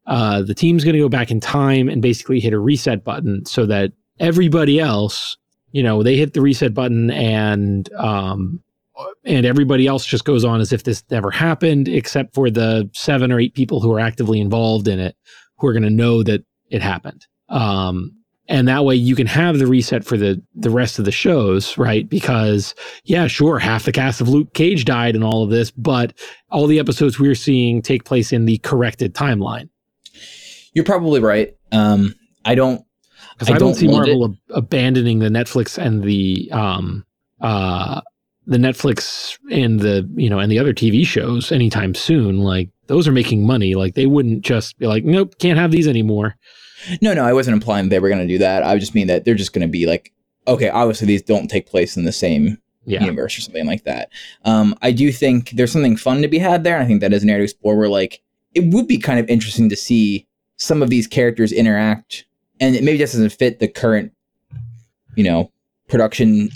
[0.06, 3.44] uh, the team's going to go back in time and basically hit a reset button
[3.46, 5.36] so that everybody else,
[5.72, 8.62] you know, they hit the reset button and um,
[9.24, 13.32] and everybody else just goes on as if this never happened, except for the seven
[13.32, 15.16] or eight people who are actively involved in it,
[15.58, 17.26] who are going to know that it happened.
[17.48, 18.12] Um,
[18.48, 21.78] and that way you can have the reset for the the rest of the shows,
[21.78, 22.08] right?
[22.08, 22.74] Because
[23.04, 26.12] yeah, sure, half the cast of Luke Cage died in all of this, but
[26.50, 29.68] all the episodes we're seeing take place in the corrected timeline.
[30.74, 31.54] You're probably right.
[31.70, 32.14] Um,
[32.44, 32.84] I don't.
[33.40, 37.04] Because I I, don't don't see Marvel ab- abandoning the Netflix and the um
[37.40, 38.00] uh
[38.46, 42.40] the Netflix and the you know and the other TV shows anytime soon.
[42.40, 43.74] Like those are making money.
[43.74, 46.36] Like they wouldn't just be like, nope, can't have these anymore.
[47.02, 48.62] No, no, I wasn't implying they were going to do that.
[48.62, 50.12] I just mean that they're just going to be like,
[50.48, 53.00] okay, obviously these don't take place in the same Yeah.
[53.02, 54.08] universe or something like that.
[54.44, 57.12] Um, I do think there's something fun to be had there, and I think that
[57.12, 57.76] is an area to explore.
[57.76, 58.22] Where like
[58.54, 60.26] it would be kind of interesting to see
[60.56, 62.24] some of these characters interact,
[62.60, 64.12] and it maybe just doesn't fit the current,
[65.16, 65.50] you know,
[65.88, 66.50] production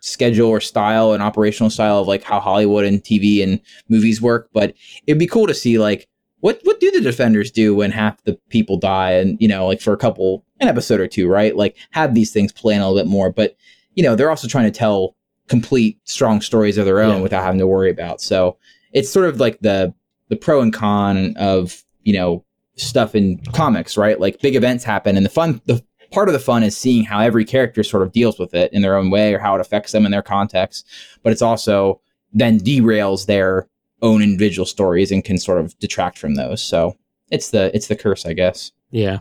[0.00, 4.48] schedule or style and operational style of like how Hollywood and TV and movies work.
[4.52, 4.74] But
[5.06, 6.08] it'd be cool to see like
[6.40, 9.80] what what do the defenders do when half the people die, and you know, like
[9.80, 11.56] for a couple an episode or two, right?
[11.56, 13.56] Like have these things plan a little bit more, but
[13.94, 15.14] you know, they're also trying to tell
[15.48, 17.22] complete strong stories of their own Yeah.
[17.22, 18.20] without having to worry about.
[18.20, 18.56] So
[18.92, 19.92] it's sort of like the
[20.28, 22.44] the pro and con of you know
[22.76, 24.18] stuff in comics, right?
[24.18, 27.20] Like big events happen, and the fun the part of the fun is seeing how
[27.20, 29.92] every character sort of deals with it in their own way or how it affects
[29.92, 30.86] them in their context.
[31.22, 32.00] But it's also
[32.32, 33.66] then derails their
[34.02, 36.62] own individual stories and can sort of detract from those.
[36.62, 36.96] So
[37.30, 38.72] it's the it's the curse, I guess.
[38.90, 39.20] Yeah.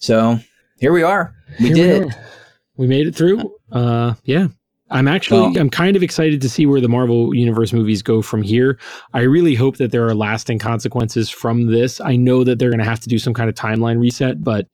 [0.00, 0.38] So
[0.78, 1.34] here we are.
[1.60, 2.14] We Here did it.
[2.14, 2.24] are.
[2.76, 3.54] We made it through.
[3.70, 4.48] Uh, yeah.
[4.90, 8.22] I'm actually, Well- I'm kind of excited to see where the Marvel Universe movies go
[8.22, 8.78] from here.
[9.14, 12.00] I really hope that there are lasting consequences from this.
[12.00, 14.66] I know that they're going to have to do some kind of timeline reset, but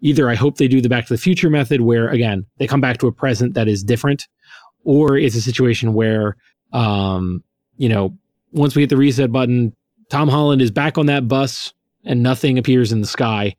[0.00, 2.80] either I hope they do the Back to the Future method, where again they come
[2.80, 4.28] back to a present that is different,
[4.84, 6.36] or it's a situation where,
[6.72, 7.42] um,
[7.76, 8.16] you know,
[8.52, 9.74] once we hit the reset button,
[10.10, 11.72] Tom Holland is back on that bus
[12.04, 13.56] and nothing appears in the sky,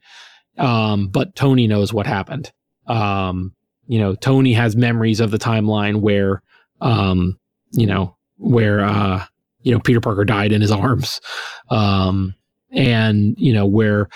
[0.58, 2.52] um, but Tony knows what happened
[2.88, 3.54] um
[3.88, 6.42] you know tony has memories of the timeline where
[6.82, 7.38] um
[7.72, 9.24] you know where uh
[9.62, 11.22] you know peter parker died in his arms.
[11.70, 12.36] Um
[12.72, 14.10] and you know where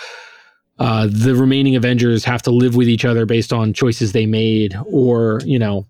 [0.78, 4.76] uh the remaining avengers have to live with each other based on choices they made
[4.86, 5.86] or you know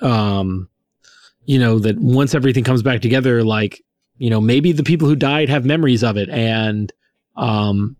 [0.00, 0.68] um
[1.44, 3.82] you know that once everything comes back together like
[4.18, 6.92] you know maybe the people who died have memories of it and
[7.36, 7.96] um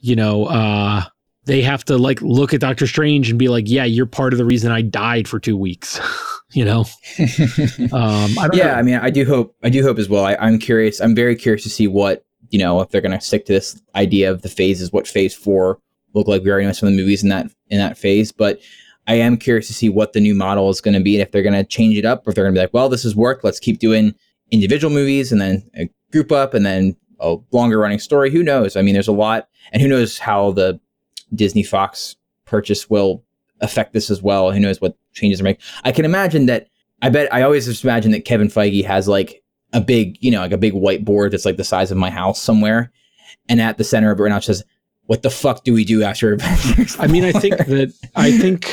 [0.00, 1.02] you know uh
[1.46, 4.38] they have to like look at Doctor Strange and be like, "Yeah, you're part of
[4.38, 6.00] the reason I died for two weeks."
[6.52, 6.80] you know,
[7.92, 8.74] um, I don't yeah, know.
[8.74, 10.24] I mean, I do hope, I do hope as well.
[10.24, 11.00] I, I'm curious.
[11.00, 13.80] I'm very curious to see what you know if they're going to stick to this
[13.94, 14.92] idea of the phases.
[14.92, 15.78] What phase four
[16.14, 16.42] look like?
[16.42, 18.60] We already know some of the movies in that in that phase, but
[19.06, 21.30] I am curious to see what the new model is going to be and if
[21.30, 23.02] they're going to change it up or if they're going to be like, well, this
[23.02, 23.44] has worked.
[23.44, 24.14] Let's keep doing
[24.50, 28.30] individual movies and then a group up and then a longer running story.
[28.30, 28.76] Who knows?
[28.76, 30.80] I mean, there's a lot, and who knows how the
[31.34, 33.24] Disney Fox purchase will
[33.60, 34.50] affect this as well.
[34.50, 35.58] Who knows what changes are made?
[35.84, 36.68] I can imagine that.
[37.02, 39.42] I bet I always just imagine that Kevin Feige has like
[39.72, 42.40] a big, you know, like a big whiteboard that's like the size of my house
[42.40, 42.92] somewhere,
[43.48, 44.64] and at the center of it right now it says,
[45.06, 48.70] "What the fuck do we do after Avengers?" I mean, I think that I think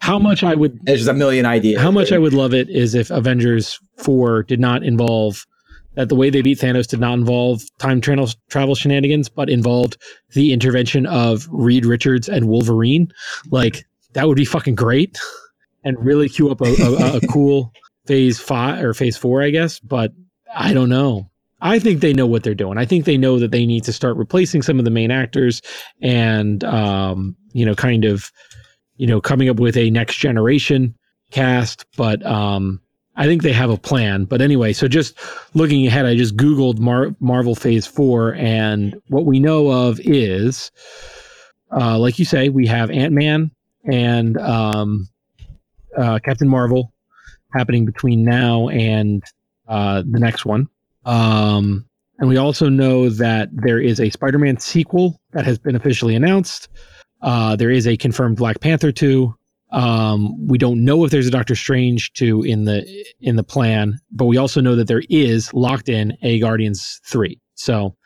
[0.00, 1.80] how much I would there's a million ideas.
[1.80, 5.46] how much I would love it is if Avengers four did not involve
[5.94, 9.96] that the way they beat Thanos did not involve time travel travel shenanigans, but involved
[10.34, 13.12] the intervention of Reed Richards and Wolverine.
[13.50, 15.18] Like that would be fucking great,
[15.84, 17.72] and really cue up a, a, a cool
[18.06, 19.80] phase five or phase four, I guess.
[19.80, 20.12] But
[20.54, 21.30] I don't know.
[21.64, 22.76] I think they know what they're doing.
[22.76, 25.62] I think they know that they need to start replacing some of the main actors
[26.00, 28.32] and um, you know, kind of,
[28.96, 30.96] you know, coming up with a next generation
[31.30, 31.86] cast.
[31.96, 32.80] But um,
[33.16, 34.24] I think they have a plan.
[34.24, 35.18] But anyway, so just
[35.54, 40.70] looking ahead, I just Googled Mar- Marvel Phase 4, and what we know of is,
[41.70, 43.50] uh, like you say, we have Ant Man
[43.84, 45.08] and um,
[45.96, 46.92] uh, Captain Marvel
[47.52, 49.22] happening between now and
[49.68, 50.68] uh, the next one.
[51.04, 51.86] Um,
[52.18, 56.14] and we also know that there is a Spider Man sequel that has been officially
[56.14, 56.68] announced.
[57.20, 59.34] Uh, there is a confirmed Black Panther 2.
[59.72, 63.98] Um, we don't know if there's a Doctor Strange 2 in the in the plan,
[64.10, 67.40] but we also know that there is locked in a Guardians 3.
[67.54, 67.96] So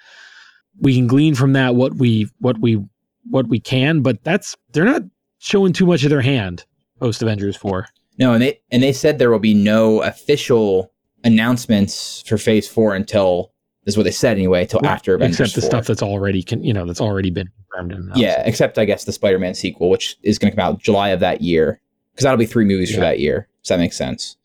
[0.81, 2.83] we can glean from that what we what we
[3.29, 5.03] what we can, but that's they're not
[5.39, 6.65] showing too much of their hand
[7.01, 7.87] post Avengers 4.
[8.19, 10.93] No, and they and they said there will be no official
[11.25, 13.53] announcements for Phase Four until
[13.87, 15.71] this is what they said anyway, until Right, after Avengers except the 4.
[15.71, 18.11] stuff that's already con- you know that's already been confirmed.
[18.15, 21.21] Yeah, except I guess the Spider-Man sequel, which is going to come out July of
[21.21, 21.81] that year,
[22.13, 23.49] because that'll be three movies for that year.
[23.63, 24.37] Does that make sense?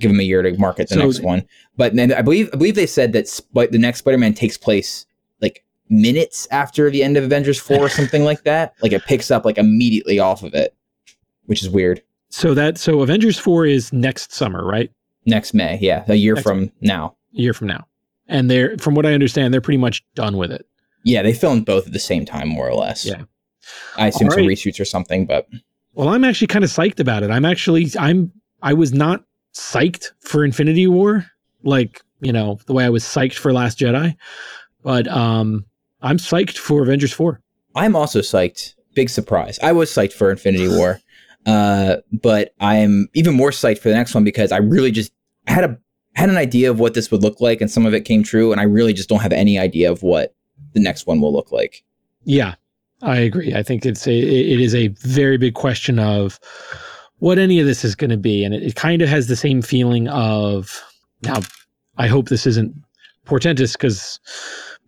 [0.00, 1.44] Give them a year to market the So- next one.
[1.76, 5.04] But then I believe I believe they said that Sp- the next Spider-Man takes place
[5.42, 8.74] like minutes after the end of Avengers Four or something like that.
[8.82, 10.74] Like it picks up like immediately off of it,
[11.46, 12.02] which is weird.
[12.28, 14.90] So that so Avengers 4 is next summer, right?
[15.26, 17.16] Next May, yeah, a year Next from now.
[17.36, 17.86] A year from now.
[18.28, 20.66] And they're from what I understand, they're pretty much done with it.
[21.04, 23.04] Yeah, they filmed both at the same time, more or less.
[23.04, 23.22] Yeah.
[23.96, 25.46] I assume All some reshoots or something, but
[25.94, 27.30] Well, I'm actually kind of psyched about it.
[27.30, 28.32] I'm actually I'm
[28.62, 29.24] I was not
[29.54, 31.26] psyched for Infinity War,
[31.62, 34.16] like, you know, the way I was psyched for Last Jedi.
[34.82, 35.64] But um
[36.02, 37.40] I'm psyched for Avengers 4.
[37.74, 38.74] I'm also psyched.
[38.94, 39.58] Big surprise.
[39.62, 41.00] I was psyched for Infinity War.
[41.44, 45.12] Uh, but I'm even more psyched for the next one because I really just
[45.46, 45.78] had a
[46.16, 48.50] had an idea of what this would look like, and some of it came true,
[48.50, 50.34] and I really just don't have any idea of what
[50.72, 51.84] the next one will look like.
[52.24, 52.54] Yeah,
[53.02, 53.54] I agree.
[53.54, 56.40] I think it's a it is a very big question of
[57.18, 59.36] what any of this is going to be, and it, it kind of has the
[59.36, 60.82] same feeling of
[61.22, 61.40] now.
[61.98, 62.74] I hope this isn't
[63.24, 64.20] portentous because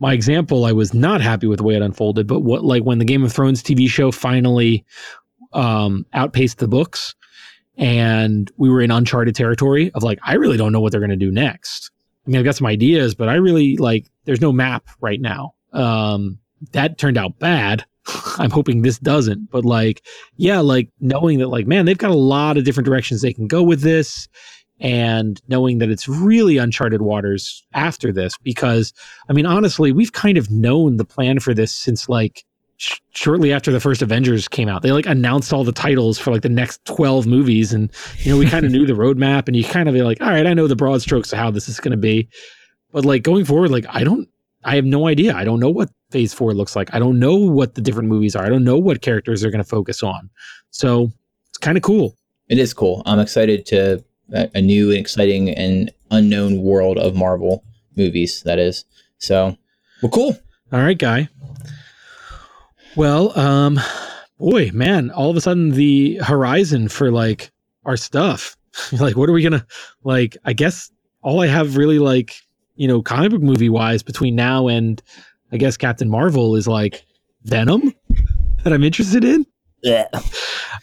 [0.00, 2.26] my example, I was not happy with the way it unfolded.
[2.26, 4.84] But what like when the Game of Thrones TV show finally
[5.52, 7.14] um, outpaced the books,
[7.78, 11.10] and we were in uncharted territory of like I really don't know what they're going
[11.10, 11.90] to do next.
[12.26, 15.54] I mean, I've got some ideas, but I really like there's no map right now.
[15.72, 16.38] Um,
[16.72, 17.86] that turned out bad.
[18.38, 20.04] I'm hoping this doesn't, but like,
[20.36, 23.46] yeah, like knowing that, like, man, they've got a lot of different directions they can
[23.46, 24.28] go with this,
[24.80, 28.92] and knowing that it's really uncharted waters after this, because
[29.28, 32.44] I mean, honestly, we've kind of known the plan for this since like
[32.78, 34.82] sh- shortly after the first Avengers came out.
[34.82, 38.38] They like announced all the titles for like the next 12 movies, and you know,
[38.38, 40.54] we kind of knew the roadmap, and you kind of be like, all right, I
[40.54, 42.28] know the broad strokes of how this is going to be,
[42.90, 44.28] but like going forward, like, I don't
[44.64, 45.34] I have no idea.
[45.34, 46.92] I don't know what phase four looks like.
[46.94, 48.44] I don't know what the different movies are.
[48.44, 50.28] I don't know what characters they're going to focus on.
[50.70, 51.12] So
[51.48, 52.16] it's kind of cool.
[52.48, 53.02] It is cool.
[53.06, 57.64] I'm excited to a, a new and exciting and unknown world of Marvel
[57.96, 58.42] movies.
[58.42, 58.84] That is
[59.18, 59.56] so.
[60.02, 60.36] Well, cool.
[60.72, 61.28] All right, guy.
[62.96, 63.80] Well, um,
[64.38, 67.50] boy, man, all of a sudden the horizon for like
[67.84, 68.56] our stuff.
[68.92, 69.66] like, what are we gonna
[70.04, 70.36] like?
[70.44, 70.90] I guess
[71.22, 72.34] all I have really like
[72.78, 75.02] you know, comic book movie wise between now and
[75.52, 77.04] I guess Captain Marvel is like
[77.42, 77.92] Venom
[78.62, 79.44] that I'm interested in.
[79.82, 80.06] Yeah.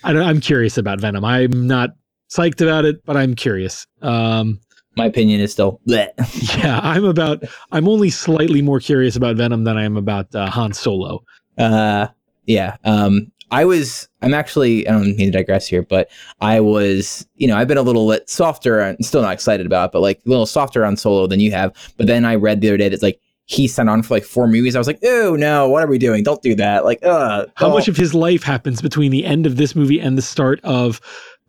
[0.03, 1.23] I don't, I'm curious about Venom.
[1.23, 1.91] I'm not
[2.29, 3.87] psyched about it, but I'm curious.
[4.01, 4.59] Um,
[4.97, 5.79] My opinion is still.
[5.87, 6.09] Bleh.
[6.57, 7.43] yeah, I'm about.
[7.71, 11.23] I'm only slightly more curious about Venom than I am about uh, Han Solo.
[11.57, 12.07] Uh,
[12.45, 12.77] yeah.
[12.83, 14.09] Um, I was.
[14.21, 14.87] I'm actually.
[14.87, 16.09] I don't mean to digress here, but
[16.41, 17.27] I was.
[17.35, 20.01] You know, I've been a little lit softer and still not excited about, it, but
[20.01, 21.71] like a little softer on Solo than you have.
[21.97, 24.23] But then I read the other day that it's like he signed on for like
[24.23, 24.75] four movies.
[24.75, 26.23] I was like, oh no, what are we doing?
[26.23, 26.83] Don't do that.
[26.83, 27.75] Like, uh, How don't.
[27.75, 30.99] much of his life happens between the end of this movie and the start of,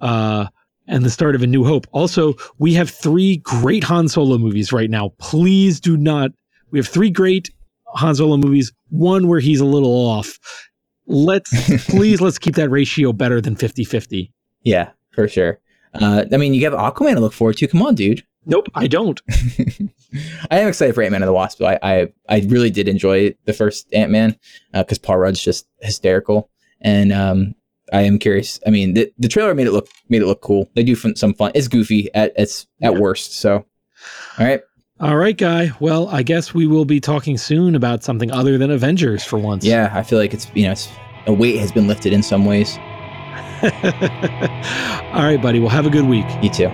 [0.02, 0.46] uh,
[0.86, 1.86] and the start of A New Hope?
[1.92, 5.14] Also, we have three great Han Solo movies right now.
[5.18, 6.32] Please do not.
[6.70, 7.50] We have three great
[7.96, 8.72] Han Solo movies.
[8.90, 10.38] One where he's a little off.
[11.06, 11.50] Let's
[11.90, 14.30] please let's keep that ratio better than 50-50.
[14.62, 15.60] Yeah, for sure.
[15.94, 17.68] Uh, I mean, you have Aquaman to look forward to.
[17.68, 18.22] Come on, dude.
[18.44, 19.20] Nope, I don't.
[20.50, 21.60] I am excited for Ant Man and the Wasp.
[21.62, 24.36] I, I I really did enjoy the first Ant Man
[24.72, 26.48] because Paul Rudd's just hysterical,
[26.80, 27.54] and um,
[27.92, 28.60] I am curious.
[28.66, 30.70] I mean, the, the trailer made it look made it look cool.
[30.74, 31.52] They do some fun.
[31.54, 32.98] It's goofy at it's at Yeah.
[33.00, 33.34] worst.
[33.34, 33.54] So,
[34.38, 34.60] all right,
[34.98, 35.72] All right, guy.
[35.78, 39.62] Well, I guess we will be talking soon about something other than Avengers for once.
[39.64, 40.88] yeah, I feel like it's you know it's
[41.26, 42.78] a weight has been lifted in some ways.
[45.12, 45.60] All right, buddy.
[45.60, 46.26] Well, have a good week.
[46.42, 46.68] You too.